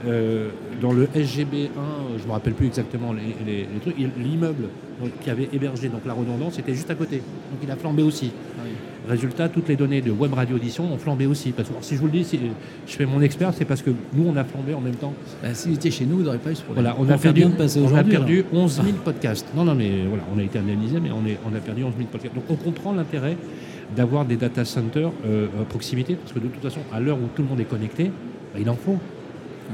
Euh, 0.06 0.50
dans 0.80 0.92
le 0.92 1.06
SGB1, 1.06 1.70
je 2.16 2.22
ne 2.22 2.28
me 2.28 2.32
rappelle 2.32 2.54
plus 2.54 2.66
exactement 2.68 3.12
les, 3.12 3.66
trucs, 3.80 3.96
l'immeuble 3.98 4.68
qui 5.20 5.30
avait 5.30 5.48
hébergé 5.52 5.88
donc 5.88 6.02
la 6.06 6.12
redondance 6.12 6.58
était 6.58 6.74
juste 6.74 6.90
à 6.90 6.94
côté. 6.94 7.16
Donc 7.16 7.60
il 7.62 7.70
a 7.70 7.76
flambé 7.76 8.02
aussi. 8.02 8.30
Résultat, 9.08 9.48
toutes 9.48 9.68
les 9.68 9.76
données 9.76 10.02
de 10.02 10.10
web 10.10 10.34
radio 10.34 10.56
audition 10.56 10.92
ont 10.92 10.98
flambé 10.98 11.26
aussi. 11.26 11.52
Parce 11.52 11.68
que 11.68 11.74
si 11.80 11.94
je 11.94 12.00
vous 12.00 12.06
le 12.06 12.12
dis, 12.12 12.24
si 12.24 12.38
je 12.86 12.92
fais 12.92 13.06
mon 13.06 13.22
expert, 13.22 13.52
c'est 13.54 13.64
parce 13.64 13.82
que 13.82 13.90
nous, 14.12 14.26
on 14.28 14.36
a 14.36 14.44
flambé 14.44 14.74
en 14.74 14.80
même 14.80 14.96
temps. 14.96 15.14
Bah, 15.42 15.54
si 15.54 15.68
vous 15.68 15.74
étiez 15.74 15.90
chez 15.90 16.04
nous, 16.04 16.18
vous 16.18 16.22
n'auriez 16.24 16.40
pas 16.40 16.50
eu 16.50 16.56
ce 16.56 16.62
problème. 16.62 16.84
Voilà, 16.84 16.98
on, 17.00 17.08
a 17.08 17.16
perdu, 17.16 17.44
on 17.44 17.96
a 17.96 18.04
perdu 18.04 18.44
11 18.52 18.82
000 18.84 18.86
podcasts. 19.04 19.46
Non, 19.56 19.64
non, 19.64 19.74
mais 19.74 20.04
voilà, 20.06 20.24
on 20.34 20.38
a 20.38 20.42
été 20.42 20.58
analysé, 20.58 21.00
mais 21.00 21.10
on, 21.10 21.26
est, 21.26 21.38
on 21.50 21.56
a 21.56 21.60
perdu 21.60 21.84
11 21.84 21.94
000 21.96 22.08
podcasts. 22.10 22.34
Donc 22.34 22.44
on 22.50 22.56
comprend 22.56 22.92
l'intérêt 22.92 23.36
d'avoir 23.96 24.24
des 24.24 24.36
data 24.36 24.64
centers 24.64 25.10
euh, 25.24 25.46
à 25.60 25.64
proximité, 25.64 26.14
parce 26.14 26.32
que 26.32 26.38
de 26.38 26.48
toute 26.48 26.62
façon, 26.62 26.80
à 26.92 27.00
l'heure 27.00 27.16
où 27.16 27.28
tout 27.34 27.42
le 27.42 27.48
monde 27.48 27.60
est 27.60 27.64
connecté, 27.64 28.10
bah, 28.52 28.60
il 28.60 28.68
en 28.68 28.76
faut 28.76 28.98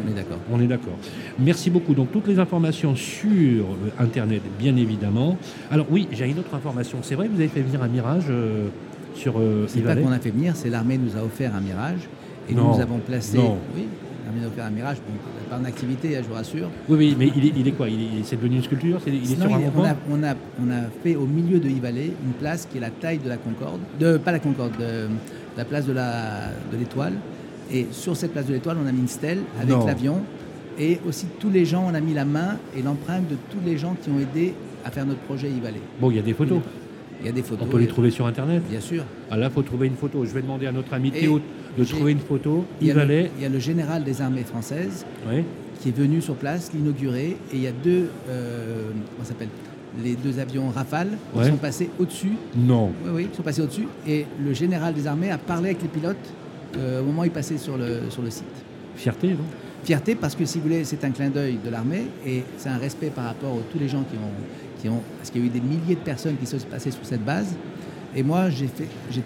On 0.05 0.11
est 0.11 0.15
d'accord. 0.15 0.39
On 0.53 0.61
est 0.61 0.67
d'accord. 0.67 0.97
Merci 1.39 1.71
beaucoup. 1.71 1.95
Donc 1.95 2.13
toutes 2.13 2.29
les 2.29 2.39
informations 2.39 2.95
sur 2.95 3.65
euh, 3.65 3.91
Internet, 4.03 4.43
bien 4.59 4.77
évidemment. 4.77 5.37
Alors 5.71 5.87
oui, 5.91 6.09
j'ai 6.13 6.29
une 6.29 6.39
autre 6.39 6.55
information. 6.55 6.99
C'est 7.03 7.15
vrai 7.15 7.27
que 7.27 7.33
vous 7.33 7.41
avez 7.41 7.49
fait 7.49 7.63
venir 7.63 7.83
un 7.83 7.89
mirage 7.89 8.25
euh, 8.31 8.69
sur 9.15 9.35
euh, 9.39 9.65
C'est 9.69 9.81
pas 9.81 9.97
qu'on 9.97 10.13
a 10.13 10.19
fait 10.19 10.31
venir, 10.31 10.55
c'est 10.57 10.71
l'armée 10.71 10.99
nous 10.99 11.17
a 11.19 11.25
offert 11.25 11.55
un 11.55 11.61
mirage. 11.61 12.01
Et 12.49 12.55
Non. 12.55 12.75
nous 12.75 12.81
avons 12.81 12.99
placé. 12.99 13.39
Non. 13.39 13.57
Oui, 13.75 13.87
l'armée 14.25 14.41
nous 14.41 14.47
a 14.47 14.49
offert 14.49 14.65
un 14.67 14.71
mirage. 14.71 14.97
Bon, 14.99 15.15
pas 15.51 15.59
en 15.59 15.65
activité, 15.65 16.17
hein, 16.17 16.21
je 16.23 16.29
vous 16.29 16.35
rassure. 16.35 16.69
Oui, 16.89 16.97
oui, 16.99 17.17
mais 17.19 17.31
il 17.37 17.47
est, 17.47 17.53
il 17.57 17.69
est 17.69 17.73
quoi? 17.73 17.87
C'est 18.25 18.37
devenu 18.37 18.57
une 18.57 18.63
sculpture? 18.63 19.01
Il 19.07 19.15
est 19.15 19.25
Sinon, 19.25 19.47
sur 19.47 19.57
un 19.57 19.61
il- 19.61 19.67
on, 19.77 19.85
a, 19.85 19.95
on, 20.11 20.23
a, 20.23 20.35
on 20.63 20.71
a 20.71 20.83
fait 21.03 21.17
au 21.17 21.27
milieu 21.27 21.59
de 21.59 21.69
Yvalet 21.69 22.13
une 22.25 22.33
place 22.33 22.67
qui 22.71 22.79
est 22.79 22.81
la 22.81 22.91
taille 22.91 23.19
de 23.19 23.29
la 23.29 23.37
Concorde, 23.39 23.81
de, 23.99 24.17
pas 24.19 24.33
la 24.33 24.41
Concorde, 24.41 24.73
de, 24.79 25.09
la 25.57 25.65
place 25.65 25.87
de 25.87 25.93
l'Étoile. 26.79 27.15
Et 27.73 27.87
sur 27.93 28.15
cette 28.17 28.33
place 28.33 28.47
de 28.47 28.53
l'Étoile, 28.53 28.77
on 28.85 28.87
a 28.87 28.93
mis 28.93 29.01
une 29.01 29.09
stèle 29.09 29.39
avec 29.59 29.71
Non. 29.75 29.87
l'avion. 29.87 30.21
Et 30.79 30.99
aussi 31.09 31.27
tous 31.39 31.51
les 31.51 31.65
gens, 31.65 31.87
on 31.89 31.95
a 31.95 32.01
mis 32.01 32.13
la 32.15 32.25
main 32.25 32.57
et 32.77 32.83
l'empreinte 32.83 33.29
de 33.29 33.37
tous 33.51 33.65
les 33.65 33.79
gens 33.79 33.95
qui 34.03 34.11
ont 34.11 34.19
aidé 34.19 34.55
à 34.85 34.91
faire 34.91 35.07
notre 35.07 35.21
projet 35.21 35.49
Yvalet. 35.49 35.81
Bon, 36.01 36.11
il 36.11 36.17
y 36.17 36.19
a 36.19 36.23
des 36.23 36.35
photos. 36.35 36.59
Il 37.21 37.27
y 37.27 37.29
a 37.29 37.33
des 37.33 37.43
photos. 37.43 37.67
On 37.67 37.71
peut 37.71 37.79
les 37.79 37.87
trouver 37.87 38.11
sur 38.11 38.27
Internet. 38.27 38.63
Bien 38.69 38.81
sûr. 38.81 39.05
Ah 39.31 39.37
là, 39.37 39.47
il 39.49 39.53
faut 39.53 39.63
trouver 39.63 39.87
une 39.87 39.95
photo. 39.97 40.25
Je 40.25 40.31
vais 40.33 40.43
demander 40.43 40.67
à 40.67 40.73
notre 40.73 40.93
ami 40.95 41.09
Et 41.15 41.21
Théo 41.21 41.41
de 41.79 41.85
trouver 41.85 42.13
une 42.13 42.19
photo. 42.21 42.65
Il 42.81 42.89
y, 42.89 42.91
a 42.91 43.05
le, 43.05 43.27
il 43.37 43.43
y 43.43 43.47
a 43.47 43.49
le 43.49 43.59
général 43.59 44.05
des 44.05 44.21
armées 44.21 44.45
françaises 44.45 45.05
Oui. 45.29 45.43
qui 45.81 45.89
est 45.89 45.97
venu 45.97 46.21
sur 46.21 46.35
place, 46.35 46.71
l'inaugurer, 46.75 47.37
et 47.53 47.55
il 47.55 47.61
y 47.63 47.67
a 47.67 47.73
deux, 47.73 48.09
euh, 48.29 48.91
comment 49.15 49.25
s'appelle, 49.27 49.49
les 50.03 50.15
deux 50.15 50.39
avions 50.39 50.69
Rafale 50.71 51.09
qui 51.33 51.39
Ouais. 51.39 51.49
sont 51.51 51.57
passés 51.57 51.89
au-dessus. 51.99 52.33
Non. 52.57 52.91
Oui, 53.05 53.11
oui, 53.15 53.27
qui 53.31 53.37
sont 53.37 53.43
passés 53.43 53.63
au-dessus, 53.63 53.87
et 54.07 54.27
le 54.45 54.53
général 54.53 54.93
des 54.95 55.07
armées 55.07 55.31
a 55.31 55.39
parlé 55.39 55.71
avec 55.71 55.83
les 55.83 55.89
pilotes 55.89 56.17
euh, 56.77 57.01
au 57.01 57.05
moment 57.05 57.23
où 57.23 57.25
ils 57.27 57.31
passaient 57.31 57.59
sur 57.59 57.77
le, 57.77 58.01
sur 58.11 58.23
le 58.23 58.31
site. 58.31 58.45
Fierté, 58.97 59.29
non? 59.29 59.37
Fierté 59.85 60.15
parce 60.15 60.35
que 60.35 60.45
si 60.47 60.59
vous 60.59 60.65
voulez, 60.65 60.85
c'est 60.85 61.05
un 61.05 61.11
clin 61.11 61.29
d'œil 61.29 61.59
de 61.63 61.69
l'armée 61.69 62.07
et 62.27 62.43
c'est 62.57 62.71
un 62.71 62.79
respect 62.79 63.11
par 63.11 63.25
rapport 63.27 63.53
à 63.53 63.73
tous 63.73 63.79
les 63.79 63.89
gens 63.89 64.03
qui 64.03 64.17
ont, 64.17 64.81
qui 64.81 64.89
ont, 64.89 65.01
parce 65.19 65.31
qu'il 65.31 65.43
y 65.43 65.45
a 65.45 65.47
eu 65.47 65.51
des 65.51 65.61
milliers 65.61 65.95
de 65.95 66.01
personnes 66.01 66.37
qui 66.39 66.47
sont 66.47 66.57
passées 66.71 66.91
sur 66.91 67.05
cette 67.05 67.23
base. 67.25 67.49
Et 68.17 68.23
moi, 68.23 68.49
j'ai 68.49 68.69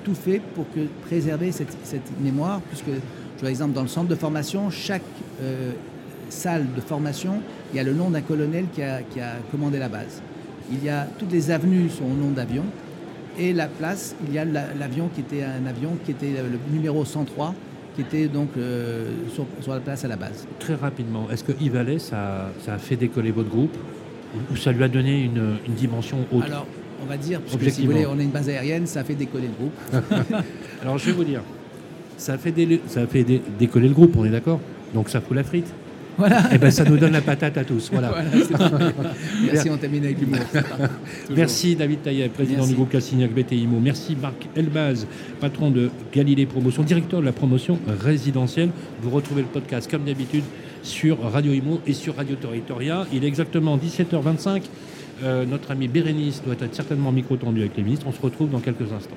tout 0.02 0.14
fait 0.14 0.40
pour 0.54 0.64
que 0.74 0.80
préserver 1.06 1.52
cette, 1.52 1.76
cette 1.84 2.10
mémoire, 2.20 2.60
puisque, 2.62 2.86
je 2.88 3.40
vois 3.40 3.50
exemple, 3.50 3.72
dans 3.74 3.82
le 3.82 3.88
centre 3.88 4.08
de 4.08 4.14
formation, 4.16 4.68
chaque 4.70 5.02
euh, 5.42 5.72
salle 6.28 6.64
de 6.74 6.80
formation, 6.80 7.34
il 7.72 7.76
y 7.76 7.80
a 7.80 7.84
le 7.84 7.92
nom 7.92 8.10
d'un 8.10 8.22
colonel 8.22 8.64
qui 8.72 8.82
a, 8.82 9.02
qui 9.02 9.20
a 9.20 9.34
commandé 9.52 9.78
la 9.78 9.88
base. 9.88 10.22
Il 10.72 10.82
y 10.82 10.88
a 10.88 11.06
toutes 11.18 11.32
les 11.32 11.50
avenues 11.52 11.88
sont 11.90 12.04
au 12.04 12.14
nom 12.20 12.30
d'avions. 12.30 12.64
Et 13.38 13.52
la 13.52 13.68
place, 13.68 14.16
il 14.26 14.34
y 14.34 14.38
a 14.38 14.44
la- 14.44 14.74
l'avion 14.76 15.08
qui 15.14 15.20
était 15.20 15.44
un 15.44 15.66
avion 15.66 15.90
qui 16.04 16.10
était 16.10 16.32
le 16.32 16.58
numéro 16.74 17.04
103, 17.04 17.54
qui 17.94 18.02
était 18.02 18.28
donc 18.28 18.50
euh, 18.56 19.10
sur, 19.34 19.46
sur 19.60 19.72
la 19.72 19.80
place 19.80 20.04
à 20.04 20.08
la 20.08 20.16
base. 20.16 20.46
Très 20.58 20.74
rapidement, 20.74 21.28
est-ce 21.30 21.42
que 21.44 21.52
Yvalet, 21.60 21.98
ça, 21.98 22.50
ça 22.64 22.74
a 22.74 22.78
fait 22.78 22.96
décoller 22.96 23.30
votre 23.32 23.48
groupe 23.48 23.76
ou, 24.52 24.56
ça 24.56 24.72
lui 24.72 24.84
a 24.84 24.88
donné 24.88 25.22
une, 25.24 25.56
une 25.66 25.74
dimension 25.74 26.18
autre 26.32 26.46
Alors, 26.46 26.66
on 27.02 27.06
va 27.06 27.16
dire, 27.16 27.40
parce 27.40 27.56
que 27.56 27.70
si 27.70 27.86
vous 27.86 27.92
voulez, 27.92 28.06
on 28.06 28.18
a 28.18 28.22
une 28.22 28.30
base 28.30 28.48
aérienne, 28.48 28.86
ça 28.86 29.00
a 29.00 29.04
fait 29.04 29.14
décoller 29.14 29.46
le 29.48 29.54
groupe. 29.54 30.42
Alors, 30.82 30.98
je 30.98 31.06
vais 31.06 31.12
vous 31.12 31.24
dire, 31.24 31.40
ça 32.18 32.34
a 32.34 32.38
fait, 32.38 32.50
délé- 32.52 32.80
ça 32.86 33.00
a 33.02 33.06
fait 33.06 33.24
dé- 33.24 33.40
décoller 33.58 33.88
le 33.88 33.94
groupe, 33.94 34.14
on 34.16 34.24
est 34.24 34.30
d'accord? 34.30 34.60
Donc 34.94 35.08
ça 35.08 35.20
fout 35.20 35.36
la 35.36 35.44
frite 35.44 35.66
Voilà. 36.18 36.42
Eh 36.52 36.58
ben, 36.58 36.70
ça 36.70 36.84
nous 36.84 36.96
donne 36.96 37.12
la 37.12 37.20
patate 37.20 37.56
à 37.56 37.64
tous. 37.64 37.90
Voilà. 37.92 38.12
Merci, 39.44 39.70
on 39.70 39.76
termine 39.76 40.04
avec 40.04 40.20
l'humour. 40.20 40.38
Merci 41.34 41.76
David 41.76 42.02
Taillet, 42.02 42.28
président 42.28 42.58
Merci. 42.58 42.70
du 42.70 42.76
groupe 42.76 42.90
Cassignac 42.90 43.32
BTIMO. 43.32 43.78
Merci 43.80 44.16
Marc 44.20 44.48
Elbaz, 44.56 45.06
patron 45.40 45.70
de 45.70 45.90
Galilée 46.12 46.46
Promotion, 46.46 46.82
directeur 46.82 47.20
de 47.20 47.24
la 47.24 47.32
promotion 47.32 47.78
résidentielle. 48.00 48.70
Vous 49.00 49.10
retrouvez 49.10 49.42
le 49.42 49.48
podcast 49.48 49.88
comme 49.90 50.04
d'habitude 50.04 50.44
sur 50.82 51.20
Radio 51.20 51.52
Imo 51.52 51.80
et 51.86 51.92
sur 51.92 52.16
Radio 52.16 52.36
Territoria. 52.36 53.06
Il 53.12 53.24
est 53.24 53.28
exactement 53.28 53.76
17h25. 53.78 54.62
Euh, 55.22 55.44
notre 55.46 55.70
ami 55.72 55.88
Bérénice 55.88 56.42
doit 56.44 56.54
être 56.60 56.74
certainement 56.74 57.12
micro 57.12 57.36
tendu 57.36 57.60
avec 57.60 57.76
les 57.76 57.82
ministres. 57.82 58.06
On 58.08 58.12
se 58.12 58.20
retrouve 58.20 58.50
dans 58.50 58.60
quelques 58.60 58.92
instants. 58.92 59.16